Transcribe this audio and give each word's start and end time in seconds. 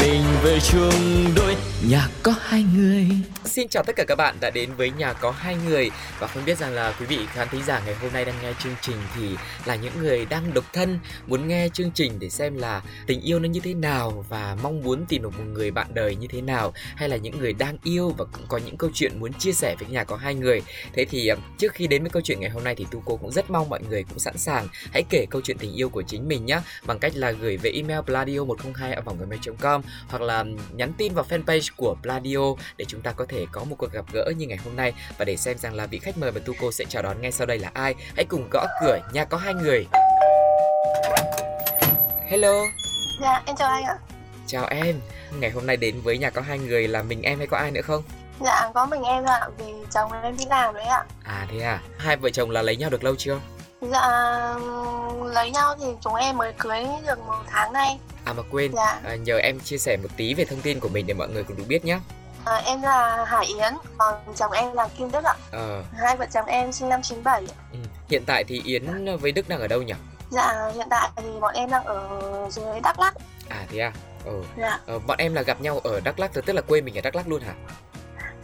mình 0.00 0.22
về 0.42 0.58
chung 0.60 1.34
đôi 1.36 1.56
nhà 1.88 2.08
có 2.22 2.34
hai 2.40 2.64
người. 2.76 3.06
Xin 3.44 3.68
chào 3.68 3.82
tất 3.82 3.96
cả 3.96 4.04
các 4.08 4.14
bạn 4.14 4.36
đã 4.40 4.50
đến 4.50 4.70
với 4.76 4.90
nhà 4.90 5.12
có 5.12 5.30
hai 5.30 5.56
người 5.68 5.90
và 6.18 6.26
không 6.26 6.44
biết 6.44 6.58
rằng 6.58 6.72
là 6.72 6.94
quý 7.00 7.06
vị 7.06 7.18
khán 7.32 7.48
thính 7.48 7.64
giả 7.66 7.82
ngày 7.86 7.94
hôm 7.94 8.12
nay 8.12 8.24
đang 8.24 8.34
nghe 8.42 8.52
chương 8.58 8.74
trình 8.80 8.96
thì 9.16 9.28
là 9.64 9.74
những 9.74 9.92
người 10.00 10.24
đang 10.24 10.54
độc 10.54 10.64
thân, 10.72 10.98
muốn 11.26 11.48
nghe 11.48 11.68
chương 11.72 11.90
trình 11.94 12.12
để 12.18 12.28
xem 12.28 12.58
là 12.58 12.82
tình 13.06 13.20
yêu 13.20 13.38
nó 13.38 13.48
như 13.48 13.60
thế 13.60 13.74
nào 13.74 14.24
và 14.28 14.56
mong 14.62 14.82
muốn 14.82 15.06
tìm 15.06 15.22
được 15.22 15.38
một 15.38 15.44
người 15.52 15.70
bạn 15.70 15.86
đời 15.94 16.16
như 16.16 16.26
thế 16.30 16.40
nào, 16.40 16.72
hay 16.96 17.08
là 17.08 17.16
những 17.16 17.38
người 17.38 17.52
đang 17.52 17.76
yêu 17.84 18.14
và 18.18 18.24
cũng 18.24 18.44
có 18.48 18.58
những 18.58 18.76
câu 18.76 18.90
chuyện 18.94 19.20
muốn 19.20 19.32
chia 19.32 19.52
sẻ 19.52 19.76
với 19.78 19.88
nhà 19.88 20.04
có 20.04 20.16
hai 20.16 20.34
người. 20.34 20.62
Thế 20.92 21.04
thì 21.04 21.28
à, 21.28 21.36
trước 21.58 21.72
khi 21.72 21.86
đến 21.86 22.02
với 22.02 22.10
câu 22.10 22.22
chuyện 22.22 22.40
ngày 22.40 22.50
hôm 22.50 22.64
nay 22.64 22.74
thì 22.74 22.86
tu 22.90 23.02
cô 23.06 23.16
cũng 23.16 23.32
rất 23.32 23.50
mong 23.50 23.68
mọi 23.68 23.80
người 23.88 24.04
cũng 24.08 24.18
sẵn 24.18 24.38
sàng 24.38 24.68
hãy 24.92 25.02
kể 25.10 25.26
câu 25.30 25.40
chuyện 25.44 25.58
tình 25.58 25.72
yêu 25.72 25.88
của 25.88 26.02
chính 26.02 26.28
mình 26.28 26.46
nhé 26.46 26.60
bằng 26.86 26.98
cách 26.98 27.12
là 27.16 27.30
gửi 27.30 27.56
về 27.56 27.70
email 27.70 28.00
pladio 28.00 28.44
102 28.44 28.96
com 29.60 29.82
hoặc 30.08 30.22
là 30.22 30.44
nhắn 30.72 30.92
tin 30.98 31.14
vào 31.14 31.24
fanpage 31.28 31.68
của 31.76 31.96
Pladio 32.02 32.54
để 32.76 32.84
chúng 32.88 33.00
ta 33.00 33.12
có 33.12 33.24
thể 33.28 33.46
có 33.52 33.64
một 33.64 33.76
cuộc 33.78 33.92
gặp 33.92 34.04
gỡ 34.12 34.32
như 34.36 34.46
ngày 34.46 34.58
hôm 34.64 34.76
nay 34.76 34.92
và 35.18 35.24
để 35.24 35.36
xem 35.36 35.58
rằng 35.58 35.74
là 35.74 35.86
vị 35.86 35.98
khách 35.98 36.18
mời 36.18 36.32
mà 36.32 36.40
Tuco 36.44 36.70
sẽ 36.70 36.84
chào 36.88 37.02
đón 37.02 37.20
ngay 37.20 37.32
sau 37.32 37.46
đây 37.46 37.58
là 37.58 37.70
ai. 37.74 37.94
Hãy 38.16 38.24
cùng 38.24 38.48
gõ 38.50 38.66
cửa 38.82 38.98
nhà 39.12 39.24
có 39.24 39.36
hai 39.36 39.54
người. 39.54 39.86
Hello. 42.28 42.52
Dạ, 43.20 43.42
em 43.46 43.56
chào 43.56 43.68
anh 43.68 43.84
ạ. 43.84 43.96
Chào 44.46 44.66
em. 44.66 45.00
Ngày 45.38 45.50
hôm 45.50 45.66
nay 45.66 45.76
đến 45.76 46.00
với 46.00 46.18
nhà 46.18 46.30
có 46.30 46.40
hai 46.40 46.58
người 46.58 46.88
là 46.88 47.02
mình 47.02 47.22
em 47.22 47.38
hay 47.38 47.46
có 47.46 47.56
ai 47.56 47.70
nữa 47.70 47.82
không? 47.82 48.02
Dạ, 48.40 48.70
có 48.74 48.86
mình 48.86 49.02
em 49.02 49.24
ạ, 49.24 49.48
vì 49.58 49.64
chồng 49.94 50.22
em 50.22 50.36
đi 50.36 50.44
làm 50.48 50.74
đấy 50.74 50.84
ạ. 50.84 51.04
À 51.24 51.46
thế 51.50 51.60
à. 51.60 51.80
Hai 51.98 52.16
vợ 52.16 52.30
chồng 52.30 52.50
là 52.50 52.62
lấy 52.62 52.76
nhau 52.76 52.90
được 52.90 53.04
lâu 53.04 53.14
chưa? 53.18 53.40
Dạ, 53.80 54.54
lấy 55.24 55.50
nhau 55.50 55.74
thì 55.80 55.86
chúng 56.00 56.14
em 56.14 56.36
mới 56.36 56.52
cưới 56.58 56.84
được 57.06 57.18
một 57.18 57.42
tháng 57.50 57.72
nay. 57.72 57.98
À 58.24 58.32
mà 58.32 58.42
quên, 58.50 58.72
Dạ. 58.76 59.00
à, 59.04 59.14
nhờ 59.16 59.38
em 59.38 59.60
chia 59.60 59.78
sẻ 59.78 59.96
một 59.96 60.08
tí 60.16 60.34
về 60.34 60.44
thông 60.44 60.60
tin 60.60 60.80
của 60.80 60.88
mình 60.88 61.06
để 61.06 61.14
mọi 61.14 61.28
người 61.28 61.44
cùng 61.44 61.56
được 61.56 61.64
biết 61.68 61.84
nhé. 61.84 61.98
À, 62.44 62.62
em 62.64 62.82
là 62.82 63.24
Hải 63.24 63.46
Yến, 63.46 63.74
còn 63.98 64.14
chồng 64.36 64.52
em 64.52 64.72
là 64.72 64.88
Kim 64.98 65.10
Đức 65.10 65.24
ạ. 65.24 65.34
Ờ, 65.52 65.82
Hai 65.98 66.16
vợ 66.16 66.26
chồng 66.32 66.46
em 66.46 66.72
sinh 66.72 66.88
năm 66.88 67.02
97. 67.02 67.42
ừ. 67.72 67.78
Hiện 68.08 68.24
tại 68.26 68.44
thì 68.48 68.62
Yến 68.64 69.16
với 69.16 69.32
Đức 69.32 69.48
đang 69.48 69.60
ở 69.60 69.68
đâu 69.68 69.82
nhỉ? 69.82 69.94
Dạ, 70.30 70.70
hiện 70.74 70.86
tại 70.90 71.08
thì 71.16 71.22
bọn 71.40 71.54
em 71.54 71.70
đang 71.70 71.84
ở 71.84 72.08
dưới 72.50 72.80
Đắk 72.82 73.00
Lắk. 73.00 73.14
À 73.48 73.66
thế 73.70 73.78
à. 73.80 73.92
Ừ. 74.24 74.42
Dạ, 74.58 74.78
Ờ, 74.86 74.98
bọn 74.98 75.18
em 75.18 75.34
là 75.34 75.42
gặp 75.42 75.60
nhau 75.60 75.80
ở 75.84 76.00
Đắk 76.00 76.18
Lắk, 76.18 76.30
tức 76.34 76.52
là 76.52 76.62
quê 76.62 76.80
mình 76.80 76.98
ở 76.98 77.00
Đắk 77.00 77.14
Lắk 77.16 77.28
luôn 77.28 77.42
hả? 77.42 77.52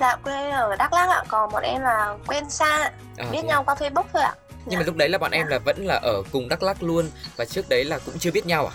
dạ 0.01 0.17
quê 0.17 0.51
ở 0.51 0.77
Đắk 0.77 0.93
Lắk 0.93 1.09
ạ, 1.09 1.23
còn 1.29 1.53
bọn 1.53 1.63
em 1.63 1.83
là 1.83 2.15
quen 2.27 2.51
xa, 2.51 2.91
À, 3.17 3.25
biết 3.31 3.39
à? 3.45 3.47
nhau 3.47 3.65
qua 3.65 3.75
Facebook 3.75 4.05
thôi 4.13 4.23
ạ. 4.23 4.35
Nhưng 4.67 4.79
mà 4.79 4.85
lúc 4.87 4.97
đấy 4.97 5.09
là 5.09 5.19
bọn 5.19 5.31
em 5.31 5.47
là 5.47 5.59
vẫn 5.59 5.87
là 5.87 5.95
ở 5.95 6.23
cùng 6.33 6.49
Đắk 6.49 6.63
Lắk 6.63 6.83
luôn 6.83 7.11
và 7.37 7.45
trước 7.45 7.69
đấy 7.69 7.85
là 7.85 7.99
cũng 8.07 8.19
chưa 8.19 8.31
biết 8.31 8.47
nhau 8.47 8.67
à? 8.67 8.75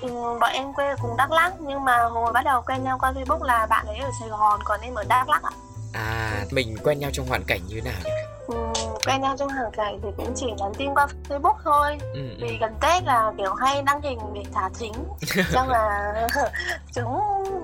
Ừ, 0.00 0.08
bọn 0.40 0.50
em 0.52 0.72
quê 0.74 0.94
cùng 1.02 1.16
Đắk 1.16 1.30
Lắk 1.32 1.52
nhưng 1.60 1.84
mà 1.84 1.98
hồi 2.02 2.32
bắt 2.32 2.44
đầu 2.44 2.62
quen 2.66 2.84
nhau 2.84 2.98
qua 3.00 3.12
Facebook 3.12 3.42
là 3.42 3.66
bạn 3.66 3.86
ấy 3.86 3.96
ở 3.98 4.10
Sài 4.20 4.28
Gòn 4.28 4.60
còn 4.64 4.80
em 4.80 4.94
ở 4.94 5.04
Đắk 5.08 5.28
Lắk 5.28 5.42
ạ. 5.42 5.50
À, 5.92 6.44
mình 6.50 6.76
quen 6.84 6.98
nhau 6.98 7.10
trong 7.12 7.26
hoàn 7.26 7.44
cảnh 7.44 7.60
như 7.68 7.80
nào 7.84 7.94
nhỉ? 8.04 8.10
Ừ, 8.48 8.54
quen 9.06 9.20
nhau 9.22 9.36
trong 9.38 9.48
hoàn 9.48 9.70
cảnh 9.72 10.00
thì 10.02 10.08
cũng 10.16 10.32
chỉ 10.36 10.46
nhắn 10.58 10.72
tin 10.78 10.94
qua 10.94 11.06
Facebook 11.28 11.54
thôi 11.64 11.98
Ừ, 12.00 12.20
ừ. 12.28 12.36
vì 12.40 12.58
gần 12.60 12.74
Tết 12.80 13.04
là 13.04 13.32
kiểu 13.38 13.54
hay 13.54 13.82
đăng 13.82 14.02
hình 14.02 14.18
để 14.34 14.42
thả 14.54 14.68
thính 14.78 14.92
xong 15.52 15.68
là 15.68 16.12
chúng 16.94 17.20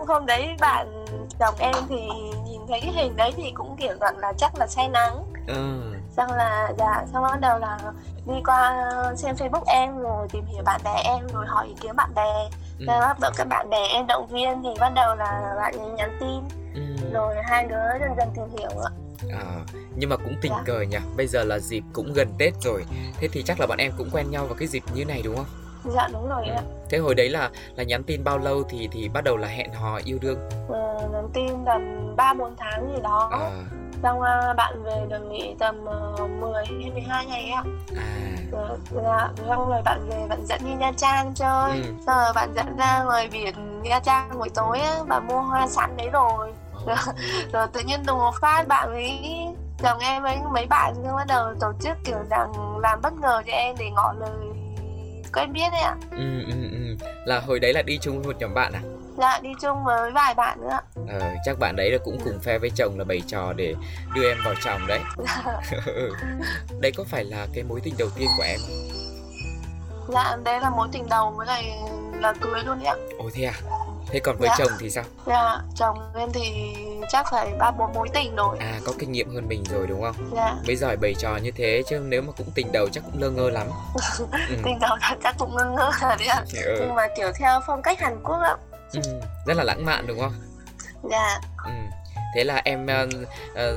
hôm 0.09 0.27
đấy 0.27 0.57
bạn 0.61 1.05
chồng 1.41 1.55
em 1.59 1.75
thì 1.89 1.97
nhìn 2.45 2.61
thấy 2.69 2.81
cái 2.81 2.93
hình 2.93 3.17
đấy 3.17 3.33
thì 3.37 3.53
cũng 3.55 3.77
kiểu 3.77 3.95
gọi 4.01 4.13
là 4.19 4.33
chắc 4.39 4.53
là 4.59 4.67
say 4.67 4.89
nắng 4.89 5.25
Ừ. 5.47 5.81
xong 6.17 6.33
là 6.33 6.73
dạ 6.79 7.05
xong 7.13 7.23
bắt 7.23 7.41
đầu 7.41 7.59
là 7.59 7.79
đi 8.27 8.35
qua 8.47 8.85
xem 9.17 9.35
Facebook 9.35 9.65
em 9.67 9.99
rồi 9.99 10.29
tìm 10.33 10.45
hiểu 10.47 10.63
bạn 10.65 10.81
bè 10.85 11.03
em 11.05 11.27
rồi 11.33 11.47
hỏi 11.47 11.67
ý 11.67 11.75
kiến 11.81 11.97
bạn 11.97 12.11
bè 12.15 12.49
Ừ. 12.79 12.85
rồi 12.87 13.01
bắt 13.01 13.17
đầu 13.21 13.31
các 13.37 13.45
bạn 13.49 13.71
bè 13.71 13.79
em 13.93 14.07
động 14.07 14.27
viên 14.27 14.63
thì 14.63 14.69
bắt 14.81 14.93
đầu 14.95 15.15
là 15.17 15.55
bạn 15.57 15.75
ấy 15.79 15.89
nhắn 15.89 16.17
tin 16.21 16.41
Ừ. 16.75 16.81
rồi 17.13 17.35
hai 17.45 17.65
đứa 17.65 17.77
dần 18.01 18.11
dần 18.17 18.29
tìm 18.37 18.45
hiểu 18.59 18.71
ạ 18.85 18.91
À, 19.33 19.45
nhưng 19.97 20.11
mà 20.11 20.17
cũng 20.17 20.35
tình 20.43 20.53
Dạ. 20.57 20.63
cờ 20.67 20.81
nhỉ. 20.81 20.97
Bây 21.17 21.27
giờ 21.27 21.45
là 21.45 21.59
dịp 21.59 21.83
cũng 21.93 22.13
gần 22.13 22.29
Tết 22.39 22.55
rồi. 22.61 22.85
Thế 23.21 23.29
thì 23.33 23.43
chắc 23.43 23.61
là 23.61 23.67
bọn 23.67 23.79
em 23.79 23.93
cũng 23.99 24.09
quen 24.13 24.31
nhau 24.31 24.45
vào 24.47 24.55
cái 24.59 24.69
dịp 24.69 24.83
như 24.95 25.05
này 25.05 25.23
đúng 25.25 25.37
không? 25.37 25.47
dạ 25.95 26.09
đúng 26.13 26.29
rồi 26.29 26.45
ạ 26.47 26.63
Thế 26.91 26.99
hồi 26.99 27.15
đấy 27.15 27.29
là 27.31 27.51
là 27.77 27.85
nhắn 27.85 28.03
tin 28.05 28.25
bao 28.25 28.39
lâu 28.39 28.63
thì 28.69 28.89
thì 28.93 29.09
bắt 29.09 29.25
đầu 29.25 29.37
là 29.37 29.49
hẹn 29.49 29.73
hò 29.73 30.01
yêu 30.05 30.19
đương? 30.21 30.39
Ờ, 30.69 31.09
nhắn 31.13 31.29
tin 31.35 31.65
tầm 31.67 32.13
ba 32.17 32.35
bốn 32.35 32.55
tháng 32.59 32.93
gì 32.95 33.03
đó 33.03 33.29
À, 33.33 33.51
xong 34.05 34.21
ờ, 34.21 34.55
bạn 34.57 34.83
về 34.83 35.07
được 35.09 35.21
nghỉ 35.31 35.55
tầm 35.59 35.85
uh, 36.25 36.31
10 36.31 36.65
hay 36.67 36.91
12 36.91 37.27
ngày 37.27 37.51
ạ 37.51 37.63
à. 37.97 38.03
Rồi, 38.53 38.79
dạ, 39.05 39.29
xong 39.49 39.69
rồi 39.69 39.83
bạn 39.85 40.09
về 40.09 40.27
bạn 40.29 40.47
dẫn 40.47 40.61
đi 40.65 40.75
Nha 40.75 40.93
Trang 40.97 41.33
chơi 41.35 41.71
Ừ. 41.71 41.83
rồi 42.07 42.33
bạn 42.35 42.53
dẫn 42.57 42.77
ra 42.77 43.03
ngoài 43.05 43.29
biển 43.33 43.83
Nha 43.83 44.01
Trang 44.01 44.39
buổi 44.39 44.49
tối 44.55 44.81
á, 44.81 44.99
bạn 45.09 45.27
mua 45.27 45.41
hoa 45.41 45.67
sẵn 45.67 45.97
đấy 45.97 46.09
rồi 46.13 46.53
Ờ. 46.87 46.95
rồi 47.53 47.67
tự 47.73 47.81
nhiên 47.81 48.01
đùng 48.07 48.19
một 48.19 48.35
phát 48.41 48.69
bạn 48.69 48.89
với 48.93 49.21
chồng 49.83 49.99
em 49.99 50.23
với 50.23 50.37
mấy 50.53 50.67
bạn 50.67 50.95
xong 50.95 51.17
bắt 51.17 51.27
đầu 51.29 51.55
tổ 51.61 51.73
chức 51.81 51.97
kiểu 52.05 52.19
rằng 52.31 52.79
làm 52.81 53.01
bất 53.03 53.13
ngờ 53.13 53.43
cho 53.47 53.53
em 53.53 53.75
để 53.79 53.91
ngỏ 53.91 54.15
lời 54.21 54.31
quen 55.35 55.53
biết 55.53 55.69
đấy 55.73 55.81
ạ 55.81 55.95
Ừ, 56.11 56.43
ừ, 56.47 56.55
ừ. 56.71 57.07
Là 57.25 57.41
hồi 57.41 57.61
đấy 57.61 57.73
là 57.73 57.83
đi 57.83 57.99
chung 58.03 58.23
một 58.23 58.37
nhóm 58.39 58.55
bạn 58.55 58.73
à? 58.73 58.81
Dạ 59.19 59.41
đi 59.43 59.51
chung 59.61 59.85
với 59.85 60.11
vài 60.11 60.35
bạn 60.35 60.61
nữa 60.61 60.79
Ờ, 61.09 61.21
chắc 61.45 61.59
bạn 61.59 61.77
đấy 61.77 61.91
là 61.91 61.99
cũng 62.05 62.19
cùng 62.25 62.39
phe 62.41 62.59
với 62.59 62.71
chồng 62.77 62.99
là 62.99 63.05
bày 63.05 63.23
trò 63.27 63.53
để 63.53 63.75
đưa 64.15 64.29
em 64.29 64.39
vào 64.45 64.55
chồng 64.65 64.87
đấy. 64.87 65.01
Đây 66.81 66.93
có 66.93 67.05
phải 67.11 67.25
là 67.25 67.47
cái 67.55 67.65
mối 67.65 67.81
tình 67.85 67.95
đầu 67.99 68.09
tiên 68.17 68.29
của 68.37 68.43
em 68.43 68.61
dạ 70.09 70.37
đấy 70.45 70.61
là 70.61 70.71
mối 70.71 70.89
tình 70.93 71.09
đầu 71.09 71.31
với 71.31 71.47
lại 71.47 71.79
là 72.21 72.33
cưới 72.41 72.63
luôn 72.65 72.79
đấy 72.79 72.87
ạ 72.87 72.95
Ồ 73.19 73.31
thế 73.35 73.45
à? 73.45 73.53
Thế 74.11 74.21
còn 74.21 74.37
với 74.37 74.49
Dạ. 74.49 74.55
chồng 74.59 74.73
thì 74.79 74.91
sao? 74.91 75.05
dạ 75.27 75.59
chồng 75.77 75.99
em 76.15 76.29
thì 76.33 76.75
chắc 77.09 77.27
phải 77.31 77.53
ba 77.59 77.71
bốn 77.71 77.93
mối 77.93 78.09
tình 78.15 78.37
rồi 78.37 78.57
À 78.61 78.81
có 78.87 78.93
kinh 78.99 79.13
nghiệm 79.13 79.35
hơn 79.35 79.49
mình 79.49 79.65
rồi 79.71 79.87
đúng 79.87 80.03
không? 80.03 80.15
dạ 80.37 80.55
Mới 80.67 80.77
giỏi 80.77 80.97
bày 80.97 81.15
trò 81.19 81.37
như 81.37 81.51
thế 81.51 81.83
chứ 81.89 81.99
nếu 81.99 82.23
mà 82.23 82.33
cũng 82.37 82.47
tình 82.55 82.73
đầu 82.73 82.89
chắc 82.93 83.05
cũng 83.05 83.23
lơ 83.23 83.31
ngơ 83.31 83.51
lắm. 83.51 83.67
Ừ. 84.49 84.57
tình 84.65 84.79
đầu 84.81 84.97
chắc 85.23 85.35
cũng 85.39 85.57
ngơ 85.57 85.65
ngơ 85.65 85.91
rồi 86.01 86.13
đấy 86.19 86.29
ạ 86.29 86.45
Ừ. 86.65 86.77
nhưng 86.81 86.95
mà 86.95 87.07
kiểu 87.17 87.33
theo 87.39 87.61
phong 87.67 87.83
cách 87.83 88.01
Hàn 88.01 88.23
Quốc 88.25 88.39
ạ 88.43 88.57
Ừ. 88.95 89.21
Rất 89.47 89.55
là 89.57 89.65
lãng 89.65 89.85
mạn 89.85 90.07
đúng 90.07 90.21
không? 90.21 90.33
dạ 91.11 91.41
Ừ. 91.65 91.71
Thế 92.35 92.45
là 92.45 92.61
em 92.65 92.87
ờ, 92.87 93.07
ờ, 93.55 93.77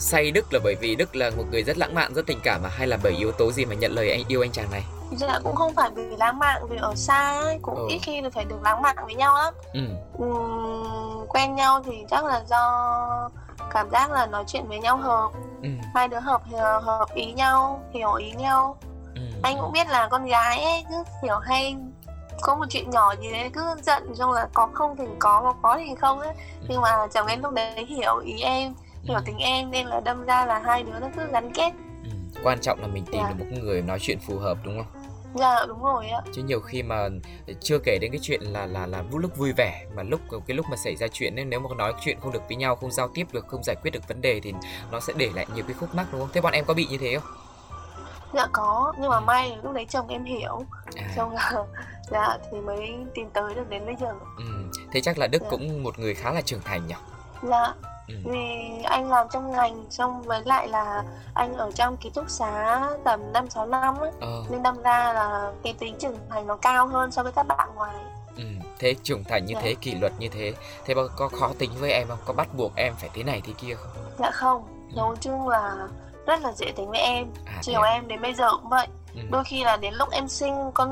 say 0.00 0.30
Đức 0.30 0.52
là 0.52 0.60
bởi 0.64 0.74
vì 0.80 0.94
Đức 0.96 1.16
là 1.16 1.30
một 1.36 1.44
người 1.50 1.62
rất 1.62 1.78
lãng 1.78 1.94
mạn, 1.94 2.14
rất 2.14 2.26
tình 2.26 2.40
cảm 2.42 2.62
à 2.66 2.70
hay 2.72 2.86
là 2.86 2.98
bởi 3.02 3.12
yếu 3.12 3.32
tố 3.32 3.52
gì 3.52 3.64
mà 3.64 3.74
nhận 3.74 3.92
lời 3.92 4.10
anh 4.10 4.22
yêu 4.28 4.44
anh 4.44 4.52
chàng 4.52 4.70
này? 4.70 4.84
dạ 5.16 5.38
cũng 5.44 5.54
không 5.56 5.74
phải 5.74 5.90
vì 5.94 6.16
lãng 6.18 6.38
mạn 6.38 6.62
vì 6.68 6.76
ở 6.76 6.94
xa 6.94 7.40
ấy 7.40 7.58
cũng 7.62 7.74
Ừ. 7.74 7.86
ít 7.88 7.98
khi 8.02 8.20
được 8.20 8.32
phải 8.34 8.44
được 8.44 8.62
lãng 8.62 8.82
mạn 8.82 8.96
với 9.04 9.14
nhau 9.14 9.34
lắm 9.34 9.54
Ừ. 9.72 9.80
Ừm, 10.18 11.26
quen 11.28 11.54
nhau 11.54 11.82
thì 11.86 12.04
chắc 12.10 12.24
là 12.24 12.42
do 12.48 13.30
cảm 13.70 13.90
giác 13.90 14.10
là 14.10 14.26
nói 14.26 14.44
chuyện 14.46 14.68
với 14.68 14.78
nhau 14.78 14.96
hợp 14.96 15.30
Ừ. 15.62 15.68
hai 15.94 16.08
đứa 16.08 16.20
hợp 16.20 16.42
hợp 16.82 17.06
ý 17.14 17.32
nhau 17.32 17.82
hiểu 17.94 18.12
ý 18.12 18.30
nhau 18.32 18.76
Ừ. 19.14 19.20
anh 19.42 19.56
cũng 19.60 19.72
biết 19.72 19.88
là 19.88 20.08
con 20.10 20.24
gái 20.26 20.64
ấy 20.64 20.84
cứ 20.90 21.02
kiểu 21.22 21.38
hay 21.38 21.76
có 22.42 22.54
một 22.56 22.64
chuyện 22.70 22.90
nhỏ 22.90 23.14
gì 23.20 23.30
đấy 23.32 23.50
cứ 23.52 23.62
giận 23.82 24.14
xong 24.14 24.32
là 24.32 24.48
có 24.54 24.68
không 24.74 24.96
thì 24.98 25.04
có 25.18 25.40
có 25.42 25.54
có 25.62 25.76
thì 25.78 25.94
không 26.00 26.20
ấy 26.20 26.34
nhưng 26.68 26.80
mà 26.80 27.06
chồng 27.14 27.26
em 27.26 27.42
lúc 27.42 27.52
đấy 27.52 27.84
hiểu 27.88 28.18
ý 28.18 28.40
em 28.40 28.74
hiểu 29.02 29.16
Ừ. 29.16 29.22
tính 29.26 29.38
em 29.38 29.70
nên 29.70 29.86
là 29.86 30.00
đâm 30.00 30.24
ra 30.24 30.46
là 30.46 30.58
hai 30.58 30.82
đứa 30.82 30.98
nó 31.00 31.06
cứ 31.16 31.22
gắn 31.32 31.52
kết 31.54 31.72
Ừ. 32.04 32.10
Quan 32.44 32.58
trọng 32.60 32.80
là 32.80 32.86
mình 32.86 33.04
tìm 33.12 33.20
Dạ. 33.22 33.28
được 33.32 33.44
một 33.50 33.56
người 33.62 33.82
nói 33.82 33.98
chuyện 34.00 34.18
phù 34.26 34.38
hợp 34.38 34.58
đúng 34.64 34.76
không? 34.84 35.02
dạ 35.34 35.66
đúng 35.68 35.82
rồi 35.82 36.06
ạ 36.08 36.20
chứ 36.34 36.42
nhiều 36.42 36.60
khi 36.60 36.82
mà 36.82 37.08
chưa 37.60 37.78
kể 37.78 37.98
đến 38.00 38.10
cái 38.12 38.20
chuyện 38.22 38.40
là 38.42 38.66
là 38.66 38.86
là 38.86 39.02
lúc 39.12 39.36
vui 39.36 39.52
vẻ 39.56 39.86
mà 39.96 40.02
lúc 40.02 40.20
cái 40.46 40.56
lúc 40.56 40.66
mà 40.70 40.76
xảy 40.76 40.96
ra 40.96 41.06
chuyện 41.12 41.36
ấy, 41.38 41.44
nếu 41.44 41.60
mà 41.60 41.68
nói 41.76 41.92
chuyện 42.00 42.20
không 42.20 42.32
được 42.32 42.42
với 42.48 42.56
nhau 42.56 42.76
không 42.76 42.90
giao 42.90 43.08
tiếp 43.14 43.26
được 43.32 43.46
không 43.48 43.62
giải 43.64 43.76
quyết 43.82 43.90
được 43.90 44.08
vấn 44.08 44.20
đề 44.20 44.40
thì 44.40 44.54
nó 44.90 45.00
sẽ 45.00 45.12
để 45.16 45.30
lại 45.34 45.46
nhiều 45.54 45.64
cái 45.68 45.74
khúc 45.80 45.94
mắc 45.94 46.06
đúng 46.12 46.20
không 46.20 46.30
thế 46.32 46.40
bọn 46.40 46.52
em 46.52 46.64
có 46.64 46.74
bị 46.74 46.86
như 46.90 46.98
thế 46.98 47.18
không 47.18 47.32
dạ 48.34 48.46
có 48.52 48.92
nhưng 48.98 49.10
mà 49.10 49.20
may 49.20 49.56
lúc 49.62 49.72
đấy 49.72 49.86
chồng 49.90 50.08
em 50.08 50.24
hiểu 50.24 50.62
à, 50.96 51.26
là 51.32 51.52
dạ 52.12 52.38
thì 52.50 52.58
mới 52.60 52.96
tìm 53.14 53.30
tới 53.32 53.54
được 53.54 53.68
đến 53.68 53.86
bây 53.86 53.96
giờ 54.00 54.12
ừ. 54.38 54.44
thế 54.92 55.00
chắc 55.00 55.18
là 55.18 55.26
đức 55.26 55.42
Dạ. 55.42 55.48
cũng 55.50 55.82
một 55.82 55.98
người 55.98 56.14
khá 56.14 56.30
là 56.32 56.40
trưởng 56.40 56.60
thành 56.64 56.86
nhỉ 56.86 56.94
dạ 57.42 57.74
ừ. 58.08 58.14
vì 58.24 58.38
anh 58.84 59.10
làm 59.10 59.26
trong 59.32 59.52
ngành 59.52 59.84
xong 59.90 60.22
với 60.22 60.42
lại 60.44 60.68
là 60.68 61.02
anh 61.34 61.56
ở 61.56 61.70
trong 61.74 61.96
ký 61.96 62.10
túc 62.14 62.30
xá 62.30 62.82
tầm 63.04 63.32
năm 63.32 63.50
sáu 63.50 63.66
năm 63.66 63.98
ấy 63.98 64.10
Ờ, 64.20 64.44
nên 64.50 64.62
đâm 64.62 64.82
ra 64.82 65.12
là 65.12 65.52
cái 65.64 65.72
tính 65.78 65.96
trưởng 66.00 66.16
thành 66.30 66.46
nó 66.46 66.56
cao 66.56 66.86
hơn 66.86 67.10
so 67.12 67.22
với 67.22 67.32
các 67.32 67.42
bạn 67.46 67.68
ngoài 67.74 67.94
ừ. 68.36 68.42
thế 68.78 68.94
trưởng 69.02 69.24
thành 69.24 69.46
như 69.46 69.54
Dạ. 69.54 69.60
thế 69.62 69.74
kỷ 69.80 69.94
luật 69.94 70.12
như 70.18 70.28
thế 70.28 70.52
thế 70.84 70.94
có, 71.16 71.28
khó 71.28 71.50
tính 71.58 71.70
với 71.80 71.92
em 71.92 72.08
không 72.08 72.18
có 72.26 72.32
bắt 72.32 72.48
buộc 72.56 72.72
em 72.76 72.94
phải 72.98 73.10
thế 73.14 73.22
này 73.22 73.42
thế 73.46 73.52
kia 73.58 73.74
không 73.74 73.92
dạ 74.18 74.30
không 74.30 74.86
nói 74.96 75.16
chung 75.20 75.48
là 75.48 75.88
rất 76.26 76.40
là 76.42 76.52
dễ 76.52 76.72
tính 76.76 76.90
với 76.90 77.00
em 77.00 77.26
à, 77.46 77.58
chiều 77.62 77.80
à? 77.80 77.90
em 77.90 78.08
đến 78.08 78.20
bây 78.22 78.34
giờ 78.34 78.50
cũng 78.50 78.68
vậy 78.68 78.86
Ừ. 78.86 78.92
đôi 79.30 79.44
khi 79.44 79.64
là 79.64 79.76
đến 79.76 79.94
lúc 79.94 80.10
em 80.10 80.28
sinh 80.28 80.54
con 80.74 80.90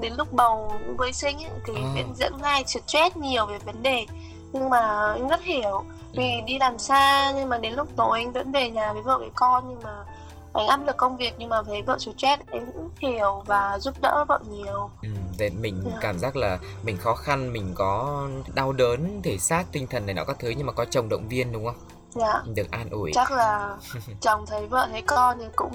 đến 0.00 0.12
lúc 0.16 0.32
bầu 0.32 0.72
với 0.96 1.12
sinh 1.12 1.36
ấy, 1.38 1.50
thì 1.66 1.72
À. 1.76 1.92
vẫn 1.94 2.14
dẫn 2.16 2.32
ngay 2.42 2.64
stress 2.66 3.16
nhiều 3.16 3.46
về 3.46 3.58
vấn 3.58 3.82
đề. 3.82 4.06
Nhưng 4.52 4.70
mà 4.70 5.12
anh 5.12 5.28
rất 5.28 5.42
hiểu 5.42 5.84
vì 6.14 6.30
đi 6.46 6.58
làm 6.58 6.78
xa 6.78 7.32
nhưng 7.36 7.48
mà 7.48 7.58
đến 7.58 7.72
lúc 7.74 7.88
tối 7.96 8.18
anh 8.18 8.32
vẫn 8.32 8.52
về 8.52 8.70
nhà 8.70 8.92
với 8.92 9.02
vợ 9.02 9.18
với 9.18 9.30
con 9.34 9.64
nhưng 9.68 9.80
mà 9.82 10.04
anh 10.52 10.66
áp 10.66 10.86
lực 10.86 10.96
công 10.96 11.16
việc 11.16 11.34
nhưng 11.38 11.48
mà 11.48 11.62
thấy 11.62 11.82
vợ 11.82 11.98
stress 11.98 12.42
anh 12.50 12.72
cũng 12.74 12.88
hiểu 12.98 13.42
và 13.46 13.78
giúp 13.78 13.94
đỡ 14.02 14.24
vợ 14.28 14.38
nhiều. 14.50 14.90
Ừ, 15.02 15.08
để 15.38 15.50
mình 15.50 15.82
Dạ. 15.84 15.98
cảm 16.00 16.18
giác 16.18 16.36
là 16.36 16.58
mình 16.82 16.96
khó 16.96 17.14
khăn 17.14 17.52
mình 17.52 17.72
có 17.74 18.22
đau 18.54 18.72
đớn 18.72 19.20
thể 19.24 19.38
xác 19.38 19.64
tinh 19.72 19.86
thần 19.86 20.06
này 20.06 20.14
nọ 20.14 20.24
các 20.24 20.36
thứ 20.38 20.48
nhưng 20.56 20.66
mà 20.66 20.72
có 20.72 20.84
chồng 20.84 21.08
động 21.08 21.28
viên 21.28 21.52
đúng 21.52 21.64
không 21.64 21.76
dạ. 22.14 22.42
Được 22.54 22.70
an 22.70 22.90
ủi. 22.90 23.10
Chắc 23.14 23.32
là 23.32 23.76
chồng 24.20 24.44
thấy 24.46 24.66
vợ 24.66 24.88
thấy 24.90 25.02
con 25.02 25.36
thì 25.40 25.44
cũng 25.56 25.72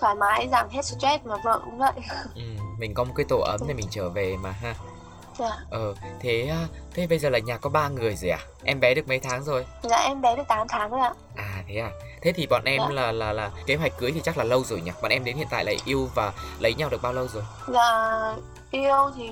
thoải 0.00 0.14
mái 0.14 0.48
giảm 0.52 0.68
hết 0.68 0.84
stress 0.84 1.24
mà 1.24 1.36
vợ 1.44 1.60
cũng 1.64 1.78
vậy. 1.78 1.92
Ừ, 2.34 2.42
mình 2.78 2.94
có 2.94 3.04
một 3.04 3.12
cái 3.16 3.26
tổ 3.28 3.38
ấm 3.38 3.60
để 3.68 3.74
mình 3.74 3.86
trở 3.90 4.08
về 4.08 4.36
mà 4.36 4.50
ha. 4.50 4.74
Dạ. 5.38 5.50
Ờ 5.70 5.94
thế 6.20 6.48
à, 6.50 6.66
thế 6.94 7.06
bây 7.06 7.18
giờ 7.18 7.28
là 7.30 7.38
nhà 7.38 7.56
có 7.58 7.70
ba 7.70 7.88
người 7.88 8.16
rồi 8.16 8.30
à? 8.30 8.38
Em 8.64 8.80
bé 8.80 8.94
được 8.94 9.08
mấy 9.08 9.18
tháng 9.18 9.42
rồi? 9.44 9.66
Dạ 9.82 9.96
em 9.96 10.20
bé 10.20 10.36
được 10.36 10.42
8 10.48 10.66
tháng 10.68 10.90
rồi 10.90 11.00
ạ. 11.00 11.12
À 11.36 11.62
thế 11.68 11.76
à? 11.80 11.90
Thế 12.22 12.32
thì 12.32 12.46
bọn 12.46 12.62
em 12.64 12.80
Dạ. 12.80 12.94
là 12.94 13.12
là 13.12 13.32
là 13.32 13.50
kế 13.66 13.76
hoạch 13.76 13.92
cưới 13.98 14.12
thì 14.12 14.20
chắc 14.24 14.38
là 14.38 14.44
lâu 14.44 14.64
rồi 14.64 14.80
nhỉ? 14.80 14.90
Bọn 15.02 15.10
em 15.10 15.24
đến 15.24 15.36
hiện 15.36 15.46
tại 15.50 15.64
là 15.64 15.72
yêu 15.84 16.08
và 16.14 16.32
lấy 16.60 16.74
nhau 16.74 16.88
được 16.88 17.02
bao 17.02 17.12
lâu 17.12 17.28
rồi? 17.28 17.42
Dạ 17.68 18.34
yêu 18.72 19.10
thì 19.16 19.30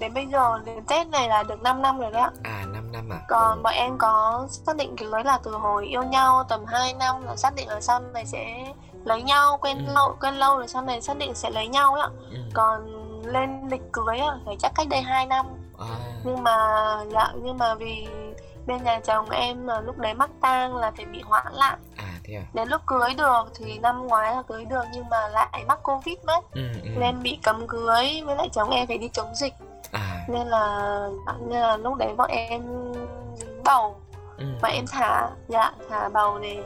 đến 0.00 0.14
bây 0.14 0.26
giờ 0.26 0.58
đến 0.64 0.84
tết 0.84 1.08
này 1.08 1.28
là 1.28 1.42
được 1.42 1.62
5 1.62 1.82
năm 1.82 1.98
rồi 1.98 2.10
đấy 2.10 2.22
ạ 2.22 2.30
à 2.42 2.64
5 2.72 2.92
năm 2.92 3.10
à 3.12 3.18
còn 3.28 3.58
Ừ. 3.58 3.62
bọn 3.62 3.72
em 3.74 3.98
có 3.98 4.46
xác 4.50 4.76
định 4.76 4.96
cưới 4.96 5.24
là 5.24 5.38
từ 5.44 5.50
hồi 5.50 5.86
yêu 5.86 6.02
nhau 6.02 6.44
tầm 6.48 6.64
2 6.66 6.94
năm 6.94 7.22
là 7.26 7.36
xác 7.36 7.54
định 7.54 7.68
là 7.68 7.80
sau 7.80 8.00
này 8.00 8.26
sẽ 8.26 8.72
lấy 9.04 9.22
nhau 9.22 9.58
quen 9.60 9.86
Ừ. 9.86 9.92
lâu 9.94 10.16
quen 10.20 10.34
lâu 10.34 10.56
rồi 10.56 10.68
sau 10.68 10.82
này 10.82 11.00
xác 11.00 11.16
định 11.16 11.34
sẽ 11.34 11.50
lấy 11.50 11.68
nhau 11.68 11.94
ạ 11.94 12.08
ừ. 12.30 12.36
còn 12.54 12.86
lên 13.26 13.68
lịch 13.70 13.92
cưới 13.92 14.18
ạ 14.18 14.36
phải 14.46 14.56
chắc 14.58 14.72
cách 14.74 14.86
đây 14.90 15.00
2 15.02 15.26
năm 15.26 15.46
à, 15.78 15.86
nhưng 16.24 16.42
mà 16.42 16.56
dạ 17.12 17.32
nhưng 17.42 17.58
mà 17.58 17.74
vì 17.74 18.06
bên 18.66 18.84
nhà 18.84 19.00
chồng 19.04 19.30
em 19.30 19.66
là 19.66 19.80
lúc 19.80 19.98
đấy 19.98 20.14
mắc 20.14 20.30
tang 20.40 20.76
là 20.76 20.90
phải 20.96 21.04
bị 21.04 21.22
hoãn 21.24 21.52
lại 21.52 21.76
à 21.96 22.04
thế 22.30 22.36
à 22.36 22.44
đến 22.54 22.68
lúc 22.68 22.80
cưới 22.86 23.14
được 23.18 23.42
thì 23.54 23.78
năm 23.78 24.06
ngoái 24.06 24.34
là 24.34 24.42
cưới 24.42 24.64
được 24.64 24.84
nhưng 24.94 25.04
mà 25.10 25.28
lại 25.28 25.64
mắc 25.68 25.78
covid 25.82 26.16
mất 26.26 26.40
ừ, 26.54 26.60
ừ. 26.82 26.88
nên 27.00 27.22
bị 27.22 27.38
cấm 27.42 27.66
cưới 27.68 28.22
với 28.24 28.36
lại 28.36 28.48
chồng 28.52 28.70
em 28.70 28.86
phải 28.86 28.98
đi 28.98 29.08
chống 29.12 29.34
dịch 29.34 29.54
à 29.92 30.24
nên 30.28 30.46
là 30.46 30.88
nên 31.48 31.60
là 31.60 31.76
lúc 31.76 31.94
đấy 31.98 32.14
bọn 32.16 32.30
em 32.30 32.62
bầu 33.64 33.96
ừ. 34.38 34.44
và 34.62 34.68
em 34.68 34.84
thả 34.90 35.30
dạ 35.48 35.72
thả 35.90 36.08
bầu 36.08 36.38
để 36.38 36.62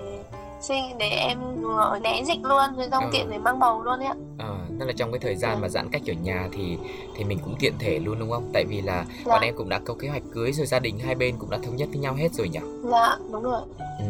sinh 0.60 0.98
để 0.98 1.08
em 1.08 1.38
vừa 1.62 1.98
né 2.02 2.22
dịch 2.26 2.38
luôn 2.42 2.76
rồi 2.76 2.88
xong 2.90 3.04
Ừ. 3.04 3.08
tiện 3.12 3.30
để 3.30 3.38
mang 3.38 3.58
bầu 3.58 3.82
luôn 3.82 3.98
ấy 3.98 4.06
ạ 4.06 4.14
Ờ, 4.38 4.56
tức 4.80 4.86
là 4.86 4.92
trong 4.96 5.12
cái 5.12 5.18
thời 5.18 5.36
gian 5.36 5.60
mà 5.60 5.68
giãn 5.68 5.88
cách 5.90 6.02
ở 6.08 6.12
nhà 6.22 6.48
thì 6.52 6.78
thì 7.16 7.24
mình 7.24 7.38
cũng 7.44 7.54
tiện 7.60 7.74
thể 7.78 7.98
luôn 7.98 8.18
đúng 8.18 8.30
không? 8.30 8.50
Tại 8.54 8.64
vì 8.64 8.80
là 8.82 9.04
Dạ. 9.24 9.32
bọn 9.34 9.42
em 9.42 9.56
cũng 9.56 9.68
đã 9.68 9.80
có 9.86 9.94
kế 10.00 10.08
hoạch 10.08 10.22
cưới 10.34 10.52
rồi 10.52 10.66
gia 10.66 10.78
đình 10.78 10.98
hai 10.98 11.14
bên 11.14 11.36
cũng 11.38 11.50
đã 11.50 11.58
thống 11.64 11.76
nhất 11.76 11.88
với 11.92 11.98
nhau 11.98 12.14
hết 12.14 12.32
rồi 12.32 12.48
nhỉ? 12.48 12.58
dạ 12.84 13.16
đúng 13.32 13.42
rồi 13.42 13.60
Ừ. 13.98 14.04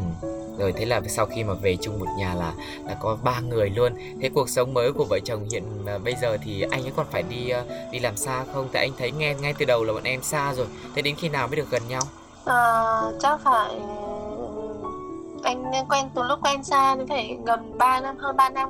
Rồi 0.59 0.73
thế 0.73 0.85
là 0.85 1.01
sau 1.09 1.27
khi 1.27 1.45
mà 1.45 1.55
về 1.55 1.77
chung 1.81 1.99
một 1.99 2.06
nhà 2.19 2.35
là 2.35 2.53
là 2.87 2.95
có 3.01 3.17
ba 3.23 3.41
người 3.41 3.71
luôn. 3.71 3.93
Thế 4.23 4.31
cuộc 4.35 4.49
sống 4.49 4.75
mới 4.75 4.93
của 4.93 5.05
vợ 5.05 5.19
chồng 5.25 5.47
hiện 5.53 5.65
à, 5.87 5.99
bây 5.99 6.15
giờ 6.23 6.37
thì 6.45 6.61
anh 6.71 6.83
ấy 6.83 6.93
còn 6.97 7.06
phải 7.11 7.23
đi 7.23 7.49
à, 7.51 7.62
đi 7.91 7.99
làm 7.99 8.17
xa 8.17 8.45
không? 8.55 8.69
Tại 8.73 8.83
anh 8.85 8.93
thấy 8.99 9.11
nghe 9.11 9.35
ngay 9.35 9.55
từ 9.59 9.65
đầu 9.65 9.85
là 9.85 9.93
bọn 9.93 10.05
em 10.05 10.23
xa 10.23 10.55
rồi. 10.55 10.67
Thế 10.95 11.03
đến 11.03 11.15
khi 11.19 11.29
nào 11.29 11.47
mới 11.47 11.56
được 11.56 11.71
gần 11.71 11.83
nhau? 11.89 12.03
à, 12.45 12.83
chắc 13.21 13.41
phải 13.45 13.71
anh 15.45 15.73
quen 15.89 16.05
từ 16.15 16.23
lúc 16.23 16.39
quen 16.43 16.65
xa 16.65 16.95
đến 16.97 17.07
phải 17.09 17.39
gần 17.47 17.79
3 17.79 18.00
năm 18.00 18.17
hơn 18.19 18.37
3 18.37 18.50
năm 18.50 18.69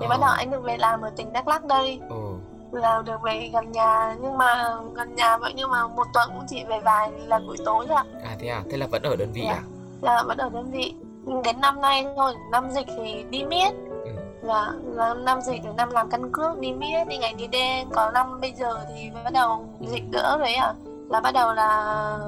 thì 0.00 0.06
Ờ. 0.06 0.08
bắt 0.08 0.16
đầu 0.20 0.30
anh 0.30 0.50
được 0.50 0.62
về 0.62 0.76
làm 0.76 1.00
ở 1.02 1.10
tỉnh 1.16 1.32
Đắk 1.32 1.48
Lắk 1.48 1.64
đây 1.64 2.00
Ồ. 2.10 2.32
là 2.72 3.02
được 3.06 3.22
về 3.22 3.50
gần 3.52 3.72
nhà 3.72 4.16
nhưng 4.22 4.38
mà 4.38 4.74
gần 4.94 5.14
nhà 5.14 5.36
vậy 5.38 5.52
nhưng 5.56 5.70
mà 5.70 5.86
một 5.86 6.06
tuần 6.14 6.28
cũng 6.34 6.44
chỉ 6.48 6.64
về 6.64 6.80
vài 6.80 7.10
lần 7.26 7.46
buổi 7.46 7.56
tối 7.64 7.86
thôi 7.88 7.96
ạ 7.96 8.04
À 8.24 8.36
thế 8.40 8.48
à? 8.48 8.62
Thế 8.70 8.76
là 8.76 8.86
vẫn 8.86 9.02
ở 9.02 9.16
đơn 9.16 9.32
vị 9.32 9.42
Dạ. 9.44 9.52
à? 9.52 9.62
là 10.02 10.22
vẫn 10.22 10.38
ở 10.38 10.48
đơn 10.48 10.70
vị 10.70 10.94
đến 11.44 11.60
năm 11.60 11.80
nay 11.80 12.06
thôi 12.16 12.34
năm 12.52 12.70
dịch 12.70 12.86
thì 12.96 13.24
đi 13.30 13.44
miết 13.44 13.70
Ừ. 14.04 14.10
là, 14.42 14.72
là 14.94 15.14
năm 15.14 15.40
dịch 15.40 15.60
thì 15.62 15.68
năm 15.76 15.90
làm 15.90 16.10
căn 16.10 16.32
cước 16.32 16.58
đi 16.58 16.72
miết 16.72 17.04
đi 17.08 17.16
ngày 17.18 17.34
đi 17.38 17.46
đêm 17.46 17.88
còn 17.92 18.14
năm 18.14 18.40
bây 18.40 18.52
giờ 18.52 18.78
thì 18.94 19.10
bắt 19.24 19.32
đầu 19.32 19.66
dịch 19.80 20.10
đỡ 20.10 20.36
rồi 20.38 20.52
à 20.54 20.74
là 21.10 21.20
bắt 21.20 21.34
đầu 21.34 21.52
là 21.54 22.18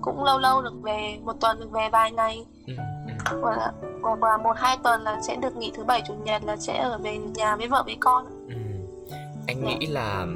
cũng 0.00 0.24
lâu 0.24 0.38
lâu 0.38 0.62
được 0.62 0.82
về 0.82 1.18
một 1.24 1.32
tuần 1.40 1.60
được 1.60 1.70
về 1.72 1.88
vài 1.92 2.12
ngày 2.12 2.44
Ừ. 2.66 2.74
ừ. 3.06 3.12
hoặc 3.42 3.56
là, 3.56 3.72
hoặc 4.02 4.22
là 4.22 4.36
một 4.36 4.56
hai 4.56 4.76
tuần 4.82 5.02
là 5.02 5.20
sẽ 5.22 5.36
được 5.36 5.56
nghỉ 5.56 5.72
thứ 5.76 5.84
bảy 5.84 6.02
chủ 6.08 6.14
nhật 6.14 6.44
là 6.44 6.56
sẽ 6.56 6.78
ở 6.78 6.98
về 6.98 7.18
nhà 7.18 7.56
với 7.56 7.68
vợ 7.68 7.82
với 7.86 7.96
con 8.00 8.24
Ừ. 8.48 8.54
Anh 9.46 9.56
Dạ. 9.62 9.68
nghĩ 9.68 9.86
là 9.86 10.26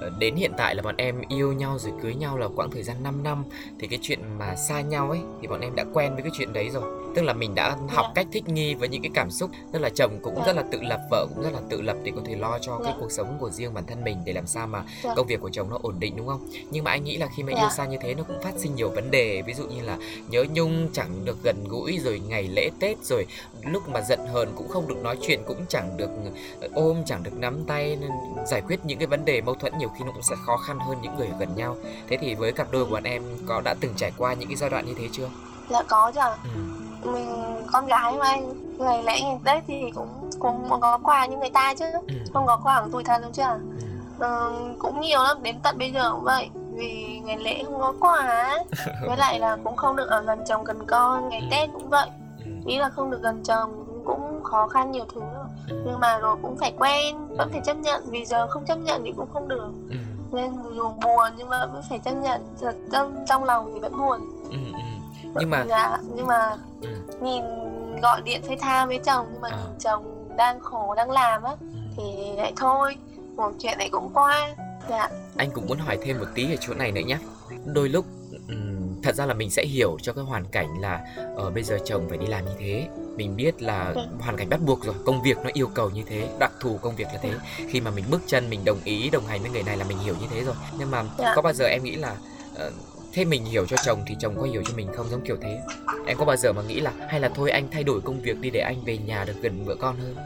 ờ, 0.00 0.10
đến 0.18 0.36
hiện 0.36 0.52
tại 0.56 0.74
là 0.74 0.82
bọn 0.82 0.94
em 0.96 1.22
yêu 1.28 1.52
nhau 1.52 1.78
rồi 1.78 1.92
cưới 2.02 2.14
nhau 2.14 2.38
là 2.38 2.48
quãng 2.56 2.70
thời 2.70 2.82
gian 2.82 2.96
5 3.02 3.22
năm 3.22 3.44
thì 3.78 3.86
cái 3.88 3.98
chuyện 4.02 4.20
mà 4.38 4.54
xa 4.56 4.80
nhau 4.80 5.10
ấy 5.10 5.20
thì 5.40 5.48
bọn 5.48 5.60
em 5.60 5.74
đã 5.76 5.84
quen 5.94 6.14
với 6.14 6.22
cái 6.22 6.32
chuyện 6.34 6.52
đấy 6.52 6.70
rồi 6.70 6.82
tức 7.14 7.22
là 7.22 7.32
mình 7.32 7.54
đã 7.54 7.76
học 7.88 8.06
Dạ. 8.08 8.12
cách 8.14 8.26
thích 8.32 8.48
nghi 8.48 8.74
với 8.74 8.88
những 8.88 9.02
cái 9.02 9.10
cảm 9.14 9.30
xúc 9.30 9.50
tức 9.72 9.78
là 9.78 9.88
chồng 9.94 10.18
cũng 10.22 10.34
Dạ. 10.36 10.42
rất 10.46 10.56
là 10.56 10.62
tự 10.72 10.78
lập 10.82 11.00
vợ 11.10 11.26
cũng 11.34 11.44
rất 11.44 11.52
là 11.52 11.60
tự 11.70 11.80
lập 11.82 11.96
để 12.02 12.12
có 12.16 12.22
thể 12.24 12.34
lo 12.36 12.58
cho 12.58 12.78
cái 12.78 12.92
Dạ. 12.92 12.98
cuộc 13.00 13.10
sống 13.12 13.36
của 13.40 13.50
riêng 13.50 13.74
bản 13.74 13.84
thân 13.86 14.04
mình 14.04 14.16
để 14.24 14.32
làm 14.32 14.46
sao 14.46 14.66
mà 14.66 14.82
Dạ. 15.04 15.14
công 15.16 15.26
việc 15.26 15.40
của 15.40 15.50
chồng 15.50 15.70
nó 15.70 15.78
ổn 15.82 15.94
định 16.00 16.16
đúng 16.16 16.26
không 16.28 16.48
nhưng 16.70 16.84
mà 16.84 16.90
anh 16.90 17.04
nghĩ 17.04 17.16
là 17.16 17.28
khi 17.36 17.42
mà 17.42 17.52
Dạ. 17.52 17.60
yêu 17.60 17.68
xa 17.76 17.86
như 17.86 17.96
thế 18.02 18.14
nó 18.14 18.22
cũng 18.22 18.42
phát 18.42 18.52
sinh 18.56 18.74
nhiều 18.74 18.90
vấn 18.90 19.10
đề 19.10 19.42
ví 19.46 19.54
dụ 19.54 19.64
như 19.66 19.82
là 19.82 19.98
nhớ 20.28 20.44
nhung 20.52 20.88
chẳng 20.92 21.24
được 21.24 21.36
gần 21.42 21.56
gũi 21.68 21.98
rồi 22.04 22.20
ngày 22.28 22.42
lễ 22.42 22.70
tết 22.80 23.04
rồi 23.04 23.26
lúc 23.66 23.88
mà 23.88 24.00
giận 24.00 24.20
hờn 24.32 24.52
cũng 24.56 24.68
không 24.68 24.88
được 24.88 24.96
nói 25.02 25.16
chuyện 25.22 25.40
cũng 25.46 25.64
chẳng 25.68 25.96
được 25.96 26.10
ôm 26.74 27.02
chẳng 27.06 27.22
được 27.22 27.34
nắm 27.34 27.64
tay 27.66 27.96
nên 28.00 28.10
giải 28.46 28.60
quyết 28.60 28.80
những 28.84 28.98
cái 28.98 29.06
vấn 29.06 29.24
đề 29.24 29.40
mâu 29.40 29.54
thuẫn 29.54 29.78
nhiều 29.78 29.88
khi 29.98 30.04
nó 30.04 30.12
cũng 30.12 30.22
sẽ 30.22 30.34
khó 30.46 30.56
khăn 30.56 30.78
hơn 30.78 30.96
những 31.02 31.16
người 31.16 31.26
ở 31.26 31.36
gần 31.38 31.48
nhau 31.56 31.76
thế 32.08 32.16
thì 32.20 32.34
với 32.34 32.52
cặp 32.52 32.72
đôi 32.72 32.84
của 32.84 32.90
bọn 32.90 33.02
em 33.04 33.22
có 33.46 33.60
đã 33.64 33.74
từng 33.80 33.92
trải 33.96 34.12
qua 34.18 34.34
những 34.34 34.48
cái 34.48 34.56
giai 34.56 34.70
đoạn 34.70 34.86
như 34.86 34.94
thế 34.98 35.08
chưa 35.12 35.28
là 35.68 35.82
có 35.88 36.10
chứ 36.14 36.20
ạ 36.20 36.36
ừ. 36.44 36.60
Mình 37.04 37.56
con 37.72 37.86
gái 37.86 38.12
mà 38.18 38.36
ngày 38.78 39.02
lễ 39.02 39.20
ngày 39.22 39.38
tết 39.44 39.64
thì 39.66 39.90
cũng 39.94 40.30
cũng 40.38 40.68
muốn 40.68 40.80
có 40.80 40.98
quà 41.04 41.26
như 41.26 41.36
người 41.36 41.50
ta 41.50 41.74
chứ 41.74 41.84
Ừ. 42.08 42.14
không 42.34 42.46
có 42.46 42.56
quà 42.64 42.80
của 42.82 42.88
tuổi 42.92 43.04
thân 43.04 43.22
đâu 43.22 43.30
chứ 43.34 43.42
à 43.42 43.58
Ừ. 43.80 43.86
Ờ, 44.18 44.52
cũng 44.78 45.00
nhiều 45.00 45.22
lắm 45.22 45.42
đến 45.42 45.56
tận 45.62 45.78
bây 45.78 45.90
giờ 45.92 46.12
cũng 46.12 46.24
vậy 46.24 46.50
vì 46.74 47.20
ngày 47.24 47.36
lễ 47.38 47.62
không 47.64 47.80
có 47.80 47.94
quà 48.00 48.54
với 49.06 49.16
lại 49.16 49.38
là 49.38 49.56
cũng 49.64 49.76
không 49.76 49.96
được 49.96 50.08
ở 50.08 50.20
gần 50.20 50.38
chồng 50.46 50.64
gần 50.64 50.86
con 50.86 51.28
ngày 51.28 51.40
Ừ. 51.40 51.46
tết 51.50 51.70
cũng 51.72 51.88
vậy 51.90 52.08
Ừ. 52.44 52.50
ý 52.66 52.78
là 52.78 52.88
không 52.88 53.10
được 53.10 53.22
gần 53.22 53.42
chồng 53.44 53.84
cũng 54.04 54.42
khó 54.44 54.68
khăn 54.68 54.90
nhiều 54.90 55.04
thứ 55.14 55.20
nhưng 55.68 56.00
mà 56.00 56.18
rồi 56.18 56.36
cũng 56.42 56.56
phải 56.56 56.72
quen 56.78 57.28
vẫn 57.28 57.48
phải 57.52 57.60
chấp 57.64 57.76
nhận 57.76 58.02
vì 58.06 58.24
giờ 58.24 58.46
không 58.46 58.64
chấp 58.64 58.76
nhận 58.78 59.02
thì 59.04 59.12
cũng 59.16 59.28
không 59.32 59.48
được 59.48 59.68
nên 60.32 60.52
dù 60.76 60.88
buồn 60.88 61.32
nhưng 61.36 61.48
mà 61.48 61.66
vẫn 61.66 61.82
phải 61.88 61.98
chấp 61.98 62.12
nhận 62.12 62.40
thật 62.60 62.74
trong 62.92 63.24
trong 63.28 63.44
lòng 63.44 63.70
thì 63.74 63.80
vẫn 63.80 63.92
buồn. 63.98 64.20
Nhưng 65.34 65.50
mà 65.50 65.64
dạ 65.68 65.98
nhưng 66.14 66.26
mà 66.26 66.56
Ừ. 66.82 66.88
nhìn 67.22 67.42
gọi 68.02 68.22
điện 68.22 68.42
FaceTime 68.48 68.86
với 68.86 68.98
chồng 69.04 69.26
nhưng 69.32 69.40
mà 69.40 69.48
À. 69.48 69.56
nhìn 69.56 69.78
chồng 69.78 70.28
đang 70.36 70.60
khổ 70.60 70.94
đang 70.94 71.10
làm 71.10 71.42
á 71.42 71.50
ừ. 71.60 71.66
thì 71.96 72.02
lại 72.36 72.52
thôi 72.56 72.96
một 73.36 73.52
chuyện 73.58 73.78
này 73.78 73.88
cũng 73.92 74.10
qua 74.14 74.54
dạ 74.90 75.08
anh 75.36 75.50
cũng 75.50 75.66
muốn 75.66 75.78
hỏi 75.78 75.98
thêm 76.04 76.18
một 76.18 76.26
tí 76.34 76.52
ở 76.52 76.56
chỗ 76.60 76.74
này 76.74 76.92
nữa 76.92 77.00
nhé 77.06 77.18
đôi 77.64 77.88
lúc 77.88 78.04
ừm, 78.48 79.02
thật 79.02 79.14
ra 79.14 79.26
là 79.26 79.34
mình 79.34 79.50
sẽ 79.50 79.64
hiểu 79.64 79.96
cho 80.02 80.12
cái 80.12 80.24
hoàn 80.24 80.44
cảnh 80.44 80.80
là 80.80 81.00
ở 81.36 81.50
bây 81.50 81.62
giờ 81.62 81.78
chồng 81.84 82.06
phải 82.08 82.18
đi 82.18 82.26
làm 82.26 82.44
như 82.44 82.52
thế 82.58 82.86
mình 83.16 83.36
biết 83.36 83.62
là 83.62 83.92
Ừ. 83.94 84.00
hoàn 84.20 84.36
cảnh 84.36 84.48
bắt 84.48 84.60
buộc 84.66 84.84
rồi 84.84 84.94
công 85.06 85.22
việc 85.22 85.38
nó 85.44 85.50
yêu 85.52 85.68
cầu 85.74 85.90
như 85.90 86.02
thế 86.08 86.28
đặc 86.38 86.52
thù 86.60 86.78
công 86.82 86.96
việc 86.96 87.06
là 87.12 87.18
thế 87.22 87.30
khi 87.68 87.80
mà 87.80 87.90
mình 87.90 88.04
bước 88.10 88.20
chân 88.26 88.50
mình 88.50 88.64
đồng 88.64 88.78
ý 88.84 89.10
đồng 89.10 89.26
hành 89.26 89.40
với 89.42 89.50
người 89.50 89.62
này 89.62 89.76
là 89.76 89.84
mình 89.84 89.98
hiểu 89.98 90.14
như 90.20 90.26
thế 90.30 90.44
rồi 90.44 90.54
nhưng 90.78 90.90
mà 90.90 91.04
Dạ. 91.18 91.32
có 91.36 91.42
bao 91.42 91.52
giờ 91.52 91.64
em 91.64 91.82
nghĩ 91.84 91.94
là 91.96 92.16
ờ, 92.54 92.70
thế 93.12 93.24
mình 93.24 93.44
hiểu 93.44 93.66
cho 93.66 93.76
chồng 93.84 93.98
thì 94.06 94.16
chồng 94.20 94.34
có 94.38 94.42
hiểu 94.42 94.62
cho 94.66 94.74
mình 94.76 94.88
không? 94.96 95.06
Giống 95.10 95.20
kiểu 95.20 95.36
thế. 95.42 95.60
Em 96.06 96.16
có 96.18 96.24
bao 96.24 96.36
giờ 96.36 96.52
mà 96.52 96.62
nghĩ 96.62 96.80
là 96.80 96.92
hay 97.08 97.20
là 97.20 97.28
thôi 97.34 97.50
anh 97.50 97.68
thay 97.72 97.84
đổi 97.84 98.00
công 98.00 98.20
việc 98.20 98.40
đi 98.40 98.50
để 98.50 98.60
anh 98.60 98.76
về 98.84 98.98
nhà 98.98 99.24
được 99.24 99.34
gần 99.42 99.64
vợ 99.64 99.74
con 99.80 99.96
hơn? 99.96 100.16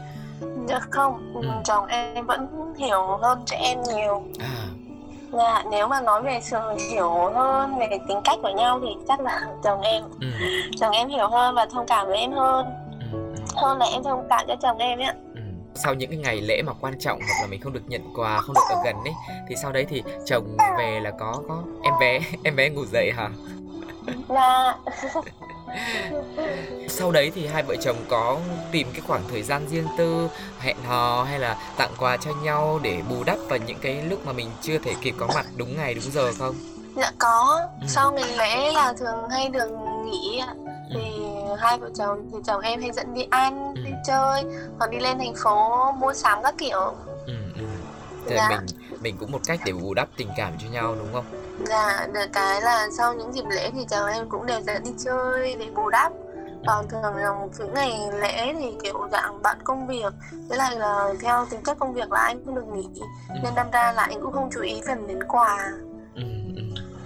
Dạ 0.67 0.79
không. 0.89 1.33
Ừ. 1.41 1.47
chồng 1.65 1.85
em 1.85 2.25
vẫn 2.25 2.47
hiểu 2.77 3.17
hơn 3.21 3.39
cho 3.45 3.57
em 3.57 3.79
nhiều. 3.95 4.23
À. 4.39 4.65
Dạ 5.31 5.63
nếu 5.71 5.87
mà 5.87 6.01
nói 6.01 6.21
về 6.21 6.39
sự 6.41 6.57
hiểu 6.91 7.31
hơn 7.35 7.77
về 7.79 7.99
tính 8.07 8.21
cách 8.23 8.39
của 8.41 8.51
nhau 8.57 8.79
thì 8.81 8.87
chắc 9.07 9.19
là 9.19 9.41
chồng 9.63 9.81
em 9.81 10.03
ừ, 10.21 10.27
chồng 10.79 10.91
em 10.91 11.09
hiểu 11.09 11.29
hơn 11.29 11.55
và 11.55 11.65
thông 11.65 11.85
cảm 11.87 12.07
với 12.07 12.17
em 12.17 12.31
hơn. 12.31 12.65
Ừ, 12.99 13.05
ừ. 13.11 13.41
hơn 13.55 13.77
là 13.77 13.85
em 13.85 14.03
thông 14.03 14.27
cảm 14.29 14.45
cho 14.47 14.55
chồng 14.61 14.77
em 14.77 14.99
ấy 14.99 15.05
ạ 15.05 15.13
Ừ. 15.15 15.26
Sau 15.83 15.93
những 15.93 16.09
cái 16.09 16.19
ngày 16.19 16.41
lễ 16.41 16.61
mà 16.61 16.73
quan 16.73 16.99
trọng 16.99 17.19
hoặc 17.27 17.41
là 17.41 17.47
mình 17.47 17.61
không 17.61 17.73
được 17.73 17.83
nhận 17.87 18.01
quà, 18.15 18.41
không 18.41 18.55
được 18.55 18.69
ở 18.69 18.75
gần 18.83 19.03
ấy 19.03 19.13
thì 19.47 19.55
sau 19.55 19.71
đấy 19.71 19.85
thì 19.89 20.03
chồng 20.25 20.57
về 20.77 20.99
là 20.99 21.11
có 21.11 21.41
có 21.47 21.63
em 21.83 21.93
bé 21.99 22.19
em 22.43 22.55
bé 22.55 22.69
ngủ 22.69 22.85
dậy 22.85 23.11
hả? 23.11 23.29
là 24.29 24.77
Sau 26.89 27.11
đấy 27.11 27.31
thì 27.35 27.47
hai 27.47 27.63
vợ 27.63 27.75
chồng 27.81 28.05
có 28.09 28.39
tìm 28.71 28.87
cái 28.93 29.01
khoảng 29.07 29.27
thời 29.27 29.43
gian 29.43 29.67
riêng 29.67 29.87
tư 29.97 30.27
hẹn 30.59 30.77
hò 30.83 31.23
hay 31.23 31.39
là 31.39 31.57
tặng 31.77 31.93
quà 31.97 32.17
cho 32.17 32.31
nhau 32.43 32.79
để 32.83 33.01
bù 33.09 33.23
đắp 33.23 33.37
vào 33.49 33.59
những 33.67 33.77
cái 33.81 34.01
lúc 34.01 34.25
mà 34.25 34.33
mình 34.33 34.51
chưa 34.61 34.77
thể 34.77 34.93
kịp 35.01 35.13
có 35.19 35.27
mặt 35.27 35.45
đúng 35.55 35.77
ngày 35.77 35.93
đúng 35.93 36.11
giờ 36.11 36.33
không? 36.39 36.55
dạ 36.95 37.11
có 37.17 37.67
Ừ. 37.81 37.87
sau 37.87 38.11
ngày 38.11 38.37
lễ 38.37 38.71
là 38.73 38.93
thường 38.99 39.29
hay 39.29 39.49
được 39.49 39.69
nghỉ 40.05 40.37
ạ 40.39 40.53
Ừ. 40.93 40.99
hai 41.57 41.79
vợ 41.79 41.89
chồng 41.95 42.29
thì 42.31 42.37
chồng 42.45 42.61
em 42.61 42.81
hay 42.81 42.91
dẫn 42.91 43.13
đi 43.13 43.27
ăn 43.29 43.73
ừ. 43.75 43.81
đi 43.85 43.91
chơi 44.05 44.43
hoặc 44.79 44.91
đi 44.91 44.99
lên 44.99 45.17
thành 45.17 45.33
phố 45.43 45.91
mua 45.91 46.13
sắm 46.13 46.39
các 46.43 46.55
kiểu 46.57 46.93
ừ, 47.25 47.33
ừ. 47.55 47.63
Thế 48.27 48.35
dạ. 48.35 48.49
mình 48.49 48.65
mình 49.01 49.17
cũng 49.19 49.31
một 49.31 49.41
cách 49.45 49.59
để 49.65 49.73
bù 49.73 49.93
đắp 49.93 50.07
tình 50.17 50.29
cảm 50.37 50.53
cho 50.59 50.69
nhau 50.69 50.95
đúng 50.99 51.13
không 51.13 51.25
dạ 51.65 52.07
được 52.13 52.25
cái 52.33 52.61
là 52.61 52.87
sau 52.97 53.13
những 53.13 53.33
dịp 53.33 53.45
lễ 53.49 53.71
thì 53.73 53.85
chồng 53.89 54.09
em 54.09 54.29
cũng 54.29 54.45
đều 54.45 54.61
dẫn 54.61 54.83
đi 54.83 54.91
chơi 55.05 55.55
để 55.59 55.65
bù 55.75 55.89
đắp 55.89 56.11
còn 56.67 56.87
thường 56.89 57.15
là 57.15 57.33
một 57.33 57.49
những 57.59 57.73
ngày 57.73 57.99
lễ 58.21 58.53
thì 58.59 58.73
kiểu 58.83 59.07
dạng 59.11 59.41
bận 59.41 59.57
công 59.63 59.87
việc 59.87 60.13
với 60.47 60.57
lại 60.57 60.75
là 60.75 61.13
theo 61.21 61.45
tính 61.49 61.59
chất 61.65 61.79
công 61.79 61.93
việc 61.93 62.11
là 62.11 62.19
anh 62.19 62.45
không 62.45 62.55
được 62.55 62.67
nghỉ 62.67 63.01
ừ. 63.29 63.35
nên 63.43 63.55
đâm 63.55 63.71
ra 63.71 63.91
là 63.91 64.03
anh 64.03 64.21
cũng 64.21 64.33
không 64.33 64.49
chú 64.53 64.61
ý 64.61 64.81
phần 64.87 65.07
đến 65.07 65.23
quà 65.27 65.71
ừ, 66.15 66.23
ừ. 66.55 66.63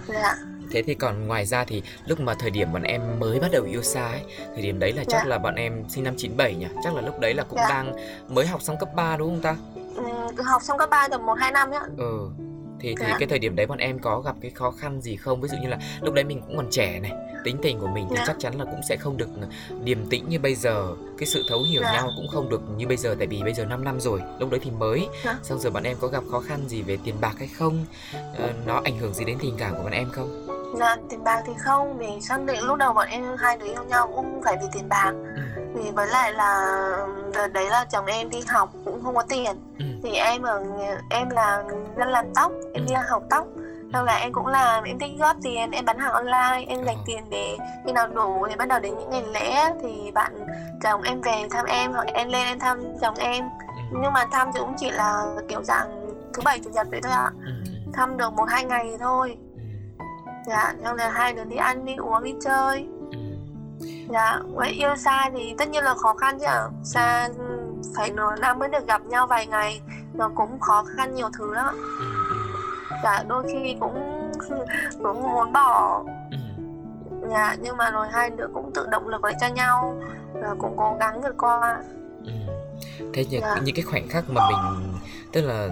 dạ 0.08 0.36
thế 0.72 0.82
thì 0.82 0.94
còn 0.94 1.26
ngoài 1.26 1.46
ra 1.46 1.64
thì 1.64 1.82
lúc 2.06 2.20
mà 2.20 2.34
thời 2.34 2.50
điểm 2.50 2.72
bọn 2.72 2.82
em 2.82 3.20
mới 3.20 3.40
bắt 3.40 3.50
đầu 3.52 3.64
yêu 3.64 3.82
xa 3.82 4.08
ấy 4.08 4.22
thời 4.54 4.62
điểm 4.62 4.78
đấy 4.78 4.92
là 4.92 5.04
chắc 5.08 5.22
dạ. 5.22 5.28
là 5.28 5.38
bọn 5.38 5.54
em 5.54 5.84
sinh 5.88 6.04
năm 6.04 6.14
97 6.16 6.54
nhỉ 6.54 6.66
chắc 6.84 6.94
là 6.94 7.00
lúc 7.00 7.20
đấy 7.20 7.34
là 7.34 7.42
cũng 7.42 7.58
dạ. 7.58 7.68
đang 7.68 7.92
mới 8.28 8.46
học 8.46 8.62
xong 8.62 8.76
cấp 8.78 8.88
3 8.94 9.16
đúng 9.16 9.28
không 9.28 9.42
ta 9.42 9.56
ừ, 10.36 10.42
học 10.42 10.62
xong 10.62 10.78
cấp 10.78 10.90
3 10.90 11.08
tầm 11.08 11.26
một 11.26 11.34
hai 11.38 11.52
năm 11.52 11.70
nhá 11.70 11.80
ừ 11.98 12.30
thì 12.82 12.94
thì 12.98 13.06
dạ. 13.08 13.16
cái 13.18 13.28
thời 13.28 13.38
điểm 13.38 13.56
đấy 13.56 13.66
bọn 13.66 13.78
em 13.78 13.98
có 13.98 14.20
gặp 14.20 14.36
cái 14.40 14.50
khó 14.50 14.70
khăn 14.70 15.00
gì 15.00 15.16
không 15.16 15.40
ví 15.40 15.48
dụ 15.48 15.56
như 15.62 15.68
là 15.68 15.78
lúc 16.00 16.14
đấy 16.14 16.24
mình 16.24 16.40
cũng 16.40 16.56
còn 16.56 16.66
trẻ 16.70 17.00
này 17.00 17.12
tính 17.44 17.56
tình 17.62 17.78
của 17.78 17.86
mình 17.86 18.06
thì 18.10 18.16
dạ. 18.16 18.24
chắc 18.26 18.36
chắn 18.38 18.54
là 18.58 18.64
cũng 18.64 18.80
sẽ 18.88 18.96
không 18.96 19.16
được 19.16 19.28
điềm 19.84 20.06
tĩnh 20.06 20.28
như 20.28 20.38
bây 20.38 20.54
giờ 20.54 20.86
cái 21.18 21.26
sự 21.26 21.42
thấu 21.48 21.62
hiểu 21.70 21.82
dạ. 21.82 21.92
nhau 21.92 22.08
cũng 22.16 22.28
không 22.28 22.48
được 22.48 22.60
như 22.76 22.86
bây 22.86 22.96
giờ 22.96 23.16
tại 23.18 23.26
vì 23.26 23.42
bây 23.42 23.54
giờ 23.54 23.64
5 23.64 23.84
năm 23.84 24.00
rồi 24.00 24.20
lúc 24.38 24.50
đấy 24.50 24.60
thì 24.62 24.70
mới 24.70 25.08
dạ. 25.24 25.38
xong 25.42 25.58
rồi 25.58 25.72
bọn 25.72 25.82
em 25.82 25.96
có 26.00 26.08
gặp 26.08 26.24
khó 26.30 26.40
khăn 26.40 26.68
gì 26.68 26.82
về 26.82 26.98
tiền 27.04 27.14
bạc 27.20 27.34
hay 27.38 27.48
không 27.48 27.86
à, 28.12 28.48
nó 28.66 28.80
ảnh 28.84 28.98
hưởng 28.98 29.14
gì 29.14 29.24
đến 29.24 29.38
tình 29.40 29.54
cảm 29.58 29.74
của 29.76 29.82
bọn 29.82 29.92
em 29.92 30.10
không 30.10 30.51
dạ 30.74 30.96
tiền 31.08 31.24
bạc 31.24 31.42
thì 31.46 31.52
không 31.58 31.98
vì 31.98 32.20
xác 32.20 32.40
định 32.46 32.64
lúc 32.64 32.78
đầu 32.78 32.92
bọn 32.92 33.08
em 33.08 33.24
hai 33.38 33.56
đứa 33.56 33.66
yêu 33.66 33.84
nhau 33.88 34.12
cũng 34.16 34.42
phải 34.44 34.56
vì 34.60 34.66
tiền 34.72 34.88
bạc 34.88 35.12
ừ. 35.36 35.62
vì 35.74 35.90
với 35.90 36.06
lại 36.06 36.32
là 36.32 36.76
đợt 37.34 37.48
đấy 37.52 37.70
là 37.70 37.84
chồng 37.84 38.06
em 38.06 38.30
đi 38.30 38.40
học 38.48 38.72
cũng 38.84 39.02
không 39.04 39.14
có 39.14 39.22
tiền 39.28 39.56
ừ. 39.78 39.84
thì 40.02 40.10
em 40.10 40.42
ở 40.42 40.64
em 41.10 41.30
là 41.30 41.64
dân 41.96 42.08
làm 42.08 42.26
tóc 42.34 42.52
em 42.74 42.84
ừ. 42.86 42.88
đi 42.88 42.94
học 43.08 43.22
tóc 43.30 43.46
sau 43.92 44.04
là 44.04 44.14
em 44.14 44.32
cũng 44.32 44.46
làm 44.46 44.84
em 44.84 44.98
thích 44.98 45.10
góp 45.18 45.36
tiền 45.42 45.70
em 45.70 45.84
bán 45.84 45.98
hàng 45.98 46.12
online 46.12 46.64
em 46.68 46.84
dành 46.84 46.96
ờ. 46.96 47.02
tiền 47.06 47.24
để 47.30 47.56
khi 47.86 47.92
nào 47.92 48.08
đủ 48.08 48.46
thì 48.50 48.56
bắt 48.56 48.68
đầu 48.68 48.80
đến 48.80 48.94
những 48.98 49.10
ngày 49.10 49.22
lễ 49.34 49.72
thì 49.82 50.10
bạn 50.10 50.32
chồng 50.82 51.02
em 51.02 51.20
về 51.20 51.46
thăm 51.50 51.66
em 51.66 51.92
hoặc 51.92 52.06
em 52.06 52.28
lên 52.28 52.46
em 52.46 52.58
thăm 52.58 52.82
chồng 53.00 53.14
em 53.14 53.44
ừ. 53.90 53.98
nhưng 54.02 54.12
mà 54.12 54.24
thăm 54.32 54.50
thì 54.54 54.60
cũng 54.60 54.74
chỉ 54.78 54.90
là 54.90 55.24
kiểu 55.48 55.62
dạng 55.62 56.02
thứ 56.34 56.42
bảy 56.44 56.60
chủ 56.64 56.70
nhật 56.70 56.86
vậy 56.90 57.00
thôi 57.02 57.12
ạ 57.12 57.30
ừ. 57.44 57.52
thăm 57.92 58.16
được 58.16 58.32
một 58.32 58.48
hai 58.48 58.64
ngày 58.64 58.96
thôi 59.00 59.36
dạ 60.46 60.74
xong 60.84 60.96
là 60.96 61.10
hai 61.10 61.32
đứa 61.32 61.44
đi 61.44 61.56
ăn 61.56 61.84
đi 61.84 61.96
uống 61.96 62.22
đi 62.22 62.34
chơi. 62.44 62.86
Dạ 64.08 64.38
với 64.52 64.70
yêu 64.70 64.96
xa 64.96 65.30
thì 65.34 65.54
tất 65.58 65.68
nhiên 65.68 65.84
là 65.84 65.94
khó 65.94 66.14
khăn 66.14 66.38
chứ 66.38 66.46
ạ. 66.46 66.68
Xa 66.84 67.28
phải 67.96 68.10
nửa 68.10 68.36
năm 68.40 68.58
mới 68.58 68.68
được 68.68 68.86
gặp 68.86 69.02
nhau 69.06 69.26
vài 69.26 69.46
ngày 69.46 69.80
nó 70.14 70.30
cũng 70.34 70.60
khó 70.60 70.84
khăn 70.96 71.14
nhiều 71.14 71.28
thứ 71.38 71.54
lắm. 71.54 71.74
Dạ 73.04 73.24
đôi 73.28 73.44
khi 73.52 73.76
cũng 73.80 74.28
cũng 75.02 75.22
muốn 75.22 75.52
bỏ. 75.52 76.04
Dạ 77.30 77.56
nhưng 77.60 77.76
mà 77.76 77.90
rồi 77.90 78.08
hai 78.12 78.30
đứa 78.30 78.46
cũng 78.54 78.70
tự 78.74 78.86
động 78.90 79.08
lực 79.08 79.24
lại 79.24 79.34
cho 79.40 79.48
nhau 79.48 80.02
và 80.32 80.54
cũng 80.58 80.76
cố 80.76 80.96
gắng 81.00 81.20
vượt 81.22 81.34
qua. 81.38 81.82
Thế 83.14 83.24
những, 83.30 83.40
dạ. 83.40 83.56
những 83.64 83.74
cái 83.74 83.84
khoảnh 83.84 84.08
khắc 84.08 84.24
mà 84.30 84.48
mình 84.50 84.94
tức 85.32 85.40
là 85.42 85.68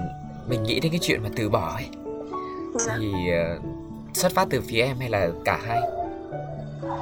mình 0.49 0.63
nghĩ 0.63 0.81
đến 0.81 0.93
cái 0.93 0.99
chuyện 1.03 1.23
mà 1.23 1.29
từ 1.37 1.49
bỏ 1.49 1.73
ấy 1.75 1.89
dạ. 2.75 2.95
thì 2.99 3.13
uh, 3.57 3.63
xuất 4.15 4.33
phát 4.33 4.49
từ 4.51 4.61
phía 4.69 4.83
em 4.83 4.99
hay 4.99 5.11
là 5.11 5.29
cả 5.45 5.59
hai? 5.67 5.81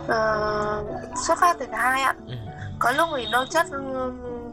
Uh, 0.05 1.19
xuất 1.27 1.39
phát 1.39 1.57
từ 1.59 1.67
cả 1.67 1.79
hai 1.79 2.03
ạ. 2.03 2.15
Ừ. 2.27 2.35
có 2.79 2.93
lúc 2.93 3.09
thì 3.17 3.27
đôi 3.33 3.47
chất 3.51 3.67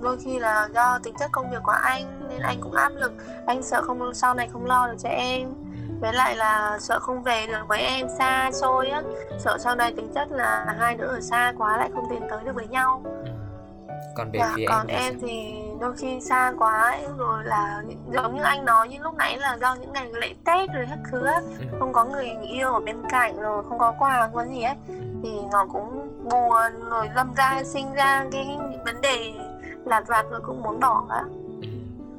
đôi 0.01 0.17
khi 0.24 0.39
là 0.39 0.69
do 0.74 1.00
tính 1.03 1.13
chất 1.19 1.31
công 1.31 1.51
việc 1.51 1.63
của 1.63 1.71
anh 1.71 2.29
nên 2.29 2.39
anh 2.41 2.62
cũng 2.62 2.74
áp 2.74 2.91
lực. 2.95 3.13
Anh 3.45 3.63
sợ 3.63 3.81
không 3.81 4.13
sau 4.13 4.33
này 4.33 4.50
không 4.53 4.65
lo 4.65 4.88
được 4.88 4.97
cho 5.03 5.09
em. 5.09 5.53
Với 6.01 6.13
lại 6.13 6.35
là 6.35 6.77
sợ 6.79 7.00
không 7.00 7.24
về 7.24 7.47
được 7.47 7.67
với 7.67 7.79
em 7.79 8.07
xa 8.17 8.51
xôi 8.53 8.88
á. 8.88 9.01
Sợ 9.39 9.57
sau 9.59 9.75
này 9.75 9.93
tính 9.93 10.12
chất 10.15 10.31
là 10.31 10.75
hai 10.79 10.95
đứa 10.95 11.07
ở 11.07 11.21
xa 11.21 11.53
quá 11.57 11.77
lại 11.77 11.89
không 11.93 12.05
tiến 12.09 12.21
tới 12.29 12.39
được 12.45 12.55
với 12.55 12.67
nhau. 12.67 13.01
Ừ. 13.25 13.31
còn 14.15 14.31
về 14.31 14.39
dạ, 14.39 14.53
phía 14.55 14.65
còn 14.67 14.88
em, 14.88 15.01
em 15.01 15.19
thì 15.21 15.53
đôi 15.79 15.95
khi 15.97 16.21
xa 16.21 16.53
quá 16.57 16.97
rồi 17.17 17.43
là 17.43 17.83
giống 18.13 18.35
như 18.35 18.43
anh 18.43 18.65
nói 18.65 18.88
như 18.89 18.97
lúc 19.01 19.15
nãy 19.17 19.38
là 19.38 19.57
do 19.62 19.75
những 19.75 19.93
ngày 19.93 20.07
lễ 20.13 20.33
tết 20.45 20.69
rồi 20.74 20.85
các 20.89 21.00
thứ 21.12 21.25
á 21.25 21.41
ừ. 21.59 21.65
không 21.79 21.93
có 21.93 22.05
người 22.05 22.29
yêu 22.47 22.74
ở 22.74 22.79
bên 22.79 22.95
cạnh 23.09 23.38
rồi 23.38 23.63
không 23.69 23.77
có 23.77 23.93
quà 24.00 24.29
có 24.33 24.45
gì 24.45 24.62
ấy 24.62 24.75
ừ. 24.88 24.93
thì 25.24 25.29
nó 25.51 25.65
cũng 25.74 26.09
buồn 26.24 26.89
rồi 26.89 27.09
lâm 27.15 27.33
ra 27.33 27.63
sinh 27.65 27.93
ra 27.93 28.25
cái 28.31 28.57
vấn 28.85 29.01
đề 29.01 29.33
lạt 29.85 30.03
vặt 30.07 30.25
rồi 30.31 30.41
cũng 30.43 30.62
muốn 30.62 30.79
bỏ 30.79 31.05
á 31.09 31.24
ừ. 31.62 31.67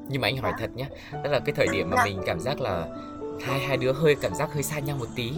nhưng 0.09 0.21
mà 0.21 0.29
anh 0.29 0.37
hỏi 0.37 0.53
dạ. 0.53 0.59
thật 0.61 0.71
nhé 0.77 0.87
đó 1.13 1.31
là 1.31 1.39
cái 1.39 1.55
thời 1.55 1.69
điểm 1.73 1.91
mà 1.91 1.97
dạ. 1.97 2.05
mình 2.05 2.23
cảm 2.27 2.41
giác 2.41 2.61
là 2.61 2.85
hai 3.47 3.61
hai 3.61 3.77
đứa 3.77 3.93
hơi 3.93 4.17
cảm 4.21 4.35
giác 4.35 4.53
hơi 4.53 4.63
xa 4.63 4.79
nhau 4.79 4.97
một 4.99 5.09
tí 5.17 5.33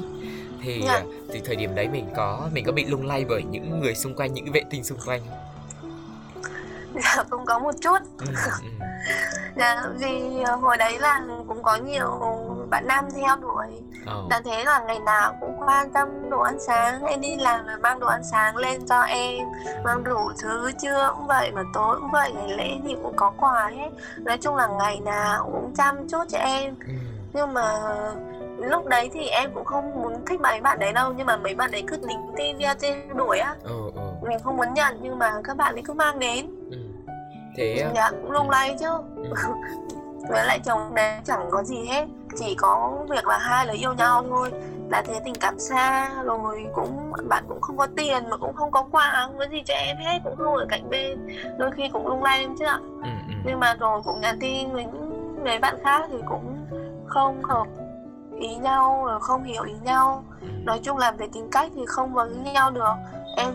thì 0.62 0.82
dạ. 0.86 1.02
thì 1.32 1.40
thời 1.44 1.56
điểm 1.56 1.74
đấy 1.74 1.88
mình 1.88 2.06
có 2.16 2.48
mình 2.52 2.64
có 2.64 2.72
bị 2.72 2.84
lung 2.84 3.06
lay 3.06 3.24
bởi 3.24 3.42
những 3.42 3.80
người 3.80 3.94
xung 3.94 4.14
quanh 4.14 4.34
những 4.34 4.52
vệ 4.52 4.62
tinh 4.70 4.84
xung 4.84 4.98
quanh 5.06 5.20
không 5.28 5.47
dạ 7.04 7.22
cũng 7.30 7.44
có 7.44 7.58
một 7.58 7.72
chút 7.80 7.98
ừ, 8.18 8.26
ừ. 8.26 8.68
dạ 9.56 9.84
vì 9.98 10.42
ờ, 10.46 10.56
hồi 10.56 10.76
đấy 10.76 10.98
là 10.98 11.20
cũng 11.48 11.62
có 11.62 11.76
nhiều 11.76 12.20
bạn 12.70 12.86
nam 12.86 13.04
theo 13.14 13.36
đuổi 13.36 13.66
oh. 14.02 14.30
là 14.30 14.40
thế 14.44 14.64
là 14.64 14.80
ngày 14.86 14.98
nào 14.98 15.36
cũng 15.40 15.56
quan 15.60 15.90
tâm 15.90 16.30
đồ 16.30 16.40
ăn 16.40 16.58
sáng 16.60 17.04
em 17.04 17.20
đi 17.20 17.36
làm 17.36 17.66
là 17.66 17.76
mang 17.76 18.00
đồ 18.00 18.06
ăn 18.06 18.22
sáng 18.24 18.56
lên 18.56 18.86
cho 18.86 19.00
em 19.00 19.46
mang 19.84 20.04
đủ 20.04 20.30
thứ 20.42 20.70
trưa 20.82 21.10
cũng 21.16 21.26
vậy 21.26 21.50
mà 21.54 21.62
tối 21.74 21.96
cũng 22.00 22.10
vậy 22.10 22.32
ngày 22.32 22.56
lễ 22.56 22.78
thì 22.84 22.96
cũng 23.02 23.16
có 23.16 23.32
quà 23.36 23.70
hết 23.76 23.90
nói 24.18 24.38
chung 24.38 24.56
là 24.56 24.66
ngày 24.66 25.00
nào 25.00 25.50
cũng 25.52 25.74
chăm 25.74 26.08
chút 26.08 26.24
cho 26.28 26.38
em 26.38 26.74
ừ. 26.80 26.92
nhưng 27.32 27.54
mà 27.54 27.72
lúc 28.58 28.86
đấy 28.86 29.10
thì 29.12 29.26
em 29.26 29.50
cũng 29.54 29.64
không 29.64 30.02
muốn 30.02 30.26
thích 30.26 30.40
mấy 30.40 30.60
bạn 30.60 30.78
đấy 30.78 30.92
đâu 30.92 31.12
nhưng 31.16 31.26
mà 31.26 31.36
mấy 31.36 31.54
bạn 31.54 31.70
đấy 31.70 31.84
cứ 31.86 31.96
tính 31.96 32.32
tin 32.36 32.56
trên 32.78 33.16
đuổi 33.16 33.38
á 33.38 33.54
ừ, 33.62 33.90
ừ. 33.94 34.00
mình 34.28 34.38
không 34.44 34.56
muốn 34.56 34.74
nhận 34.74 34.98
nhưng 35.02 35.18
mà 35.18 35.32
các 35.44 35.56
bạn 35.56 35.74
ấy 35.74 35.82
cứ 35.86 35.92
mang 35.92 36.18
đến 36.18 36.46
ừ. 36.70 36.78
Thế 37.58 37.90
dạ 37.94 38.10
cũng 38.10 38.30
lung 38.30 38.50
lay 38.50 38.76
chứ. 38.80 38.88
Ừ. 39.16 39.32
với 40.28 40.46
lại 40.46 40.60
chồng 40.64 40.94
đấy 40.94 41.14
chẳng 41.24 41.48
có 41.50 41.62
gì 41.62 41.84
hết 41.84 42.06
chỉ 42.36 42.54
có 42.54 42.98
việc 43.10 43.26
là 43.26 43.38
hai 43.38 43.66
là 43.66 43.72
yêu 43.72 43.94
nhau 43.94 44.24
thôi. 44.28 44.50
Là 44.90 45.02
thế 45.02 45.20
tình 45.24 45.34
cảm 45.40 45.58
xa 45.58 46.10
rồi 46.24 46.66
cũng 46.74 47.12
bạn 47.28 47.44
cũng 47.48 47.60
không 47.60 47.76
có 47.76 47.86
tiền 47.96 48.30
mà 48.30 48.36
cũng 48.36 48.54
không 48.54 48.70
có 48.70 48.82
quà 48.90 49.12
không 49.26 49.38
có 49.38 49.44
gì 49.50 49.62
cho 49.66 49.74
em 49.74 49.96
hết 49.96 50.18
cũng 50.24 50.36
không 50.36 50.54
ở 50.54 50.66
cạnh 50.68 50.90
bên. 50.90 51.28
Đôi 51.58 51.70
khi 51.70 51.88
cũng 51.92 52.06
lung 52.06 52.22
lay 52.22 52.40
em 52.40 52.56
chứ 52.58 52.64
ạ. 52.64 52.78
Ừ, 53.02 53.10
ừ. 53.28 53.34
nhưng 53.44 53.60
mà 53.60 53.74
rồi 53.74 54.00
cũng 54.04 54.20
nhắn 54.20 54.38
tin 54.40 54.72
với 54.72 54.86
mấy 55.44 55.58
bạn 55.58 55.76
khác 55.84 56.08
thì 56.10 56.18
cũng 56.28 56.66
không 57.06 57.42
hợp 57.42 57.66
ý 58.40 58.56
nhau 58.56 59.04
rồi 59.06 59.20
không 59.20 59.44
hiểu 59.44 59.62
ý 59.62 59.74
nhau. 59.84 60.24
Ừ. 60.40 60.48
nói 60.64 60.80
chung 60.82 60.98
là 60.98 61.10
về 61.10 61.26
tính 61.32 61.48
cách 61.52 61.70
thì 61.74 61.82
không 61.86 62.14
với 62.14 62.30
nhau 62.54 62.70
được. 62.70 62.94
Em 63.36 63.52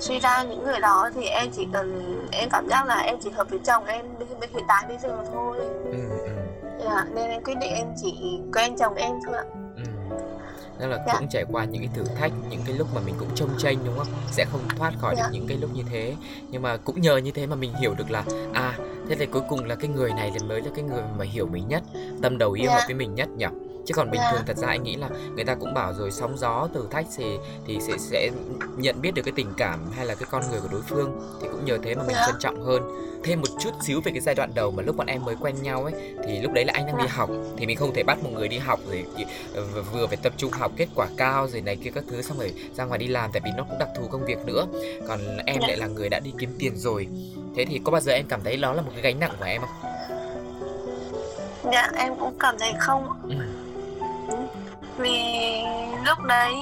suy 0.00 0.20
ra 0.20 0.42
những 0.42 0.64
người 0.64 0.80
đó 0.80 1.10
thì 1.14 1.26
em 1.26 1.50
chỉ 1.56 1.66
cần 1.72 2.16
em 2.32 2.48
cảm 2.52 2.68
giác 2.68 2.86
là 2.86 2.98
em 2.98 3.16
chỉ 3.24 3.30
hợp 3.30 3.50
với 3.50 3.58
chồng 3.64 3.84
em 3.84 4.06
bên 4.40 4.50
hiện 4.54 4.64
tại 4.68 4.84
bây 4.88 4.98
giờ 4.98 5.24
thôi 5.32 5.56
ừ, 5.84 6.08
ừ. 6.24 6.30
Yeah, 6.84 7.06
nên 7.14 7.30
em 7.30 7.44
quyết 7.44 7.54
định 7.60 7.74
em 7.74 7.86
chỉ 8.02 8.40
quen 8.54 8.76
chồng 8.78 8.94
em 8.94 9.12
thôi 9.26 9.36
ạ 9.36 9.44
ừ. 9.76 9.82
nên 10.78 10.90
là 10.90 10.98
dạ. 11.06 11.14
cũng 11.18 11.28
trải 11.28 11.44
qua 11.52 11.64
những 11.64 11.82
cái 11.82 11.90
thử 11.94 12.04
thách 12.18 12.32
những 12.50 12.60
cái 12.66 12.74
lúc 12.74 12.88
mà 12.94 13.00
mình 13.00 13.14
cũng 13.18 13.28
trông 13.34 13.50
tranh 13.58 13.76
đúng 13.84 13.98
không 13.98 14.06
sẽ 14.30 14.44
không 14.52 14.60
thoát 14.78 14.92
khỏi 14.98 15.14
dạ. 15.16 15.22
được 15.22 15.28
những 15.32 15.46
cái 15.48 15.58
lúc 15.58 15.70
như 15.74 15.82
thế 15.90 16.14
nhưng 16.50 16.62
mà 16.62 16.76
cũng 16.76 17.00
nhờ 17.00 17.16
như 17.16 17.30
thế 17.30 17.46
mà 17.46 17.56
mình 17.56 17.74
hiểu 17.74 17.94
được 17.94 18.10
là 18.10 18.24
à 18.52 18.78
thế 19.08 19.16
thì 19.18 19.26
cuối 19.26 19.42
cùng 19.48 19.64
là 19.64 19.74
cái 19.74 19.88
người 19.88 20.10
này 20.12 20.30
là 20.30 20.46
mới 20.48 20.62
là 20.62 20.70
cái 20.74 20.84
người 20.84 21.02
mà 21.18 21.24
hiểu 21.24 21.46
mình 21.46 21.68
nhất 21.68 21.82
tâm 22.22 22.38
đầu 22.38 22.52
yêu 22.52 22.66
dạ. 22.66 22.74
hợp 22.74 22.82
với 22.86 22.94
mình 22.94 23.14
nhất 23.14 23.28
nhỉ 23.28 23.46
chứ 23.86 23.94
còn 23.94 24.10
bình 24.10 24.20
thường 24.32 24.42
thật 24.46 24.56
ra 24.56 24.68
anh 24.68 24.82
nghĩ 24.82 24.96
là 24.96 25.08
người 25.34 25.44
ta 25.44 25.54
cũng 25.54 25.74
bảo 25.74 25.94
rồi 25.94 26.10
sóng 26.10 26.38
gió 26.38 26.68
thử 26.74 26.86
thách 26.90 27.06
thì 27.16 27.38
thì 27.66 27.78
sẽ 27.80 27.98
sẽ 27.98 28.30
nhận 28.76 29.00
biết 29.00 29.14
được 29.14 29.22
cái 29.22 29.32
tình 29.36 29.52
cảm 29.56 29.90
hay 29.96 30.06
là 30.06 30.14
cái 30.14 30.28
con 30.30 30.42
người 30.50 30.60
của 30.60 30.68
đối 30.72 30.82
phương 30.82 31.20
thì 31.42 31.48
cũng 31.52 31.64
nhờ 31.64 31.78
thế 31.82 31.94
mà 31.94 32.02
mình 32.06 32.16
trân 32.26 32.34
trọng 32.38 32.64
hơn. 32.64 32.82
Thêm 33.24 33.40
một 33.40 33.48
chút 33.60 33.70
xíu 33.86 34.00
về 34.00 34.12
cái 34.12 34.20
giai 34.20 34.34
đoạn 34.34 34.50
đầu 34.54 34.70
mà 34.70 34.82
lúc 34.82 34.96
bọn 34.96 35.06
em 35.06 35.24
mới 35.24 35.36
quen 35.40 35.54
nhau 35.62 35.84
ấy 35.84 36.14
thì 36.24 36.40
lúc 36.40 36.52
đấy 36.52 36.64
là 36.64 36.72
anh 36.76 36.86
đang 36.86 36.96
đi 36.96 37.06
học 37.08 37.30
thì 37.56 37.66
mình 37.66 37.76
không 37.76 37.94
thể 37.94 38.02
bắt 38.02 38.18
một 38.22 38.30
người 38.32 38.48
đi 38.48 38.58
học 38.58 38.80
rồi 38.86 39.04
ờ, 39.54 39.82
vừa 39.92 40.06
phải 40.06 40.16
tập 40.16 40.32
trung 40.36 40.50
học 40.52 40.72
kết 40.76 40.88
quả 40.94 41.08
cao 41.16 41.48
rồi 41.48 41.60
này 41.60 41.76
kia 41.76 41.90
các 41.94 42.04
thứ 42.10 42.22
xong 42.22 42.38
rồi 42.38 42.54
ra 42.74 42.84
ngoài 42.84 42.98
đi 42.98 43.06
làm 43.06 43.30
tại 43.32 43.42
vì 43.44 43.50
nó 43.56 43.64
cũng 43.68 43.78
đặc 43.78 43.88
thù 43.96 44.06
công 44.10 44.24
việc 44.24 44.38
nữa. 44.46 44.66
Còn 45.08 45.20
em 45.46 45.60
lại 45.60 45.76
là 45.76 45.86
người 45.86 46.08
đã 46.08 46.20
đi 46.20 46.32
kiếm 46.38 46.54
tiền 46.58 46.76
rồi. 46.76 47.08
Thế 47.56 47.64
thì 47.64 47.80
có 47.84 47.92
bao 47.92 48.00
giờ 48.00 48.12
em 48.12 48.26
cảm 48.28 48.40
thấy 48.44 48.56
đó 48.56 48.72
là 48.72 48.82
một 48.82 48.90
cái 48.92 49.02
gánh 49.02 49.20
nặng 49.20 49.32
của 49.38 49.44
em 49.44 49.60
không? 49.60 49.90
Dạ 51.72 51.90
em 51.96 52.16
cũng 52.16 52.38
cảm 52.40 52.58
thấy 52.58 52.72
không. 52.78 53.08
Ừ 53.28 53.34
vì 55.00 55.22
lúc 56.06 56.18
đấy 56.28 56.54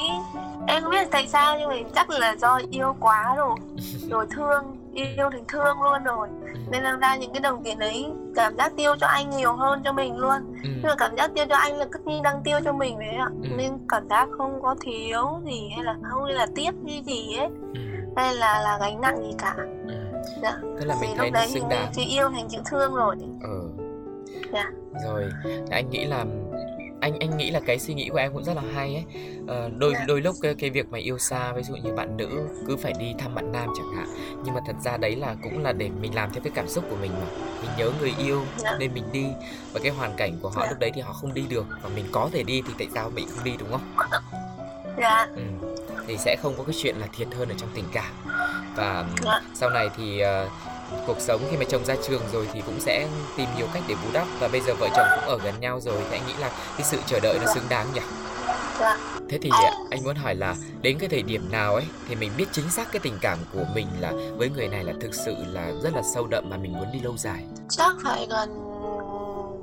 em 0.66 0.82
không 0.82 0.90
biết 0.90 1.08
tại 1.10 1.26
sao 1.28 1.58
nhưng 1.58 1.68
mà 1.68 1.74
chắc 1.94 2.10
là 2.10 2.34
do 2.38 2.60
yêu 2.70 2.96
quá 3.00 3.34
rồi. 3.36 3.56
Rồi 4.10 4.26
thương 4.30 4.64
yêu 4.94 5.30
thì 5.32 5.38
thương 5.48 5.82
luôn 5.82 6.04
rồi. 6.04 6.28
Ừ. 6.54 6.58
nên 6.70 6.82
là 6.82 6.96
ra 6.96 7.16
những 7.16 7.32
cái 7.32 7.40
đồng 7.40 7.62
tiền 7.64 7.78
ấy 7.78 8.06
cảm 8.34 8.56
giác 8.56 8.72
tiêu 8.76 8.94
cho 9.00 9.06
anh 9.06 9.30
nhiều 9.30 9.52
hơn 9.52 9.82
cho 9.84 9.92
mình 9.92 10.16
luôn. 10.16 10.36
Ừ. 10.64 10.68
nhưng 10.74 10.82
mà 10.82 10.94
cảm 10.98 11.16
giác 11.16 11.30
tiêu 11.34 11.44
cho 11.48 11.56
anh 11.56 11.76
là 11.78 11.84
cứ 11.92 11.98
như 12.04 12.20
đang 12.22 12.40
tiêu 12.44 12.58
cho 12.64 12.72
mình 12.72 12.98
đấy 12.98 13.14
ạ. 13.18 13.28
Ừ. 13.42 13.48
nên 13.56 13.72
cảm 13.88 14.08
giác 14.08 14.28
không 14.38 14.62
có 14.62 14.74
thiếu 14.80 15.24
gì 15.44 15.68
hay 15.76 15.84
là 15.84 15.94
không 16.10 16.24
hay 16.24 16.34
là 16.34 16.46
tiếc 16.54 16.74
như 16.82 17.02
gì 17.06 17.36
ấy. 17.36 17.48
Ừ. 17.74 17.80
hay 18.16 18.34
là 18.34 18.60
là 18.60 18.78
gánh 18.80 19.00
nặng 19.00 19.18
gì 19.22 19.34
cả. 19.38 19.54
Ừ. 19.86 19.94
dạ. 20.42 20.52
Tức 20.62 20.84
là 20.86 20.94
mình 21.00 21.10
Vì 21.10 21.16
thấy 21.16 21.26
lúc 21.26 21.34
đấy 21.34 21.46
thì 21.48 21.54
xứng 21.60 21.68
đáng. 21.68 21.86
chữ 21.94 22.02
yêu 22.08 22.28
thành 22.28 22.48
chữ 22.48 22.58
thương 22.70 22.94
rồi. 22.94 23.16
Ừ. 23.42 23.70
Dạ. 24.52 24.70
Rồi 25.04 25.28
anh 25.70 25.90
nghĩ 25.90 26.04
là 26.04 26.24
anh 27.00 27.18
anh 27.20 27.36
nghĩ 27.36 27.50
là 27.50 27.60
cái 27.60 27.78
suy 27.78 27.94
nghĩ 27.94 28.08
của 28.08 28.18
em 28.18 28.32
cũng 28.32 28.44
rất 28.44 28.54
là 28.56 28.62
hay 28.74 28.94
ấy 28.94 29.04
ờ, 29.46 29.70
đôi 29.78 29.92
Dạ. 29.94 30.04
đôi 30.08 30.20
lúc 30.20 30.36
cái, 30.42 30.54
cái 30.54 30.70
việc 30.70 30.86
mà 30.90 30.98
yêu 30.98 31.18
xa 31.18 31.52
ví 31.52 31.62
dụ 31.62 31.74
như 31.76 31.92
bạn 31.92 32.16
nữ 32.16 32.28
cứ 32.66 32.76
phải 32.76 32.92
đi 32.98 33.14
thăm 33.18 33.34
bạn 33.34 33.52
nam 33.52 33.68
chẳng 33.76 33.92
hạn 33.96 34.08
nhưng 34.44 34.54
mà 34.54 34.60
thật 34.66 34.76
ra 34.84 34.96
đấy 34.96 35.16
là 35.16 35.36
cũng 35.42 35.62
là 35.62 35.72
để 35.72 35.88
mình 36.00 36.14
làm 36.14 36.30
theo 36.32 36.40
cái 36.44 36.52
cảm 36.54 36.68
xúc 36.68 36.84
của 36.90 36.96
mình 36.96 37.10
mà 37.20 37.26
mình 37.62 37.70
nhớ 37.78 37.90
người 38.00 38.14
yêu 38.18 38.42
Dạ. 38.56 38.76
nên 38.78 38.94
mình 38.94 39.04
đi 39.12 39.26
và 39.72 39.80
cái 39.82 39.92
hoàn 39.92 40.16
cảnh 40.16 40.36
của 40.42 40.48
họ 40.48 40.62
Dạ. 40.62 40.70
lúc 40.70 40.78
đấy 40.78 40.90
thì 40.94 41.00
họ 41.00 41.12
không 41.12 41.34
đi 41.34 41.44
được 41.48 41.66
và 41.82 41.88
mình 41.96 42.04
có 42.12 42.28
thể 42.32 42.42
đi 42.42 42.62
thì 42.66 42.72
tại 42.78 42.88
sao 42.94 43.10
mình 43.14 43.26
không 43.34 43.44
đi 43.44 43.54
đúng 43.58 43.70
không 43.70 43.94
dạ 45.00 45.26
ừ. 45.36 45.42
thì 46.06 46.16
sẽ 46.16 46.36
không 46.42 46.54
có 46.58 46.64
cái 46.64 46.74
chuyện 46.82 46.96
là 46.96 47.06
thiệt 47.16 47.28
hơn 47.34 47.48
ở 47.48 47.54
trong 47.58 47.68
tình 47.74 47.84
cảm 47.92 48.12
và 48.76 49.04
Dạ. 49.24 49.40
sau 49.54 49.70
này 49.70 49.88
thì 49.96 50.20
ờ, 50.20 50.48
cuộc 51.06 51.20
sống 51.20 51.40
khi 51.50 51.56
mà 51.56 51.64
chồng 51.68 51.84
ra 51.84 51.94
trường 52.08 52.22
rồi 52.32 52.48
thì 52.52 52.62
cũng 52.66 52.80
sẽ 52.80 53.08
tìm 53.36 53.48
nhiều 53.56 53.66
cách 53.74 53.82
để 53.88 53.94
bù 53.94 54.08
đắp. 54.12 54.26
Và 54.40 54.48
bây 54.48 54.60
giờ 54.60 54.74
vợ 54.74 54.88
chồng 54.96 55.06
cũng 55.14 55.28
ở 55.28 55.38
gần 55.44 55.54
nhau 55.60 55.80
rồi 55.80 55.94
thì 56.10 56.16
anh 56.16 56.26
nghĩ 56.26 56.34
là 56.38 56.48
cái 56.48 56.82
sự 56.82 56.98
chờ 57.06 57.20
đợi 57.20 57.38
nó 57.44 57.54
xứng 57.54 57.64
đáng 57.68 57.86
nhỉ? 57.94 58.00
Dạ. 58.80 58.98
Thế 59.28 59.38
thì 59.42 59.50
anh 59.90 60.04
muốn 60.04 60.16
hỏi 60.16 60.34
là 60.34 60.54
đến 60.80 60.98
cái 60.98 61.08
thời 61.08 61.22
điểm 61.22 61.52
nào 61.52 61.74
ấy 61.74 61.84
thì 62.08 62.14
mình 62.14 62.32
biết 62.36 62.46
chính 62.52 62.70
xác 62.70 62.92
cái 62.92 63.00
tình 63.00 63.18
cảm 63.20 63.38
của 63.54 63.64
mình 63.74 63.86
là 64.00 64.12
với 64.36 64.50
người 64.50 64.68
này 64.68 64.84
là 64.84 64.92
thực 65.00 65.14
sự 65.14 65.34
là 65.52 65.72
rất 65.82 65.94
là 65.94 66.02
sâu 66.14 66.26
đậm 66.26 66.50
mà 66.50 66.56
mình 66.56 66.72
muốn 66.72 66.92
đi 66.92 67.00
lâu 67.00 67.16
dài? 67.16 67.44
Chắc 67.68 67.96
phải 68.04 68.26
gần 68.30 68.64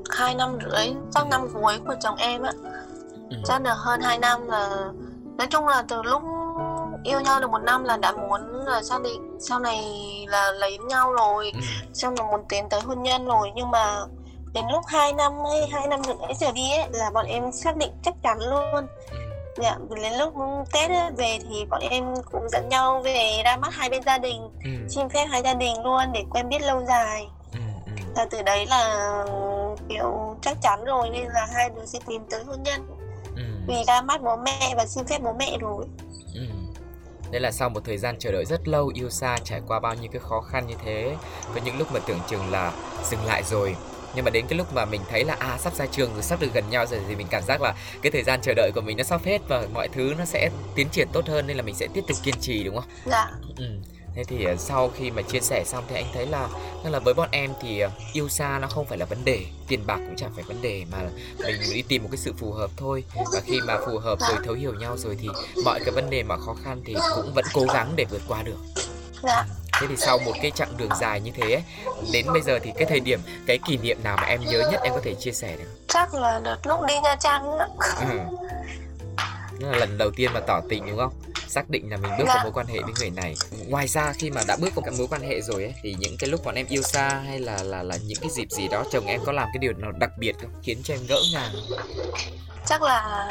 hai 0.09 0.35
năm 0.35 0.57
rưỡi 0.65 0.87
chắc 1.13 1.27
năm 1.27 1.47
cuối 1.53 1.79
của 1.87 1.95
chồng 2.01 2.15
em 2.15 2.41
á. 2.43 2.51
Ừ. 3.29 3.37
chắc 3.45 3.61
được 3.63 3.77
hơn 3.77 4.01
2 4.01 4.19
năm 4.19 4.47
là 4.47 4.91
nói 5.37 5.47
chung 5.49 5.67
là 5.67 5.81
từ 5.87 6.03
lúc 6.03 6.21
yêu 7.03 7.19
nhau 7.19 7.39
được 7.41 7.49
một 7.49 7.63
năm 7.63 7.83
là 7.83 7.97
đã 7.97 8.11
muốn 8.11 8.65
là 8.65 8.83
xác 8.83 9.01
định 9.03 9.24
sau 9.39 9.59
này 9.59 9.79
là 10.29 10.51
lấy 10.51 10.77
nhau 10.77 11.13
rồi 11.13 11.51
Ừ. 11.53 11.59
xong 11.93 12.13
là 12.17 12.23
muốn 12.25 12.45
tiến 12.49 12.69
tới 12.69 12.81
hôn 12.81 13.03
nhân 13.03 13.25
rồi 13.25 13.51
nhưng 13.55 13.71
mà 13.71 14.01
đến 14.53 14.65
lúc 14.71 14.83
2 14.87 15.13
năm 15.13 15.31
hay 15.51 15.67
hai 15.71 15.87
năm 15.87 16.03
rưỡi 16.03 16.15
trở 16.39 16.51
đi 16.51 16.71
ấy 16.71 16.87
là 16.91 17.09
bọn 17.13 17.25
em 17.25 17.51
xác 17.51 17.77
định 17.77 17.91
chắc 18.03 18.13
chắn 18.23 18.37
luôn 18.39 18.87
Ừ. 19.11 19.17
dạ 19.57 19.77
đến 20.01 20.13
lúc 20.13 20.33
tết 20.73 20.89
ấy, 20.91 21.11
về 21.17 21.39
thì 21.49 21.65
bọn 21.65 21.81
em 21.89 22.13
cũng 22.31 22.49
dẫn 22.49 22.69
nhau 22.69 23.01
về 23.03 23.41
ra 23.45 23.57
mắt 23.57 23.73
hai 23.73 23.89
bên 23.89 24.03
gia 24.03 24.17
đình 24.17 24.41
Ừ. 24.63 24.69
xin 24.89 25.09
phép 25.09 25.25
hai 25.25 25.41
gia 25.41 25.53
đình 25.53 25.83
luôn 25.83 26.11
để 26.13 26.23
quen 26.29 26.49
biết 26.49 26.61
lâu 26.61 26.81
dài 26.87 27.27
Ừ. 27.53 27.59
Ừ. 27.85 27.91
và 28.15 28.25
từ 28.31 28.41
đấy 28.41 28.65
là 28.65 29.09
kiểu 29.89 30.35
chắc 30.41 30.57
chắn 30.61 30.83
rồi 30.85 31.09
nên 31.09 31.27
là 31.27 31.47
hai 31.53 31.69
đứa 31.69 31.85
sẽ 31.85 31.99
tiến 32.07 32.21
tới 32.29 32.43
hôn 32.43 32.63
nhân 32.63 32.87
Ừ. 33.35 33.41
vì 33.67 33.83
ra 33.87 34.01
mắt 34.01 34.21
bố 34.21 34.35
mẹ 34.35 34.73
và 34.77 34.85
xin 34.85 35.05
phép 35.05 35.19
bố 35.23 35.33
mẹ 35.39 35.57
rồi 35.59 35.85
Đây 37.31 37.41
là 37.41 37.51
sau 37.51 37.69
một 37.69 37.79
thời 37.85 37.97
gian 37.97 38.15
chờ 38.19 38.31
đợi 38.31 38.45
rất 38.45 38.67
lâu 38.67 38.91
yêu 38.95 39.09
xa 39.09 39.37
trải 39.43 39.61
qua 39.67 39.79
bao 39.79 39.95
nhiêu 39.95 40.09
cái 40.11 40.21
khó 40.29 40.41
khăn 40.41 40.67
như 40.67 40.75
thế 40.85 41.15
Có 41.55 41.61
những 41.65 41.77
lúc 41.77 41.91
mà 41.91 41.99
tưởng 42.07 42.19
chừng 42.29 42.51
là 42.51 42.71
dừng 43.11 43.25
lại 43.25 43.43
rồi 43.43 43.75
nhưng 44.15 44.25
mà 44.25 44.31
đến 44.31 44.45
cái 44.47 44.57
lúc 44.57 44.73
mà 44.73 44.85
mình 44.85 45.01
thấy 45.09 45.23
là 45.23 45.35
à 45.39 45.57
sắp 45.59 45.75
ra 45.75 45.85
trường 45.85 46.13
rồi 46.13 46.23
sắp 46.23 46.39
được 46.39 46.47
gần 46.53 46.63
nhau 46.69 46.85
rồi 46.85 46.99
thì 47.07 47.15
mình 47.15 47.27
cảm 47.29 47.43
giác 47.43 47.61
là 47.61 47.75
cái 48.01 48.11
thời 48.11 48.23
gian 48.23 48.39
chờ 48.41 48.53
đợi 48.53 48.71
của 48.75 48.81
mình 48.81 48.97
nó 48.97 49.03
sắp 49.03 49.21
hết 49.25 49.41
và 49.47 49.67
mọi 49.73 49.87
thứ 49.87 50.13
nó 50.17 50.25
sẽ 50.25 50.49
tiến 50.75 50.87
triển 50.89 51.07
tốt 51.13 51.27
hơn 51.27 51.47
nên 51.47 51.57
là 51.57 51.63
mình 51.63 51.75
sẽ 51.75 51.87
tiếp 51.93 52.03
tục 52.07 52.17
kiên 52.23 52.35
trì 52.41 52.63
đúng 52.63 52.75
không? 52.75 52.89
dạ 53.05 53.27
Ừ. 53.57 53.65
Thế 54.15 54.23
thì 54.23 54.45
ờ, 54.45 54.55
sau 54.57 54.89
khi 54.97 55.11
mà 55.11 55.21
chia 55.21 55.39
sẻ 55.39 55.63
xong 55.65 55.83
thì 55.87 55.95
anh 55.95 56.05
thấy 56.13 56.25
là 56.25 56.47
tức 56.83 56.89
là 56.89 56.99
với 56.99 57.13
bọn 57.13 57.29
em 57.31 57.53
thì 57.61 57.79
ờ, 57.79 57.89
yêu 58.13 58.29
xa 58.29 58.59
nó 58.61 58.67
không 58.67 58.85
phải 58.85 58.97
là 58.97 59.05
vấn 59.05 59.25
đề, 59.25 59.45
tiền 59.67 59.87
bạc 59.87 59.97
cũng 60.07 60.15
chẳng 60.17 60.31
phải 60.35 60.43
vấn 60.43 60.61
đề 60.61 60.85
mà 60.91 60.97
mình 61.45 61.73
đi 61.73 61.81
tìm 61.81 62.03
một 62.03 62.09
cái 62.11 62.17
sự 62.17 62.33
phù 62.37 62.51
hợp 62.51 62.69
thôi. 62.77 63.03
Và 63.33 63.41
khi 63.45 63.61
mà 63.61 63.77
phù 63.85 63.97
hợp 63.99 64.19
rồi 64.27 64.37
thấu 64.43 64.53
hiểu 64.53 64.73
nhau 64.73 64.97
rồi 64.97 65.17
thì 65.21 65.29
mọi 65.63 65.79
cái 65.79 65.91
vấn 65.91 66.09
đề 66.09 66.23
mà 66.23 66.37
khó 66.37 66.53
khăn 66.63 66.81
thì 66.85 66.95
cũng 67.15 67.33
vẫn 67.33 67.45
cố 67.53 67.65
gắng 67.73 67.93
để 67.95 68.05
vượt 68.05 68.21
qua 68.27 68.43
được. 68.43 68.57
dạ 69.23 69.45
Thế 69.79 69.87
thì 69.89 69.95
sau 69.97 70.17
một 70.19 70.33
cái 70.41 70.51
chặng 70.51 70.77
đường 70.77 70.95
dài 71.01 71.21
như 71.21 71.31
thế 71.31 71.53
ấy, 71.53 71.63
đến 72.11 72.25
bây 72.33 72.41
giờ 72.41 72.59
thì 72.63 72.71
cái 72.77 72.87
thời 72.87 72.99
điểm 72.99 73.19
cái 73.47 73.57
kỷ 73.65 73.77
niệm 73.77 73.97
nào 74.03 74.17
mà 74.21 74.27
em 74.27 74.41
nhớ 74.49 74.63
nhất 74.71 74.79
em 74.83 74.93
có 74.93 74.99
thể 75.03 75.13
chia 75.13 75.31
sẻ 75.31 75.55
được? 75.57 75.65
chắc 75.87 76.13
là 76.13 76.39
đợt 76.43 76.57
lúc 76.67 76.79
đi 76.87 76.93
nha 77.03 77.15
trang 77.15 77.43
Ừ. 77.99 78.05
Là 79.59 79.77
lần 79.77 79.97
đầu 79.97 80.11
tiên 80.15 80.31
mà 80.33 80.39
tỏ 80.39 80.61
tình 80.69 80.85
đúng 80.87 80.97
không? 80.97 81.13
Xác 81.47 81.69
định 81.69 81.91
là 81.91 81.97
mình 81.97 82.11
bước 82.17 82.25
vào 82.27 82.35
Dạ. 82.37 82.43
mối 82.43 82.51
quan 82.51 82.67
hệ 82.67 82.79
với 82.81 82.93
người 82.99 83.09
này. 83.09 83.35
Ngoài 83.67 83.87
ra 83.87 84.13
khi 84.13 84.31
mà 84.31 84.41
đã 84.47 84.57
bước 84.61 84.75
vào 84.75 84.93
mối 84.97 85.07
quan 85.07 85.21
hệ 85.21 85.41
rồi 85.41 85.63
ấy 85.63 85.73
thì 85.83 85.95
những 85.99 86.15
cái 86.19 86.29
lúc 86.29 86.45
bọn 86.45 86.55
em 86.55 86.65
yêu 86.69 86.81
xa 86.81 87.09
hay 87.25 87.39
là 87.39 87.63
là 87.63 87.83
là 87.83 87.97
những 88.05 88.17
cái 88.21 88.29
dịp 88.29 88.51
gì 88.51 88.67
đó 88.67 88.83
chồng 88.91 89.05
em 89.05 89.21
có 89.25 89.31
làm 89.31 89.47
cái 89.53 89.57
điều 89.59 89.73
nào 89.73 89.91
đặc 89.91 90.09
biệt 90.19 90.35
không 90.41 90.51
khiến 90.63 90.81
cho 90.83 90.93
em 90.93 91.01
ngỡ 91.09 91.19
ngàng? 91.33 91.51
chắc 92.65 92.81
là 92.81 93.27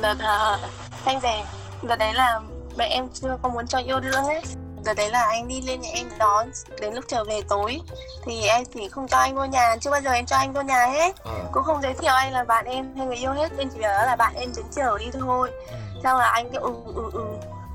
đợt 0.00 0.14
uh, 0.14 0.60
anh 1.04 1.20
về 1.20 1.42
đợt 1.82 1.96
đấy 1.96 2.14
là 2.14 2.40
mẹ 2.78 2.86
em 2.86 3.08
chưa 3.14 3.38
có 3.42 3.48
muốn 3.48 3.66
cho 3.66 3.78
yêu 3.78 4.00
đương 4.00 4.24
ấy 4.24 4.42
đợt 4.86 4.94
đấy 4.94 5.10
là 5.10 5.22
anh 5.22 5.48
đi 5.48 5.60
lên 5.60 5.80
nhà 5.80 5.88
em 5.94 6.06
đón 6.18 6.50
đến 6.80 6.94
lúc 6.94 7.04
trở 7.08 7.24
về 7.24 7.40
tối 7.48 7.80
thì 8.24 8.46
em 8.46 8.64
thì 8.74 8.88
không 8.88 9.08
cho 9.08 9.16
anh 9.16 9.34
vô 9.34 9.44
nhà 9.44 9.76
chưa 9.80 9.90
bao 9.90 10.00
giờ 10.00 10.10
em 10.10 10.26
cho 10.26 10.36
anh 10.36 10.52
vô 10.52 10.60
nhà 10.62 10.86
hết 10.86 11.14
Ờ. 11.24 11.32
cũng 11.52 11.62
không 11.62 11.82
giới 11.82 11.94
thiệu 11.94 12.12
anh 12.14 12.32
là 12.32 12.44
bạn 12.44 12.64
em 12.64 12.96
hay 12.96 13.06
người 13.06 13.16
yêu 13.16 13.32
hết 13.32 13.52
nên 13.56 13.68
chỉ 13.68 13.78
nói 13.80 14.06
là 14.06 14.16
bạn 14.16 14.34
em 14.34 14.50
đến 14.56 14.66
chở 14.76 14.98
đi 14.98 15.06
thôi 15.20 15.50
Ừ. 15.70 15.76
xong 16.04 16.18
là 16.18 16.26
anh 16.26 16.50
kêu 16.52 16.60
ừ 16.62 16.72
ừ 16.94 17.10
ừ 17.12 17.24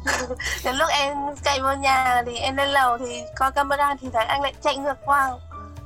đến 0.66 0.76
lúc 0.76 0.90
em 0.90 1.18
chạy 1.44 1.60
vô 1.62 1.74
nhà 1.74 2.24
thì 2.26 2.38
em 2.38 2.56
lên 2.56 2.70
lầu 2.70 2.98
thì 2.98 3.24
coi 3.36 3.52
camera 3.52 3.96
thì 4.02 4.08
thấy 4.14 4.26
anh 4.26 4.42
lại 4.42 4.54
chạy 4.64 4.78
ngược 4.78 4.98
qua 5.06 5.32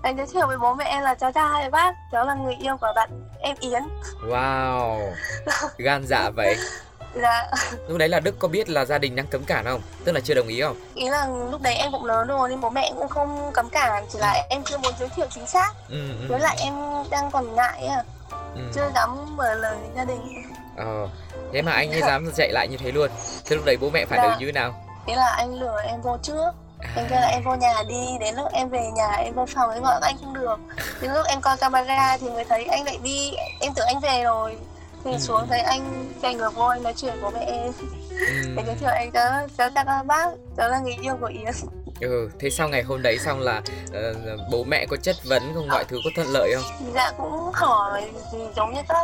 anh 0.04 0.18
giới 0.18 0.26
thiệu 0.28 0.48
với 0.48 0.58
bố 0.58 0.74
mẹ 0.74 0.86
em 0.86 1.04
là 1.04 1.16
cháu 1.16 1.32
trai 1.32 1.70
bác 1.70 1.94
cháu 2.12 2.26
là 2.26 2.34
người 2.34 2.56
yêu 2.62 2.78
của 2.82 2.94
bạn 2.96 3.10
em 3.40 3.56
Yến 3.60 3.84
Wow. 4.30 5.00
Gan 5.78 6.06
dạ 6.08 6.30
vậy. 6.30 6.58
dạ 7.21 7.47
Lúc 7.88 7.97
đấy 7.97 8.10
là 8.10 8.19
Đức 8.19 8.36
có 8.39 8.47
biết 8.47 8.69
là 8.69 8.86
gia 8.86 8.97
đình 8.97 9.15
đang 9.15 9.28
cấm 9.28 9.43
cản 9.43 9.65
không? 9.65 9.82
Tức 10.06 10.12
là 10.12 10.19
chưa 10.19 10.34
đồng 10.34 10.47
ý 10.47 10.62
không? 10.62 10.75
ý 10.95 11.10
là 11.10 11.28
lúc 11.51 11.62
đấy 11.62 11.75
em 11.75 11.91
cũng 11.91 12.06
lớn 12.06 12.28
rồi 12.28 12.49
nên 12.49 12.62
bố 12.62 12.69
mẹ 12.69 12.91
cũng 12.97 13.08
không 13.08 13.51
cấm 13.54 13.69
cản 13.69 14.06
chỉ 14.13 14.19
là 14.19 14.43
em 14.49 14.63
chưa 14.63 14.78
muốn 14.78 14.93
giới 14.99 15.10
thiệu 15.10 15.25
chính 15.36 15.47
xác 15.47 15.73
Ừ. 15.89 15.95
ừ, 16.21 16.25
với 16.30 16.39
lại 16.39 16.58
em 16.60 16.73
đang 17.10 17.32
còn 17.32 17.56
ngại 17.56 17.88
à 17.88 18.04
ừ. 18.56 18.62
chưa 18.75 18.91
dám 18.95 19.36
mở 19.38 19.54
lời 19.54 19.75
với 19.82 19.89
gia 19.95 20.06
đình 20.06 20.51
Ờ. 20.78 21.08
Thế 21.54 21.62
mà 21.62 21.71
anh 21.71 21.91
ấy 21.91 22.01
dám 22.01 22.32
chạy 22.36 22.51
lại 22.51 22.67
như 22.67 22.78
thế 22.78 22.91
luôn. 22.91 23.10
Thế 23.45 23.56
lúc 23.56 23.65
đấy 23.65 23.78
bố 23.82 23.89
mẹ 23.89 24.06
phản 24.06 24.19
Dạ. 24.23 24.30
ứng 24.30 24.39
như 24.39 24.45
thế 24.45 24.51
nào? 24.51 24.75
ý 25.06 25.15
là 25.15 25.28
anh 25.38 25.54
lừa 25.60 25.82
em 25.88 26.01
vô 26.01 26.17
trước 26.23 26.51
em 26.95 27.06
kêu 27.10 27.19
là 27.21 27.28
em 27.28 27.43
vô 27.43 27.56
nhà 27.56 27.73
đi 27.88 28.06
đến 28.19 28.36
lúc 28.36 28.47
em 28.54 28.69
về 28.69 28.89
nhà 28.95 29.12
em 29.15 29.34
vô 29.36 29.45
phòng 29.56 29.71
em 29.71 29.84
gọi 29.84 29.99
anh 30.01 30.15
không 30.21 30.34
được 30.34 30.60
đến 31.01 31.12
lúc 31.12 31.25
em 31.28 31.41
coi 31.41 31.58
camera 31.58 32.17
thì 32.17 32.30
mới 32.30 32.43
thấy 32.45 32.65
anh 32.65 32.84
lại 32.86 32.97
đi 33.04 33.34
em 33.62 33.73
tưởng 33.75 33.88
anh 33.88 33.99
về 33.99 34.23
rồi 34.23 34.58
thì 35.06 35.12
Ừ. 35.12 35.18
xuống 35.18 35.48
thấy 35.50 35.60
anh 35.60 36.13
chạy 36.22 36.36
ngược 36.36 36.52
anh 36.70 36.84
nói 36.84 36.94
chuyện 36.98 37.13
bố 37.22 37.30
mẹ 37.30 37.39
em 37.48 37.72
Ừ. 38.10 38.56
để 38.56 38.63
giới 38.65 38.76
thiệu 38.76 38.89
anh 38.89 39.12
cháu 39.12 39.48
cháu 39.58 39.70
chào 39.76 39.86
các 39.86 40.04
bác 40.04 40.30
cháu 40.58 40.70
là 40.70 40.80
người 40.80 40.96
yêu 41.02 41.18
của 41.22 41.26
Yến 41.28 41.54
Ừ, 42.02 42.30
thế 42.39 42.50
sau 42.50 42.70
ngày 42.70 42.84
hôm 42.84 43.02
đấy 43.02 43.18
xong 43.20 43.39
là 43.39 43.62
ờ, 43.94 44.13
bố 44.52 44.63
mẹ 44.63 44.86
có 44.89 44.98
chất 44.98 45.15
vấn 45.26 45.52
không, 45.54 45.68
mọi 45.68 45.84
thứ 45.86 46.02
có 46.04 46.10
thuận 46.15 46.28
lợi 46.28 46.52
không? 46.56 46.91
dạ 46.96 47.12
cũng 47.18 47.52
hỏi 47.54 48.12
giống 48.56 48.74
như 48.74 48.82
các 48.88 48.98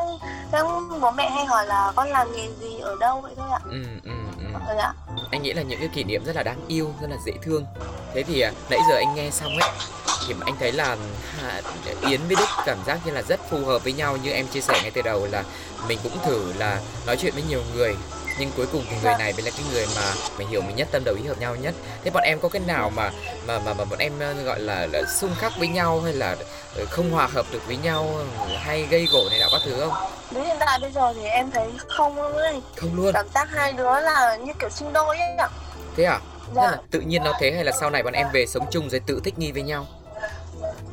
các 0.52 0.66
bố 1.02 1.12
mẹ 1.12 1.30
hay 1.30 1.46
hỏi 1.46 1.66
là 1.68 1.94
con 1.96 2.10
làm 2.10 2.32
nghề 2.32 2.48
gì 2.60 2.80
ở 2.80 2.96
đâu 3.00 3.22
vậy 3.22 3.34
thôi 3.38 3.48
ạ 3.52 3.60
Ừ, 3.70 3.84
ừ, 4.04 4.12
ừ. 4.40 4.60
Dạ 4.78 4.94
Anh 5.32 5.42
nghĩ 5.42 5.54
là 5.54 5.62
những 5.62 5.80
cái 5.80 5.88
kỷ 5.94 6.04
niệm 6.04 6.24
rất 6.26 6.36
là 6.36 6.44
đáng 6.44 6.60
yêu, 6.68 6.94
rất 7.02 7.10
là 7.10 7.18
dễ 7.26 7.32
thương. 7.42 7.66
Thế 8.14 8.24
thì 8.24 8.42
à, 8.42 8.52
nãy 8.70 8.80
giờ 8.90 8.96
anh 8.96 9.16
nghe 9.16 9.30
xong 9.32 9.58
ấy, 9.58 9.72
thì 10.28 10.36
anh 10.46 10.56
thấy 10.60 10.72
là 10.72 10.98
Yến 12.02 12.22
với 12.28 12.36
Đức 12.36 12.46
cảm 12.66 12.78
giác 12.88 13.00
như 13.06 13.12
là 13.12 13.22
rất 13.22 13.40
phù 13.50 13.66
hợp 13.66 13.84
với 13.84 13.94
nhau 13.94 14.18
như 14.18 14.32
em 14.32 14.48
chia 14.48 14.62
sẻ 14.62 14.80
ngay 14.82 14.92
từ 14.92 15.02
đầu 15.02 15.28
là 15.32 15.44
mình 15.88 16.00
cũng 16.04 16.18
thử 16.26 16.54
là 16.54 16.80
nói 17.06 17.18
chuyện 17.18 17.34
với 17.34 17.44
nhiều 17.50 17.62
người 17.76 17.96
nhưng 18.40 18.52
cuối 18.58 18.66
cùng 18.72 18.86
thì 18.90 18.96
người 19.04 19.14
này 19.20 19.34
mới 19.34 19.42
là 19.42 19.52
cái 19.52 19.66
người 19.72 19.86
mà 19.96 20.14
mình 20.38 20.48
hiểu 20.48 20.62
mình 20.62 20.76
nhất 20.76 20.88
tâm 20.92 21.04
đầu 21.06 21.16
ý 21.16 21.28
hợp 21.28 21.40
nhau 21.40 21.56
nhất. 21.56 21.74
Thế 22.04 22.12
bọn 22.14 22.24
em 22.24 22.40
có 22.40 22.50
cái 22.50 22.62
nào 22.68 22.90
mà 22.90 23.12
mà 23.48 23.60
mà, 23.60 23.74
mà 23.74 23.86
bọn 23.86 24.00
em 24.00 24.14
ờ, 24.20 24.34
gọi 24.34 24.60
là, 24.60 24.88
là 24.92 25.04
xung 25.04 25.36
khắc 25.36 25.54
với 25.60 25.68
nhau 25.68 26.02
hay 26.02 26.14
là 26.14 26.36
ờ, 26.76 26.86
không 26.86 27.12
hòa 27.12 27.28
hợp 27.34 27.46
được 27.52 27.68
với 27.68 27.78
nhau 27.78 28.10
hay 28.58 28.88
gây 28.90 29.08
gổ 29.14 29.28
này 29.30 29.40
nào 29.40 29.50
các 29.52 29.62
thứ 29.66 29.80
không? 29.80 29.94
Đến 30.32 30.46
hiện 30.46 30.58
tại 30.60 30.80
bây 30.82 30.92
giờ 30.92 31.14
thì 31.14 31.24
em 31.24 31.52
thấy 31.52 31.68
không 31.88 32.16
luôn 32.16 32.34
ấy. 32.34 32.62
Không 32.76 32.96
luôn? 32.96 33.14
Cảm 33.14 33.28
giác 33.34 33.48
hai 33.52 33.74
đứa 33.74 34.00
là 34.00 34.38
như 34.46 34.54
kiểu 34.60 34.70
sinh 34.70 34.94
đôi 34.94 35.18
ấy 35.18 35.36
ạ. 35.38 35.50
Thế 35.98 36.04
à? 36.04 36.20
Thế 36.48 36.54
dạ. 36.56 36.62
là 36.62 36.78
tự 36.92 37.00
nhiên 37.00 37.24
nó 37.24 37.34
thế 37.40 37.52
hay 37.52 37.64
là 37.64 37.72
sau 37.80 37.90
này 37.90 38.04
bọn 38.04 38.14
em 38.14 38.28
về 38.34 38.46
sống 38.46 38.66
chung 38.72 38.90
rồi 38.90 39.02
tự 39.06 39.22
thích 39.24 39.40
nghi 39.40 39.52
với 39.52 39.64
nhau 39.64 39.88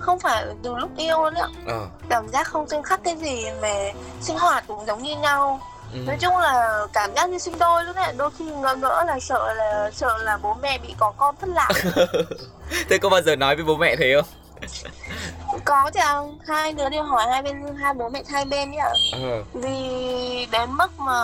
không 0.09 0.19
phải 0.19 0.45
từ 0.63 0.75
lúc 0.77 0.91
yêu 0.97 1.23
luôn 1.23 1.35
ạ. 1.35 1.49
Ờ. 1.67 1.87
Cảm 2.09 2.29
giác 2.29 2.47
không 2.47 2.69
tương 2.69 2.83
khắc 2.83 3.01
cái 3.05 3.17
gì 3.17 3.45
mà 3.63 3.75
sinh 4.21 4.39
hoạt 4.39 4.65
cũng 4.67 4.87
giống 4.87 5.03
như 5.03 5.17
nhau. 5.17 5.61
Ừ. 5.93 5.99
nói 6.07 6.17
chung 6.21 6.37
là 6.37 6.87
cảm 6.93 7.15
giác 7.15 7.31
như 7.31 7.39
sinh 7.39 7.59
đôi 7.59 7.85
luôn 7.85 7.97
ạ 7.97 8.13
đôi 8.17 8.31
khi 8.39 8.45
ngỡ 8.45 8.75
ngỡ 8.75 9.05
là 9.07 9.19
sợ 9.21 9.55
là 9.55 9.91
sợ 9.95 10.19
là 10.19 10.39
bố 10.43 10.55
mẹ 10.63 10.79
bị 10.79 10.95
có 10.99 11.13
con 11.17 11.35
thất 11.41 11.49
lạc. 11.51 11.69
Thế 12.89 12.99
có 12.99 13.09
bao 13.09 13.23
giờ 13.23 13.37
nói 13.37 13.57
với 13.57 13.65
bố 13.65 13.77
mẹ 13.77 13.97
thế 13.97 14.15
không? 14.17 14.31
Có 15.65 15.91
chứ 15.95 16.01
ạ 16.01 16.21
hai 16.47 16.73
đứa 16.73 16.89
đều 16.89 17.03
hỏi 17.03 17.27
hai 17.31 17.43
bên 17.43 17.57
hai 17.83 17.95
bố 17.95 18.09
mẹ 18.09 18.23
hai 18.29 18.45
bên 18.45 18.71
nhá 18.71 18.91
ờ. 19.13 19.43
Vì 19.53 20.47
đến 20.53 20.71
mức 20.73 20.99
mà 20.99 21.15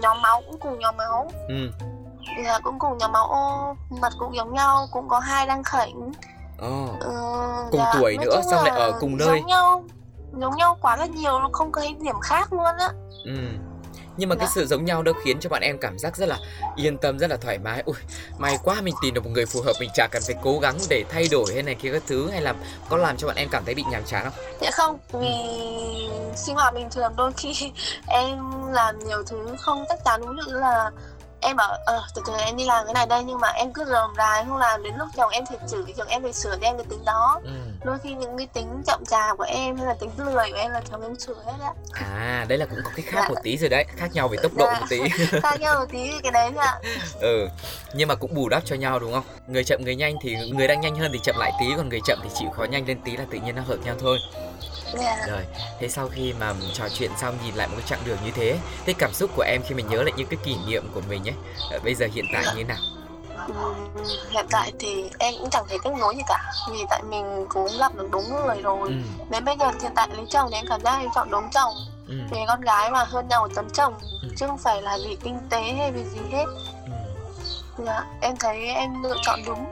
nhóm 0.00 0.22
máu 0.22 0.42
cũng 0.46 0.58
cùng 0.60 0.78
nhóm 0.78 0.96
máu. 0.96 1.30
Ừ. 1.48 1.70
Là 2.44 2.58
cũng 2.62 2.78
cùng 2.78 2.98
nhóm 2.98 3.12
máu 3.12 3.26
ô 3.26 3.76
mặt 4.00 4.12
cũng 4.18 4.36
giống 4.36 4.54
nhau 4.54 4.86
cũng 4.90 5.08
có 5.08 5.18
hai 5.18 5.46
đăng 5.46 5.62
khỉnh 5.64 6.12
ờ. 6.58 6.86
Ừ, 7.00 7.10
Cùng 7.70 7.80
tuổi 7.94 8.16
nói 8.16 8.24
nữa, 8.26 8.40
xong 8.50 8.64
lại 8.64 8.78
ở 8.80 8.92
cùng 9.00 9.16
nơi. 9.16 9.28
giống 9.38 9.46
nhau 9.46 9.84
giống 10.40 10.56
nhau 10.56 10.78
quá 10.80 10.96
là 10.96 11.06
nhiều 11.06 11.38
nó 11.40 11.48
không 11.52 11.72
có 11.72 11.80
cái 11.80 11.94
điểm 12.00 12.20
khác 12.22 12.52
luôn 12.52 12.64
á. 12.78 12.88
Ừ. 13.24 13.32
Nhưng 14.16 14.28
mà 14.28 14.34
cái 14.34 14.46
Dạ. 14.46 14.52
sự 14.54 14.66
giống 14.66 14.84
nhau 14.84 15.02
đó 15.02 15.12
khiến 15.24 15.40
cho 15.40 15.50
bọn 15.50 15.62
em 15.62 15.78
cảm 15.80 15.98
giác 15.98 16.16
rất 16.16 16.28
là 16.28 16.38
yên 16.76 16.98
tâm 16.98 17.18
rất 17.18 17.30
là 17.30 17.36
thoải 17.36 17.58
mái. 17.58 17.82
Ui 17.86 17.94
may 18.38 18.58
quá 18.64 18.80
mình 18.80 18.94
tìm 19.02 19.14
được 19.14 19.24
một 19.24 19.30
người 19.34 19.46
phù 19.46 19.60
hợp 19.62 19.72
mình 19.80 19.90
chả 19.94 20.06
cần 20.10 20.22
phải 20.26 20.36
cố 20.42 20.58
gắng 20.58 20.76
để 20.88 21.04
thay 21.10 21.28
đổi 21.30 21.44
hay 21.54 21.62
này 21.62 21.74
kia 21.74 21.92
các 21.92 22.02
thứ 22.06 22.30
hay 22.30 22.40
là 22.42 22.54
có 22.88 22.96
làm 22.96 23.16
cho 23.16 23.26
bọn 23.26 23.36
em 23.36 23.48
cảm 23.48 23.64
thấy 23.64 23.74
bị 23.74 23.84
nhàm 23.90 24.04
chán 24.04 24.24
không? 24.24 24.32
Dạ 24.60 24.70
không, 24.70 24.98
vì 25.12 25.30
sinh 26.36 26.54
hoạt 26.54 26.74
bình 26.74 26.88
thường 26.90 27.12
đôi 27.16 27.32
khi 27.36 27.72
em 28.08 28.38
làm 28.72 28.98
nhiều 28.98 29.22
thứ 29.26 29.46
không 29.58 29.84
chắn 30.04 30.20
ví 30.20 30.26
dụ 30.26 30.32
như 30.52 30.58
là 30.60 30.90
em 31.44 31.56
bảo 31.56 31.76
ờ 31.86 32.02
từ 32.14 32.22
từ 32.26 32.32
em 32.36 32.56
đi 32.56 32.64
làm 32.64 32.84
cái 32.84 32.94
này 32.94 33.06
đây 33.06 33.24
nhưng 33.24 33.40
mà 33.40 33.48
em 33.48 33.72
cứ 33.72 33.84
rườm 33.84 34.14
rà 34.16 34.44
không 34.48 34.56
làm. 34.56 34.82
Đến 34.82 34.94
lúc 34.98 35.08
chồng 35.16 35.30
em 35.30 35.46
phải 35.46 35.58
chửi 35.70 35.84
chồng 35.96 36.08
em 36.08 36.22
phải 36.22 36.32
sửa 36.32 36.56
cho 36.60 36.66
em 36.66 36.76
cái 36.76 36.86
tính 36.90 37.04
đó. 37.04 37.40
Ừ. 37.44 37.50
đôi 37.84 37.98
khi 38.02 38.14
những 38.14 38.38
cái 38.38 38.46
tính 38.46 38.82
chậm 38.86 39.04
chạp 39.04 39.36
của 39.38 39.44
em 39.44 39.76
hay 39.76 39.86
là 39.86 39.94
tính 39.94 40.10
lười 40.16 40.50
của 40.50 40.56
em 40.58 40.70
là 40.70 40.80
chồng 40.90 41.02
em 41.02 41.16
sửa 41.18 41.34
hết 41.46 41.52
á. 41.62 41.70
À 41.92 42.44
đấy 42.48 42.58
là 42.58 42.66
cũng 42.66 42.78
có 42.84 42.90
cái 42.96 43.04
khác 43.08 43.20
Dạ. 43.22 43.28
một 43.28 43.34
tí 43.42 43.56
rồi 43.56 43.68
đấy 43.68 43.84
khác 43.96 44.08
nhau 44.12 44.28
về 44.28 44.38
tốc 44.42 44.52
độ 44.56 44.66
Dạ. 44.66 44.80
một 44.80 44.86
tí. 44.90 45.00
Khác 45.42 45.60
nhau 45.60 45.80
một 45.80 45.86
tí 45.92 46.10
cái 46.22 46.32
đấy 46.32 46.50
ạ 46.56 46.74
ừ 47.20 47.48
nhưng 47.94 48.08
mà 48.08 48.14
cũng 48.14 48.34
bù 48.34 48.48
đắp 48.48 48.62
cho 48.64 48.76
nhau 48.76 48.98
đúng 48.98 49.12
không? 49.12 49.24
Người 49.46 49.64
chậm 49.64 49.84
người 49.84 49.96
nhanh 49.96 50.14
thì 50.22 50.36
người 50.50 50.68
đang 50.68 50.80
nhanh 50.80 50.96
hơn 50.96 51.10
thì 51.12 51.18
chậm 51.22 51.36
lại 51.38 51.52
tí 51.60 51.66
còn 51.76 51.88
người 51.88 52.00
chậm 52.04 52.18
thì 52.22 52.28
chịu 52.38 52.50
khó 52.50 52.64
nhanh 52.64 52.86
lên 52.86 53.00
tí 53.04 53.16
là 53.16 53.24
tự 53.30 53.38
nhiên 53.44 53.54
nó 53.56 53.62
hợp 53.62 53.76
nhau 53.84 53.94
thôi 54.00 54.18
dạ. 55.00 55.26
Rồi 55.28 55.44
thế 55.80 55.88
sau 55.88 56.08
khi 56.08 56.32
mà 56.40 56.54
trò 56.72 56.88
chuyện 56.88 57.10
xong 57.20 57.38
nhìn 57.44 57.54
lại 57.54 57.68
một 57.68 57.74
cái 57.78 57.86
chặng 57.86 58.00
đường 58.04 58.18
như 58.24 58.30
thế 58.30 58.58
thế 58.86 58.92
cảm 58.98 59.12
xúc 59.12 59.30
của 59.36 59.42
em 59.42 59.60
khi 59.68 59.74
mình 59.74 59.88
nhớ 59.88 60.02
lại 60.02 60.12
những 60.16 60.26
cái 60.26 60.38
kỷ 60.44 60.56
niệm 60.66 60.84
của 60.94 61.00
mình 61.08 61.28
ấy 61.28 61.34
ờ, 61.70 61.78
bây 61.84 61.94
giờ 61.94 62.06
hiện 62.12 62.24
tại 62.32 62.42
như 62.44 62.52
thế 62.56 62.64
nào? 62.64 62.78
Ừm, 63.48 64.04
hiện 64.30 64.46
tại 64.50 64.72
thì 64.78 65.10
em 65.18 65.34
cũng 65.40 65.50
chẳng 65.50 65.64
thấy 65.68 65.78
tiếc 65.84 65.90
nuối 66.00 66.14
gì 66.16 66.22
cả 66.28 66.52
vì 66.70 66.84
tại 66.90 67.02
mình 67.02 67.46
cũng 67.48 67.68
gặp 67.78 67.94
được 67.94 68.08
đúng 68.10 68.24
người 68.46 68.62
rồi. 68.62 68.88
Ừ. 68.88 68.94
Đến 69.30 69.44
bây 69.44 69.56
giờ 69.60 69.70
hiện 69.82 69.92
tại 69.96 70.08
lấy 70.16 70.26
chồng 70.30 70.48
thì 70.50 70.56
em 70.56 70.64
cảm 70.68 70.80
giác 70.80 70.98
em 71.00 71.08
chọn 71.14 71.30
đúng 71.30 71.50
chồng. 71.50 71.74
Ừ. 72.08 72.14
Vì 72.30 72.38
con 72.46 72.60
gái 72.60 72.90
mà 72.90 73.04
hơn 73.04 73.28
nhau 73.28 73.40
một 73.40 73.54
tấm 73.54 73.70
chồng 73.70 73.94
Ừ. 74.22 74.28
chứ 74.36 74.46
không 74.46 74.58
phải 74.58 74.82
là 74.82 74.98
vì 75.04 75.16
kinh 75.24 75.38
tế 75.50 75.60
hay 75.78 75.92
vì 75.92 76.04
gì 76.04 76.20
hết. 76.32 76.44
Ừ. 76.86 76.92
Dạ, 77.86 78.04
em 78.20 78.36
thấy 78.36 78.66
em 78.66 79.02
lựa 79.02 79.14
chọn 79.22 79.40
đúng. 79.46 79.64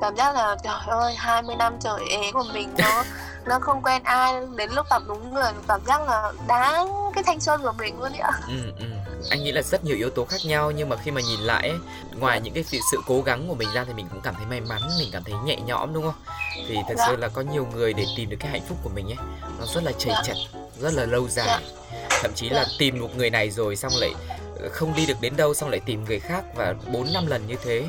Cảm 0.00 0.16
giác 0.16 0.34
là 0.34 0.56
trời 0.64 0.74
ơi 0.86 1.14
20 1.16 1.56
năm 1.56 1.76
trời 1.80 2.00
ế 2.10 2.32
của 2.32 2.44
mình 2.52 2.74
nó 2.78 3.04
nó 3.48 3.58
không 3.60 3.82
quen 3.82 4.02
ai 4.04 4.32
đến 4.56 4.70
lúc 4.72 4.86
gặp 4.90 5.02
đúng 5.08 5.34
người 5.34 5.52
cảm 5.68 5.80
giác 5.86 6.00
là 6.08 6.32
đáng 6.48 6.88
cái 7.14 7.24
thanh 7.24 7.40
xuân 7.40 7.62
của 7.62 7.72
mình 7.78 8.00
luôn 8.00 8.12
ạ 8.12 8.30
ừ 8.48 8.72
ừ 8.78 8.84
anh 9.30 9.42
nghĩ 9.44 9.52
là 9.52 9.62
rất 9.62 9.84
nhiều 9.84 9.96
yếu 9.96 10.10
tố 10.10 10.24
khác 10.24 10.36
nhau 10.44 10.70
nhưng 10.70 10.88
mà 10.88 10.96
khi 10.96 11.10
mà 11.10 11.20
nhìn 11.20 11.40
lại 11.40 11.68
ấy, 11.68 11.78
ngoài 12.18 12.40
những 12.40 12.54
cái 12.54 12.64
sự, 12.92 13.00
cố 13.06 13.20
gắng 13.22 13.48
của 13.48 13.54
mình 13.54 13.68
ra 13.74 13.84
thì 13.84 13.92
mình 13.92 14.06
cũng 14.12 14.20
cảm 14.20 14.34
thấy 14.34 14.46
may 14.46 14.60
mắn 14.60 14.80
mình 14.98 15.08
cảm 15.12 15.22
thấy 15.24 15.34
nhẹ 15.44 15.56
nhõm 15.56 15.92
đúng 15.94 16.04
không 16.04 16.14
thì 16.68 16.76
thật 16.88 16.94
Dạ. 16.98 17.04
sự 17.08 17.16
là 17.16 17.28
có 17.28 17.40
nhiều 17.42 17.66
người 17.74 17.92
để 17.92 18.06
tìm 18.16 18.30
được 18.30 18.36
cái 18.40 18.50
hạnh 18.50 18.62
phúc 18.68 18.78
của 18.82 18.90
mình 18.94 19.06
ấy 19.08 19.16
nó 19.60 19.66
rất 19.74 19.84
là 19.84 19.92
chầy 19.98 20.12
Dạ. 20.14 20.22
chật 20.24 20.36
rất 20.78 20.92
là 20.94 21.04
lâu 21.04 21.28
dài 21.28 21.64
thậm 22.22 22.30
chí 22.34 22.48
là 22.48 22.62
Dạ. 22.64 22.70
tìm 22.78 23.00
một 23.00 23.08
người 23.16 23.30
này 23.30 23.50
rồi 23.50 23.76
xong 23.76 23.92
lại 24.00 24.10
không 24.72 24.94
đi 24.96 25.06
được 25.06 25.20
đến 25.20 25.36
đâu 25.36 25.54
xong 25.54 25.70
lại 25.70 25.80
tìm 25.86 26.04
người 26.04 26.20
khác 26.20 26.44
và 26.54 26.74
bốn 26.92 27.12
năm 27.12 27.26
lần 27.26 27.46
như 27.46 27.56
thế. 27.64 27.84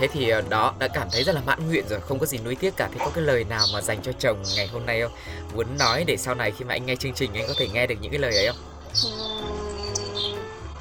Thế 0.00 0.08
thì 0.12 0.28
ờ, 0.28 0.40
đó 0.48 0.74
đã 0.78 0.88
cảm 0.88 1.08
thấy 1.12 1.24
rất 1.24 1.34
là 1.34 1.40
mãn 1.46 1.68
nguyện 1.68 1.84
rồi 1.88 2.00
không 2.00 2.18
có 2.18 2.26
gì 2.26 2.38
nuối 2.38 2.54
tiếc 2.54 2.76
cả. 2.76 2.88
Thế 2.92 2.98
có 2.98 3.10
cái 3.14 3.24
lời 3.24 3.44
nào 3.44 3.66
mà 3.72 3.80
dành 3.80 4.02
cho 4.02 4.12
chồng 4.18 4.42
ngày 4.56 4.66
hôm 4.66 4.86
nay 4.86 5.02
không? 5.02 5.12
Muốn 5.54 5.66
nói 5.78 6.04
để 6.06 6.16
sau 6.16 6.34
này 6.34 6.50
khi 6.50 6.64
mà 6.64 6.74
anh 6.74 6.86
nghe 6.86 6.96
chương 6.96 7.14
trình 7.14 7.34
anh 7.34 7.44
có 7.48 7.54
thể 7.56 7.68
nghe 7.68 7.86
được 7.86 7.94
những 8.00 8.10
cái 8.10 8.20
lời 8.20 8.36
ấy 8.36 8.46
không? 8.46 8.56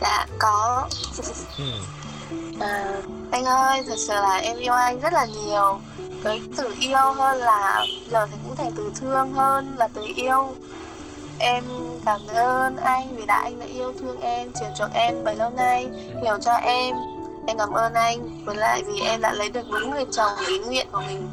Dạ 0.01 0.25
có. 0.39 0.89
Ừ. 1.57 1.63
à, 2.59 3.01
anh 3.31 3.45
ơi 3.45 3.83
thật 3.87 3.95
sự 3.97 4.13
là 4.13 4.37
em 4.37 4.57
yêu 4.57 4.73
anh 4.73 4.99
rất 4.99 5.13
là 5.13 5.25
nhiều. 5.25 5.79
Cái 6.23 6.41
từ 6.57 6.75
yêu 6.79 6.97
hơn 7.15 7.37
là 7.37 7.85
giờ 8.11 8.27
thì 8.31 8.37
cũng 8.43 8.55
thành 8.55 8.71
từ 8.77 8.91
thương 9.01 9.33
hơn 9.33 9.75
là 9.77 9.87
từ 9.93 10.01
yêu. 10.15 10.55
Em 11.39 11.63
cảm 12.05 12.21
ơn 12.27 12.75
anh 12.77 13.15
vì 13.15 13.25
đã 13.25 13.41
anh 13.43 13.59
đã 13.59 13.65
yêu 13.65 13.93
thương 13.99 14.21
em 14.21 14.51
chiều 14.59 14.69
chuộng 14.77 14.93
em 14.93 15.23
bấy 15.23 15.35
lâu 15.35 15.49
nay 15.49 15.87
hiểu 16.23 16.37
cho 16.41 16.51
em. 16.53 16.95
Em 17.47 17.57
cảm 17.57 17.71
ơn 17.71 17.93
anh 17.93 18.45
với 18.45 18.55
lại 18.55 18.83
vì 18.87 18.99
em 19.01 19.21
đã 19.21 19.33
lấy 19.33 19.49
được 19.49 19.65
đúng 19.71 19.91
người 19.91 20.05
chồng 20.11 20.31
ý 20.47 20.59
nguyện 20.59 20.87
của 20.91 21.01
mình. 21.07 21.29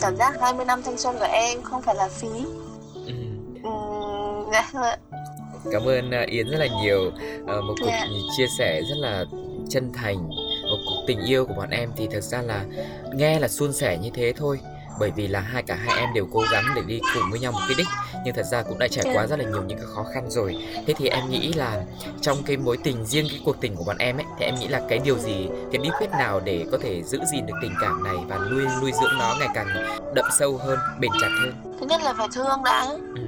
Cảm 0.00 0.16
giác 0.16 0.40
20 0.40 0.64
năm 0.64 0.82
thanh 0.82 0.98
xuân 0.98 1.16
của 1.18 1.28
em 1.32 1.62
không 1.62 1.82
phải 1.82 1.94
là 1.94 2.08
phí. 2.08 2.28
Ừ. 3.06 3.12
Dạ, 4.52 4.96
Cảm 5.72 5.82
ơn 5.88 6.10
ờ, 6.10 6.20
Yến 6.26 6.48
rất 6.50 6.58
là 6.58 6.66
nhiều. 6.82 7.10
Ờ, 7.46 7.60
một 7.60 7.74
cuộc 7.80 7.86
Dạ. 7.86 8.06
chia 8.36 8.46
sẻ 8.58 8.80
rất 8.88 8.96
là 8.98 9.24
chân 9.68 9.92
thành 9.92 10.28
một 10.62 10.78
cuộc 10.86 11.04
tình 11.06 11.20
yêu 11.24 11.46
của 11.46 11.54
bọn 11.54 11.70
em 11.70 11.90
thì 11.96 12.08
thật 12.12 12.20
ra 12.20 12.42
là 12.42 12.64
nghe 13.14 13.38
là 13.38 13.48
suôn 13.48 13.72
sẻ 13.72 13.98
như 14.02 14.10
thế 14.14 14.32
thôi. 14.36 14.60
Bởi 14.98 15.10
vì 15.10 15.28
là 15.28 15.40
hai 15.40 15.62
cả 15.62 15.74
hai 15.74 15.98
em 15.98 16.08
đều 16.14 16.26
cố 16.32 16.42
gắng 16.52 16.64
để 16.76 16.82
đi 16.86 17.00
cùng 17.14 17.30
với 17.30 17.40
nhau 17.40 17.52
một 17.52 17.58
cái 17.68 17.74
đích 17.78 17.86
nhưng 18.24 18.34
thật 18.34 18.46
ra 18.46 18.62
cũng 18.62 18.78
đã 18.78 18.88
trải 18.90 19.04
Dạ. 19.04 19.12
qua 19.14 19.26
rất 19.26 19.38
là 19.38 19.44
nhiều 19.44 19.62
những 19.62 19.78
cái 19.78 19.86
khó 19.94 20.04
khăn 20.14 20.30
rồi. 20.30 20.66
Thế 20.86 20.94
thì 20.96 21.08
em 21.08 21.30
nghĩ 21.30 21.52
là 21.52 21.82
trong 22.20 22.42
cái 22.46 22.56
mối 22.56 22.76
tình 22.84 23.06
riêng 23.06 23.26
cái 23.30 23.40
cuộc 23.44 23.60
tình 23.60 23.76
của 23.76 23.84
bọn 23.84 23.98
em 23.98 24.16
ấy 24.18 24.24
thì 24.38 24.44
em 24.44 24.54
nghĩ 24.54 24.68
là 24.68 24.80
cái 24.88 24.98
điều 24.98 25.18
gì 25.18 25.48
cái 25.72 25.82
bí 25.82 25.90
quyết 25.98 26.10
nào 26.10 26.40
để 26.40 26.66
có 26.72 26.78
thể 26.82 27.02
giữ 27.02 27.20
gìn 27.32 27.46
được 27.46 27.54
tình 27.62 27.74
cảm 27.80 28.04
này 28.04 28.16
và 28.28 28.38
nuôi 28.38 28.64
nuôi 28.80 28.92
dưỡng 29.00 29.18
nó 29.18 29.34
ngày 29.38 29.48
càng 29.54 29.66
đậm 30.14 30.24
sâu 30.38 30.56
hơn 30.56 30.78
bền 31.00 31.10
chặt 31.20 31.28
hơn? 31.42 31.76
Thứ 31.80 31.86
nhất 31.86 32.00
là 32.02 32.12
phải 32.18 32.28
thương 32.34 32.62
đã. 32.64 32.86
Ừ. 33.16 33.22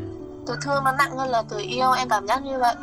từ 0.46 0.54
thương 0.62 0.84
nó 0.84 0.92
nặng 0.98 1.18
hơn 1.18 1.28
là 1.28 1.42
từ 1.48 1.58
yêu 1.58 1.92
em 1.92 2.08
cảm 2.08 2.26
giác 2.26 2.42
như 2.44 2.58
vậy. 2.58 2.74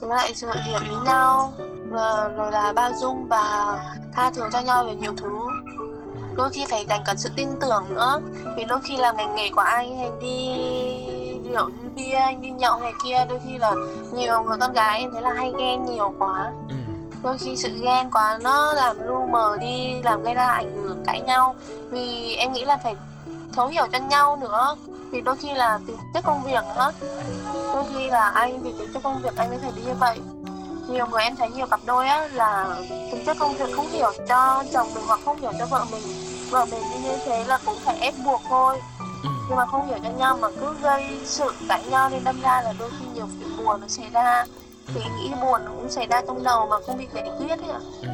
Với 0.00 0.08
lại 0.16 0.32
sự 0.34 0.46
hiểu 0.64 0.80
ý 0.80 0.96
nhau. 1.04 1.52
Rồi, 1.90 2.28
rồi 2.36 2.52
là 2.52 2.72
bao 2.72 2.92
dung 3.00 3.28
và 3.28 3.78
tha 4.14 4.30
thứ 4.30 4.42
cho 4.52 4.60
nhau 4.60 4.84
về 4.84 4.94
nhiều 4.94 5.12
thứ. 5.16 5.30
Đôi 6.36 6.50
khi 6.50 6.64
phải 6.70 6.86
dành 6.88 7.02
cả 7.06 7.14
sự 7.16 7.30
tin 7.36 7.48
tưởng 7.60 7.84
nữa. 7.94 8.20
Vì 8.56 8.64
đôi 8.64 8.78
khi 8.84 8.96
là 8.96 9.12
ngành 9.12 9.34
nghề 9.34 9.50
của 9.50 9.60
anh 9.60 9.98
anh 10.00 10.18
đi 10.20 10.54
rượu 11.52 11.68
đi 11.68 11.88
bia 11.96 12.12
anh 12.12 12.42
đi 12.42 12.50
nhậu 12.50 12.80
này 12.80 12.92
kia 13.04 13.26
đôi 13.28 13.40
khi 13.46 13.58
là 13.58 13.72
nhiều 14.12 14.42
người 14.42 14.56
con 14.60 14.72
gái 14.72 15.00
em 15.00 15.12
thấy 15.12 15.22
là 15.22 15.32
hay 15.32 15.52
ghen 15.58 15.84
nhiều 15.84 16.14
quá. 16.18 16.52
Ừ. 16.68 16.74
đôi 17.22 17.38
khi 17.38 17.56
sự 17.56 17.68
ghen 17.82 18.10
quá 18.10 18.38
nó 18.42 18.72
làm 18.72 18.96
lu 19.06 19.26
mờ 19.30 19.56
đi 19.60 20.02
làm 20.04 20.22
gây 20.22 20.34
ra 20.34 20.46
ảnh 20.46 20.82
hưởng 20.82 21.02
cãi 21.06 21.20
nhau. 21.20 21.54
Vì 21.90 22.34
em 22.34 22.52
nghĩ 22.52 22.64
là 22.64 22.76
phải 22.76 22.96
thấu 23.52 23.66
hiểu 23.66 23.86
cho 23.92 23.98
nhau 23.98 24.36
nữa. 24.36 24.76
Vì 25.10 25.20
đôi 25.20 25.36
khi 25.36 25.54
là 25.54 25.78
tính 25.86 25.96
chất 26.14 26.24
công 26.24 26.42
việc 26.42 26.64
nữa 26.76 26.92
đôi 27.74 27.84
khi 27.94 28.08
là 28.08 28.28
anh 28.28 28.62
vì 28.62 28.72
tính 28.78 28.90
chất 28.94 29.02
công 29.02 29.22
việc 29.22 29.36
anh 29.36 29.50
mới 29.50 29.58
phải 29.58 29.72
đi 29.76 29.82
như 29.82 29.94
vậy. 30.00 30.18
Nhiều 30.88 31.06
người 31.06 31.22
em 31.22 31.36
thấy 31.36 31.50
nhiều 31.50 31.66
cặp 31.66 31.80
đôi 31.86 32.08
á 32.08 32.28
là 32.32 32.76
tính 33.12 33.24
chất 33.26 33.36
công 33.40 33.54
việc 33.54 33.72
không 33.76 33.88
hiểu 33.88 34.12
cho 34.28 34.64
chồng 34.72 34.94
mình 34.94 35.04
hoặc 35.06 35.20
không 35.24 35.40
hiểu 35.40 35.52
cho 35.58 35.66
vợ 35.66 35.84
mình. 35.90 36.02
Vợ 36.50 36.64
mình 36.64 36.82
đi 36.94 37.08
như 37.08 37.16
thế 37.26 37.44
là 37.44 37.58
cũng 37.66 37.78
phải 37.84 37.98
ép 38.00 38.14
buộc 38.24 38.40
thôi. 38.48 38.80
Nhưng 39.48 39.56
mà 39.56 39.66
không 39.66 39.86
hiểu 39.86 39.98
cho 40.02 40.10
nhau 40.10 40.38
mà 40.40 40.48
cứ 40.60 40.74
gây 40.82 41.20
sự 41.24 41.52
cãi 41.68 41.82
nhau 41.90 42.08
nên 42.10 42.24
đâm 42.24 42.40
ra 42.40 42.62
là 42.62 42.72
đôi 42.78 42.90
khi 42.98 43.06
nhiều 43.14 43.26
chuyện 43.40 43.56
buồn 43.56 43.80
nó 43.80 43.86
xảy 43.88 44.06
ra. 44.12 44.44
Thì 44.86 45.00
nghĩ 45.16 45.32
buồn 45.42 45.64
nó 45.64 45.70
cũng 45.70 45.90
xảy 45.90 46.06
ra 46.06 46.22
trong 46.26 46.44
đầu 46.44 46.66
mà 46.66 46.76
không 46.86 46.98
bị 46.98 47.06
giải 47.14 47.30
quyết 47.38 47.48
ấy 47.48 47.70
ạ. 47.70 47.80
Ừ. 48.02 48.08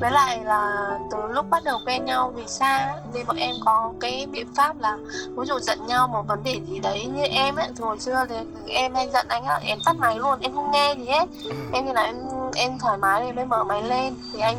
với 0.00 0.10
lại 0.10 0.40
là 0.44 0.90
từ 1.10 1.18
lúc 1.28 1.46
bắt 1.50 1.64
đầu 1.64 1.78
quen 1.86 2.04
nhau 2.04 2.32
vì 2.36 2.46
xa 2.46 2.94
nên 3.14 3.26
bọn 3.26 3.36
em 3.36 3.54
có 3.64 3.92
cái 4.00 4.26
biện 4.30 4.46
pháp 4.56 4.80
là 4.80 4.98
ví 5.36 5.46
dụ 5.46 5.58
giận 5.58 5.86
nhau 5.86 6.08
một 6.08 6.22
vấn 6.28 6.42
đề 6.44 6.60
gì 6.68 6.78
đấy 6.78 7.04
như 7.04 7.22
em 7.22 7.56
ấy 7.56 7.68
hồi 7.80 7.98
xưa 8.00 8.26
thì 8.28 8.34
em 8.66 8.94
hay 8.94 9.10
giận 9.12 9.26
anh 9.28 9.44
á 9.44 9.60
em 9.62 9.78
tắt 9.84 9.96
máy 9.98 10.18
luôn 10.18 10.40
em 10.40 10.54
không 10.54 10.70
nghe 10.70 10.94
gì 10.94 11.04
hết. 11.04 11.28
Em 11.72 11.86
thì 11.86 11.92
là 11.92 12.02
em 12.02 12.16
em 12.54 12.78
thoải 12.78 12.98
mái 12.98 13.22
thì 13.24 13.32
mới 13.32 13.44
mở 13.44 13.64
máy 13.64 13.82
lên 13.82 14.14
thì 14.32 14.40
anh 14.40 14.56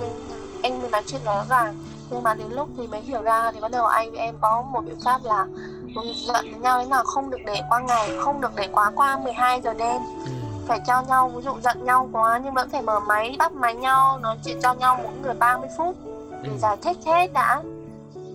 anh 0.63 0.81
mới 0.81 0.89
nói 0.89 1.03
chuyện 1.07 1.21
rõ 1.25 1.43
ràng 1.49 1.75
nhưng 2.09 2.23
mà 2.23 2.33
đến 2.33 2.47
lúc 2.51 2.69
thì 2.77 2.87
mới 2.87 3.01
hiểu 3.01 3.21
ra 3.21 3.51
thì 3.51 3.59
bắt 3.59 3.71
đầu 3.71 3.85
anh 3.85 4.11
với 4.11 4.19
em 4.19 4.35
có 4.41 4.61
một 4.61 4.81
biện 4.85 4.99
pháp 5.05 5.21
là 5.23 5.45
giận 6.05 6.51
với 6.51 6.59
nhau 6.59 6.79
thế 6.79 6.85
nào 6.89 7.03
không 7.03 7.29
được 7.29 7.37
để 7.45 7.61
qua 7.69 7.79
ngày 7.79 8.09
không 8.19 8.41
được 8.41 8.51
để 8.55 8.67
quá 8.71 8.91
qua 8.95 9.17
12 9.17 9.61
giờ 9.61 9.73
đêm 9.73 10.01
Ừ. 10.25 10.31
phải 10.67 10.79
cho 10.87 11.01
nhau 11.01 11.31
ví 11.35 11.41
dụ 11.41 11.51
giận 11.63 11.85
nhau 11.85 12.09
quá 12.11 12.39
nhưng 12.43 12.53
vẫn 12.53 12.69
phải 12.69 12.81
mở 12.81 12.99
máy 12.99 13.35
bắt 13.39 13.51
máy 13.51 13.75
nhau 13.75 14.19
nói 14.21 14.37
chuyện 14.45 14.59
cho 14.63 14.73
nhau 14.73 14.99
mỗi 15.03 15.13
người 15.23 15.33
30 15.33 15.69
phút 15.77 15.95
để 16.43 16.49
Ừ. 16.49 16.57
giải 16.57 16.77
thích 16.81 16.97
hết 17.05 17.33
đã 17.33 17.61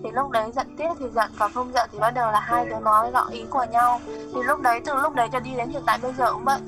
thì 0.03 0.11
lúc 0.11 0.29
đấy 0.29 0.51
giận 0.55 0.75
tiếp 0.77 0.89
thì 0.99 1.05
giận 1.15 1.31
còn 1.39 1.51
không 1.53 1.71
giận 1.73 1.89
thì 1.91 1.99
bắt 1.99 2.11
đầu 2.11 2.31
là 2.31 2.39
hai 2.39 2.65
đứa 2.65 2.79
nói 2.79 3.11
rõ 3.11 3.25
ý 3.31 3.43
của 3.49 3.65
nhau 3.71 3.99
thì 4.33 4.43
lúc 4.43 4.61
đấy 4.61 4.81
từ 4.85 4.93
lúc 4.95 5.13
đấy 5.15 5.27
cho 5.31 5.39
đi 5.39 5.51
đến 5.57 5.69
hiện 5.69 5.83
tại 5.85 5.99
bây 6.01 6.13
giờ 6.13 6.33
cũng 6.33 6.43
vậy 6.45 6.59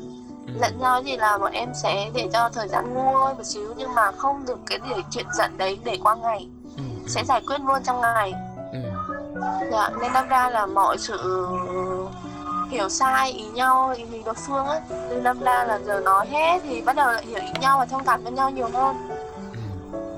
Ừ. 0.48 0.54
giận 0.62 0.80
nhau 0.80 1.02
thì 1.06 1.18
là 1.18 1.38
bọn 1.38 1.52
em 1.52 1.70
sẽ 1.84 2.10
để 2.14 2.30
cho 2.34 2.50
thời 2.54 2.68
gian 2.68 2.94
nguôi 2.94 3.34
một 3.34 3.44
xíu 3.44 3.74
nhưng 3.78 3.96
mà 3.96 4.12
không 4.12 4.46
được 4.48 4.60
cái 4.66 4.80
để 4.90 4.96
chuyện 5.12 5.26
giận 5.34 5.58
đấy 5.58 5.80
để 5.84 5.98
qua 6.04 6.16
ngày 6.16 6.48
sẽ 7.08 7.24
giải 7.24 7.42
quyết 7.48 7.58
luôn 7.62 7.84
trong 7.84 8.02
ngày. 8.02 8.34
Dạ, 9.72 9.90
nên 10.02 10.14
đâm 10.14 10.28
ra 10.28 10.50
là 10.50 10.66
mọi 10.66 10.98
sự 10.98 11.48
hiểu 12.72 12.90
sai 12.90 13.32
ý 13.32 13.44
nhau 13.44 13.94
ý 13.98 14.06
mình 14.06 14.22
đối 14.26 14.34
phương 14.48 14.66
á 14.66 14.82
nên 15.10 15.24
đâm 15.24 15.40
ra 15.40 15.64
là 15.64 15.80
giờ 15.86 16.00
nói 16.00 16.28
hết 16.28 16.60
thì 16.64 16.82
bắt 16.82 16.96
đầu 16.96 17.12
lại 17.12 17.26
hiểu 17.26 17.40
ý 17.40 17.52
nhau 17.62 17.78
và 17.80 17.86
thông 17.86 18.04
cảm 18.06 18.24
với 18.24 18.32
nhau 18.32 18.50
nhiều 18.50 18.70
hơn 18.74 18.96
Ừ, 19.54 19.58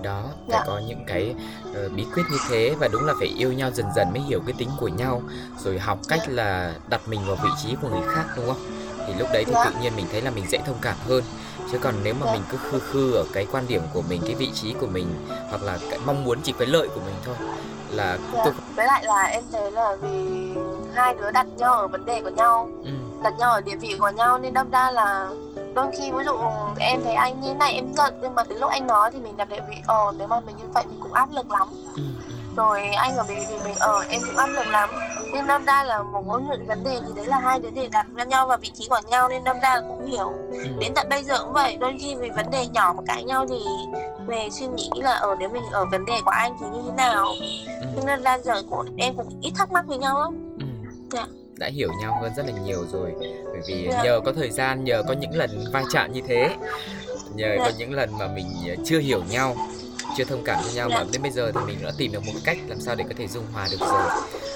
đó 0.04 0.24
phải 0.24 0.40
Dạ. 0.48 0.64
có 0.68 0.82
những 0.88 1.04
cái 1.08 1.36
ờ, 1.76 1.90
bí 1.96 2.06
quyết 2.14 2.24
như 2.32 2.38
thế 2.50 2.76
và 2.80 2.88
đúng 2.88 3.06
là 3.06 3.14
phải 3.20 3.28
yêu 3.28 3.54
nhau 3.54 3.72
dần 3.74 3.86
dần 3.96 4.08
mới 4.14 4.22
hiểu 4.22 4.40
cái 4.46 4.56
tính 4.58 4.70
của 4.80 4.88
nhau 4.88 5.22
rồi 5.64 5.80
học 5.80 6.00
cách 6.08 6.20
là 6.28 6.74
đặt 6.90 7.02
mình 7.08 7.22
vào 7.28 7.36
vị 7.44 7.50
trí 7.64 7.76
của 7.82 7.88
người 7.90 8.08
khác 8.16 8.26
đúng 8.38 8.46
không 8.46 8.72
thì 9.08 9.14
lúc 9.20 9.28
đấy 9.34 9.44
thì 9.48 9.54
Dạ. 9.56 9.66
tự 9.66 9.72
nhiên 9.82 9.96
mình 9.96 10.06
thấy 10.12 10.22
là 10.22 10.32
mình 10.32 10.46
dễ 10.50 10.58
thông 10.66 10.78
cảm 10.82 10.96
hơn 11.08 11.24
chứ 11.72 11.78
còn 11.82 11.94
nếu 12.04 12.14
mà 12.14 12.26
Dạ. 12.26 12.32
mình 12.34 12.42
cứ 12.52 12.58
khư 12.72 12.80
khư 12.80 13.14
ở 13.14 13.26
cái 13.34 13.48
quan 13.52 13.68
điểm 13.68 13.82
của 13.94 14.02
mình 14.10 14.22
cái 14.26 14.36
vị 14.36 14.52
trí 14.54 14.74
của 14.74 14.88
mình 14.88 15.08
hoặc 15.50 15.64
là 15.64 15.78
cái 15.90 16.00
mong 16.06 16.24
muốn 16.24 16.40
chỉ 16.44 16.54
cái 16.60 16.68
lợi 16.68 16.88
của 16.96 17.02
mình 17.06 17.16
thôi 17.26 17.36
là 17.90 18.18
dạ. 18.34 18.42
tôi 18.44 18.54
với 18.76 18.86
lại 18.86 19.04
là 19.06 19.24
em 19.24 19.44
thấy 19.52 19.72
là 19.72 19.96
vì 20.02 20.54
hai 20.96 21.14
đứa 21.14 21.32
đặt 21.32 21.48
nhau 21.58 21.74
ở 21.74 21.88
vấn 21.88 22.06
đề 22.06 22.22
của 22.22 22.30
nhau 22.30 22.70
ừ, 22.84 22.92
đặt 23.24 23.34
nhau 23.40 23.52
ở 23.52 23.62
địa 23.62 23.76
vị 23.76 23.96
của 24.00 24.10
nhau 24.10 24.40
nên 24.40 24.54
đâm 24.54 24.70
ra 24.70 24.92
là 24.92 25.30
đôi 25.76 25.88
khi 25.98 26.12
ví 26.12 26.24
dụ 26.26 26.34
em 26.80 27.02
thấy 27.04 27.14
anh 27.14 27.42
như 27.42 27.54
này 27.54 27.74
em 27.74 27.94
giận 27.94 28.14
nhưng 28.22 28.36
mà 28.36 28.44
đến 28.50 28.58
lúc 28.60 28.72
anh 28.72 28.88
nói 28.88 29.12
thì 29.14 29.20
mình 29.20 29.38
đặt 29.38 29.52
lại 29.52 29.62
vị 29.70 29.76
ờ 29.88 30.14
nếu 30.18 30.28
mà 30.28 30.40
mình 30.40 30.58
như 30.58 30.64
vậy 30.74 30.84
mình 30.90 31.00
cũng 31.02 31.14
áp 31.14 31.30
lực 31.32 31.52
lắm 31.52 31.68
ừ, 31.96 32.02
ừ. 32.28 32.34
rồi 32.56 32.84
anh 32.84 33.18
ở 33.18 33.24
mình 33.28 33.40
thì 33.50 33.56
mình 33.64 33.76
ờ 33.80 34.04
em 34.10 34.22
cũng 34.28 34.38
áp 34.38 34.48
lực 34.48 34.68
lắm 34.68 34.90
nên 35.34 35.48
năm 35.48 35.66
ra 35.66 35.84
là 35.84 36.04
một 36.04 36.26
mối 36.26 36.42
những 36.42 36.68
vấn 36.68 36.84
đề 36.84 37.00
thì 37.08 37.14
đấy 37.16 37.26
là 37.26 37.40
hai 37.40 37.60
đứa 37.60 37.70
để 37.70 37.90
đặt 37.92 38.08
ra 38.16 38.24
nhau 38.24 38.48
vào 38.48 38.58
vị 38.58 38.72
trí 38.74 38.88
của 38.90 39.00
nhau 39.10 39.30
nên 39.30 39.44
năm 39.44 39.58
ra 39.64 39.82
cũng 39.88 40.06
hiểu 40.06 40.34
ừ. 40.52 40.68
đến 40.80 40.92
tận 40.96 41.10
bây 41.10 41.24
giờ 41.24 41.40
cũng 41.44 41.54
vậy 41.54 41.78
đôi 41.80 41.98
khi 42.00 42.16
vì 42.16 42.30
vấn 42.30 42.52
đề 42.52 42.68
nhỏ 42.68 42.94
mà 42.98 43.04
cãi 43.08 43.24
nhau 43.24 43.46
thì 43.50 43.60
về 44.28 44.48
suy 44.52 44.68
nghĩ 44.68 44.90
là 44.96 45.14
ở 45.14 45.36
nếu 45.40 45.50
mình 45.50 45.64
ở 45.72 45.86
vấn 45.92 46.06
đề 46.06 46.14
của 46.26 46.32
anh 46.32 46.58
thì 46.60 46.66
như 46.74 46.82
thế 46.86 46.96
nào 46.98 47.26
nên 48.06 48.24
ra 48.24 48.40
giờ 48.40 48.62
của 48.70 48.86
em 48.98 49.16
cũng 49.18 49.40
ít 49.42 49.52
thắc 49.56 49.72
mắc 49.72 49.86
với 49.88 49.98
nhau 49.98 50.20
lắm 50.20 50.58
dạ 51.12 51.26
đã 51.58 51.68
hiểu 51.68 51.90
nhau 52.02 52.18
hơn 52.22 52.32
rất 52.38 52.46
là 52.46 52.52
nhiều 52.66 52.86
rồi 52.92 53.14
bởi 53.46 53.62
vì 53.68 53.90
dạ. 53.92 54.04
nhờ 54.04 54.22
có 54.26 54.34
thời 54.34 54.52
gian 54.52 54.84
nhờ 54.84 55.04
có 55.08 55.14
những 55.14 55.36
lần 55.36 55.66
va 55.74 55.84
chạm 55.92 56.14
như 56.14 56.22
thế 56.28 56.56
nhờ 57.34 57.56
dạ. 57.58 57.66
có 57.66 57.72
những 57.78 57.94
lần 57.94 58.10
mà 58.20 58.28
mình 58.28 58.46
chưa 58.86 59.00
hiểu 59.00 59.22
nhau 59.30 59.56
chưa 60.18 60.24
thông 60.24 60.44
cảm 60.44 60.60
cho 60.64 60.72
nhau 60.72 60.90
dạ. 60.90 60.98
mà 60.98 61.06
đến 61.12 61.22
bây 61.22 61.32
giờ 61.32 61.52
thì 61.56 61.60
mình 61.68 61.78
đã 61.84 61.92
tìm 61.98 62.12
được 62.12 62.26
một 62.26 62.34
cách 62.44 62.58
làm 62.68 62.80
sao 62.80 62.96
để 62.96 63.06
có 63.08 63.16
thể 63.18 63.28
dung 63.28 63.46
hòa 63.54 63.68
được 63.72 63.80
rồi 63.80 64.10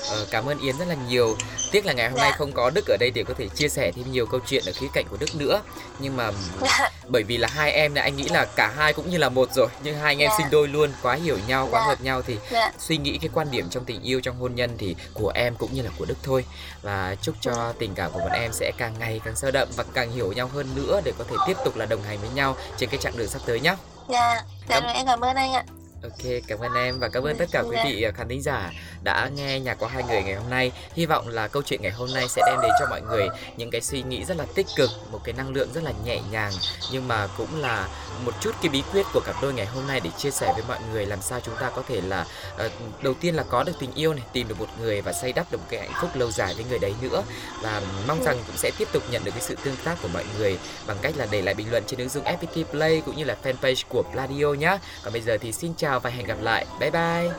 ờ, 0.10 0.26
cảm 0.32 0.45
ơn 0.45 0.60
yến 0.60 0.78
rất 0.78 0.88
là 0.88 0.95
nhiều 1.10 1.36
tiếc 1.71 1.86
là 1.86 1.93
ngày 1.93 2.10
hôm 2.10 2.17
dạ. 2.17 2.24
nay 2.24 2.32
không 2.38 2.52
có 2.52 2.69
đức 2.69 2.86
ở 2.88 2.97
đây 3.00 3.12
để 3.12 3.24
có 3.24 3.34
thể 3.38 3.47
chia 3.47 3.69
sẻ 3.69 3.91
thêm 3.91 4.12
nhiều 4.12 4.26
câu 4.26 4.39
chuyện 4.47 4.63
ở 4.65 4.71
khía 4.76 4.88
cạnh 4.93 5.06
của 5.10 5.17
đức 5.19 5.36
nữa 5.36 5.62
nhưng 6.00 6.17
mà 6.17 6.32
dạ. 6.62 6.91
bởi 7.08 7.24
vì 7.24 7.38
là 7.38 7.47
hai 7.47 7.71
em 7.71 7.93
này 7.93 8.04
anh 8.04 8.15
nghĩ 8.15 8.24
là 8.24 8.45
cả 8.45 8.74
hai 8.78 8.93
cũng 8.93 9.10
như 9.10 9.17
là 9.17 9.30
một 9.30 9.54
rồi 9.54 9.67
nhưng 9.84 9.95
hai 9.95 10.13
anh 10.13 10.19
em 10.19 10.30
dạ. 10.30 10.38
sinh 10.38 10.47
đôi 10.52 10.67
luôn 10.67 10.91
quá 11.02 11.15
hiểu 11.15 11.38
nhau 11.47 11.67
quá 11.71 11.82
dạ. 11.82 11.88
hợp 11.88 12.02
nhau 12.02 12.21
thì 12.21 12.38
dạ. 12.52 12.71
suy 12.80 12.97
nghĩ 12.97 13.17
cái 13.17 13.30
quan 13.34 13.52
điểm 13.52 13.69
trong 13.69 13.86
tình 13.86 14.02
yêu 14.02 14.21
trong 14.21 14.39
hôn 14.39 14.56
nhân 14.56 14.76
thì 14.78 14.95
của 15.13 15.32
em 15.36 15.56
cũng 15.56 15.74
như 15.74 15.82
là 15.82 15.89
của 15.97 16.06
đức 16.06 16.17
thôi 16.24 16.45
và 16.82 17.15
chúc 17.21 17.36
cho 17.41 17.74
tình 17.80 17.93
cảm 17.95 18.12
của 18.12 18.19
bọn 18.19 18.32
em 18.32 18.52
sẽ 18.54 18.71
càng 18.78 18.93
ngày 19.00 19.21
càng 19.26 19.36
sâu 19.36 19.52
đậm 19.52 19.67
và 19.76 19.84
càng 19.93 20.12
hiểu 20.12 20.32
nhau 20.32 20.47
hơn 20.54 20.67
nữa 20.76 21.02
để 21.04 21.13
có 21.17 21.24
thể 21.30 21.36
tiếp 21.47 21.58
tục 21.65 21.76
là 21.78 21.86
đồng 21.86 22.04
hành 22.04 22.19
với 22.21 22.30
nhau 22.30 22.56
trên 22.78 22.89
cái 22.89 23.00
chặng 23.00 23.17
đường 23.17 23.28
sắp 23.28 23.41
tới 23.45 23.60
nhé 23.60 23.76
dạ 24.12 24.43
dạ 24.69 24.80
cảm... 24.80 24.84
em 24.93 25.06
cảm 25.06 25.21
ơn 25.21 25.36
anh 25.36 25.54
ạ 25.54 25.63
Ok, 26.04 26.32
cảm 26.48 26.60
ơn 26.60 26.74
em 26.74 27.00
và 27.00 27.10
cảm 27.10 27.24
ơn 27.24 27.38
tất 27.38 27.46
cả 27.52 27.62
quý 27.62 27.78
vị 27.86 28.04
à, 28.04 28.12
khán 28.12 28.28
thính 28.28 28.42
giả 28.42 28.72
đã 29.04 29.30
nghe 29.36 29.60
nhạc 29.60 29.80
của 29.80 29.86
hai 29.86 30.04
người 30.04 30.24
ngày 30.24 30.36
hôm 30.36 30.50
nay. 30.50 30.72
Hy 30.94 31.06
vọng 31.06 31.28
là 31.28 31.48
câu 31.48 31.64
chuyện 31.66 31.82
ngày 31.82 31.92
hôm 31.92 32.14
nay 32.14 32.28
sẽ 32.30 32.42
đem 32.48 32.60
đến 32.62 32.72
cho 32.80 32.88
mọi 32.90 33.02
người 33.02 33.28
những 33.58 33.72
cái 33.72 33.82
suy 33.82 34.04
nghĩ 34.04 34.26
rất 34.26 34.38
là 34.38 34.46
tích 34.56 34.68
cực, 34.76 34.90
một 35.12 35.20
cái 35.24 35.34
năng 35.34 35.54
lượng 35.54 35.70
rất 35.74 35.84
là 35.84 35.92
nhẹ 36.06 36.22
nhàng 36.32 36.52
nhưng 36.92 37.08
mà 37.08 37.28
cũng 37.38 37.62
là 37.62 37.88
một 38.26 38.34
chút 38.42 38.52
cái 38.62 38.70
bí 38.70 38.84
quyết 38.92 39.06
của 39.14 39.22
cặp 39.26 39.36
đôi 39.42 39.54
ngày 39.54 39.66
hôm 39.66 39.88
nay 39.88 40.00
để 40.04 40.10
chia 40.18 40.32
sẻ 40.32 40.54
với 40.54 40.64
mọi 40.68 40.80
người 40.92 41.06
làm 41.06 41.22
sao 41.22 41.40
chúng 41.40 41.56
ta 41.60 41.70
có 41.76 41.84
thể 41.88 42.02
là 42.02 42.26
ờ, 42.58 42.70
đầu 43.02 43.14
tiên 43.14 43.36
là 43.36 43.44
có 43.44 43.64
được 43.64 43.74
tình 43.80 43.94
yêu 43.96 44.14
này, 44.14 44.24
tìm 44.34 44.48
được 44.48 44.60
một 44.60 44.70
người 44.80 45.02
và 45.02 45.14
xây 45.14 45.34
đắp 45.34 45.52
được 45.52 45.58
một 45.58 45.68
cái 45.70 45.80
hạnh 45.80 46.02
phúc 46.02 46.10
lâu 46.14 46.32
dài 46.32 46.54
với 46.54 46.66
người 46.70 46.80
đấy 46.80 46.94
nữa 47.02 47.24
và 47.62 47.82
mong 48.08 48.24
rằng 48.24 48.38
cũng 48.48 48.58
sẽ 48.58 48.72
tiếp 48.78 48.88
tục 48.92 49.04
nhận 49.12 49.24
được 49.24 49.32
cái 49.32 49.42
sự 49.42 49.56
tương 49.64 49.76
tác 49.84 49.98
của 50.02 50.08
mọi 50.08 50.26
người 50.38 50.58
bằng 50.88 50.98
cách 51.02 51.14
là 51.18 51.28
để 51.32 51.42
lại 51.42 51.54
bình 51.54 51.72
luận 51.72 51.84
trên 51.88 52.00
ứng 52.00 52.10
dụng 52.10 52.24
FPT 52.24 52.64
Play 52.64 53.02
cũng 53.06 53.16
như 53.16 53.24
là 53.24 53.38
fanpage 53.44 53.84
của 53.90 54.04
Pladio 54.12 54.48
nhé. 54.48 54.78
Còn 55.04 55.14
bây 55.14 55.22
giờ 55.22 55.38
thì 55.42 55.52
xin 55.52 55.74
chào 55.78 55.91
và 56.00 56.10
hẹn 56.10 56.26
gặp 56.26 56.38
lại. 56.42 56.66
Bye 56.80 56.92
bye. 56.92 57.32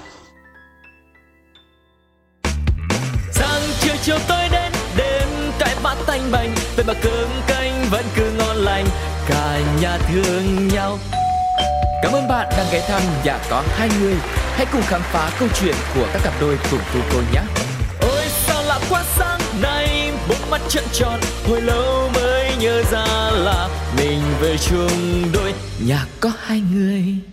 Sáng 3.32 3.62
chiều 3.80 3.94
chiều 4.02 4.18
tôi 4.28 4.48
đến 4.52 4.72
đêm 4.96 5.28
cái 5.58 5.76
bát 5.82 5.96
thanh 6.06 6.30
bành 6.32 6.54
về 6.76 6.84
mà 6.86 6.94
cơm 7.02 7.28
canh 7.46 7.84
vẫn 7.90 8.04
cứ 8.16 8.32
ngon 8.38 8.56
lành 8.56 8.86
cả 9.28 9.60
nhà 9.80 9.98
thương 9.98 10.68
nhau 10.68 10.98
Cảm 12.02 12.12
ơn 12.12 12.28
bạn 12.28 12.46
đang 12.56 12.66
ghé 12.72 12.80
thăm 12.88 13.02
nhà 13.24 13.38
có 13.50 13.62
hai 13.68 13.88
người. 14.00 14.14
Hãy 14.52 14.66
cùng 14.72 14.82
khám 14.82 15.00
phá 15.00 15.30
câu 15.38 15.48
chuyện 15.60 15.74
của 15.94 16.08
các 16.12 16.22
cặp 16.24 16.34
đôi 16.40 16.58
cùng 16.70 16.80
tu 16.94 17.00
cô 17.12 17.20
nhé. 17.32 17.40
Ôi 18.00 18.24
sao 18.28 18.62
lạ 18.62 18.80
quá 18.90 19.04
sáng 19.16 19.40
nay, 19.62 20.12
bốn 20.28 20.50
mắt 20.50 20.60
trợn 20.68 20.84
tròn, 20.92 21.20
hồi 21.48 21.60
lâu 21.60 22.10
mới 22.14 22.56
nhớ 22.60 22.82
ra 22.92 23.30
là 23.30 23.68
mình 23.96 24.20
về 24.40 24.56
chung 24.56 25.32
đôi 25.32 25.54
nhà 25.86 26.06
có 26.20 26.32
hai 26.38 26.62
người. 26.74 27.31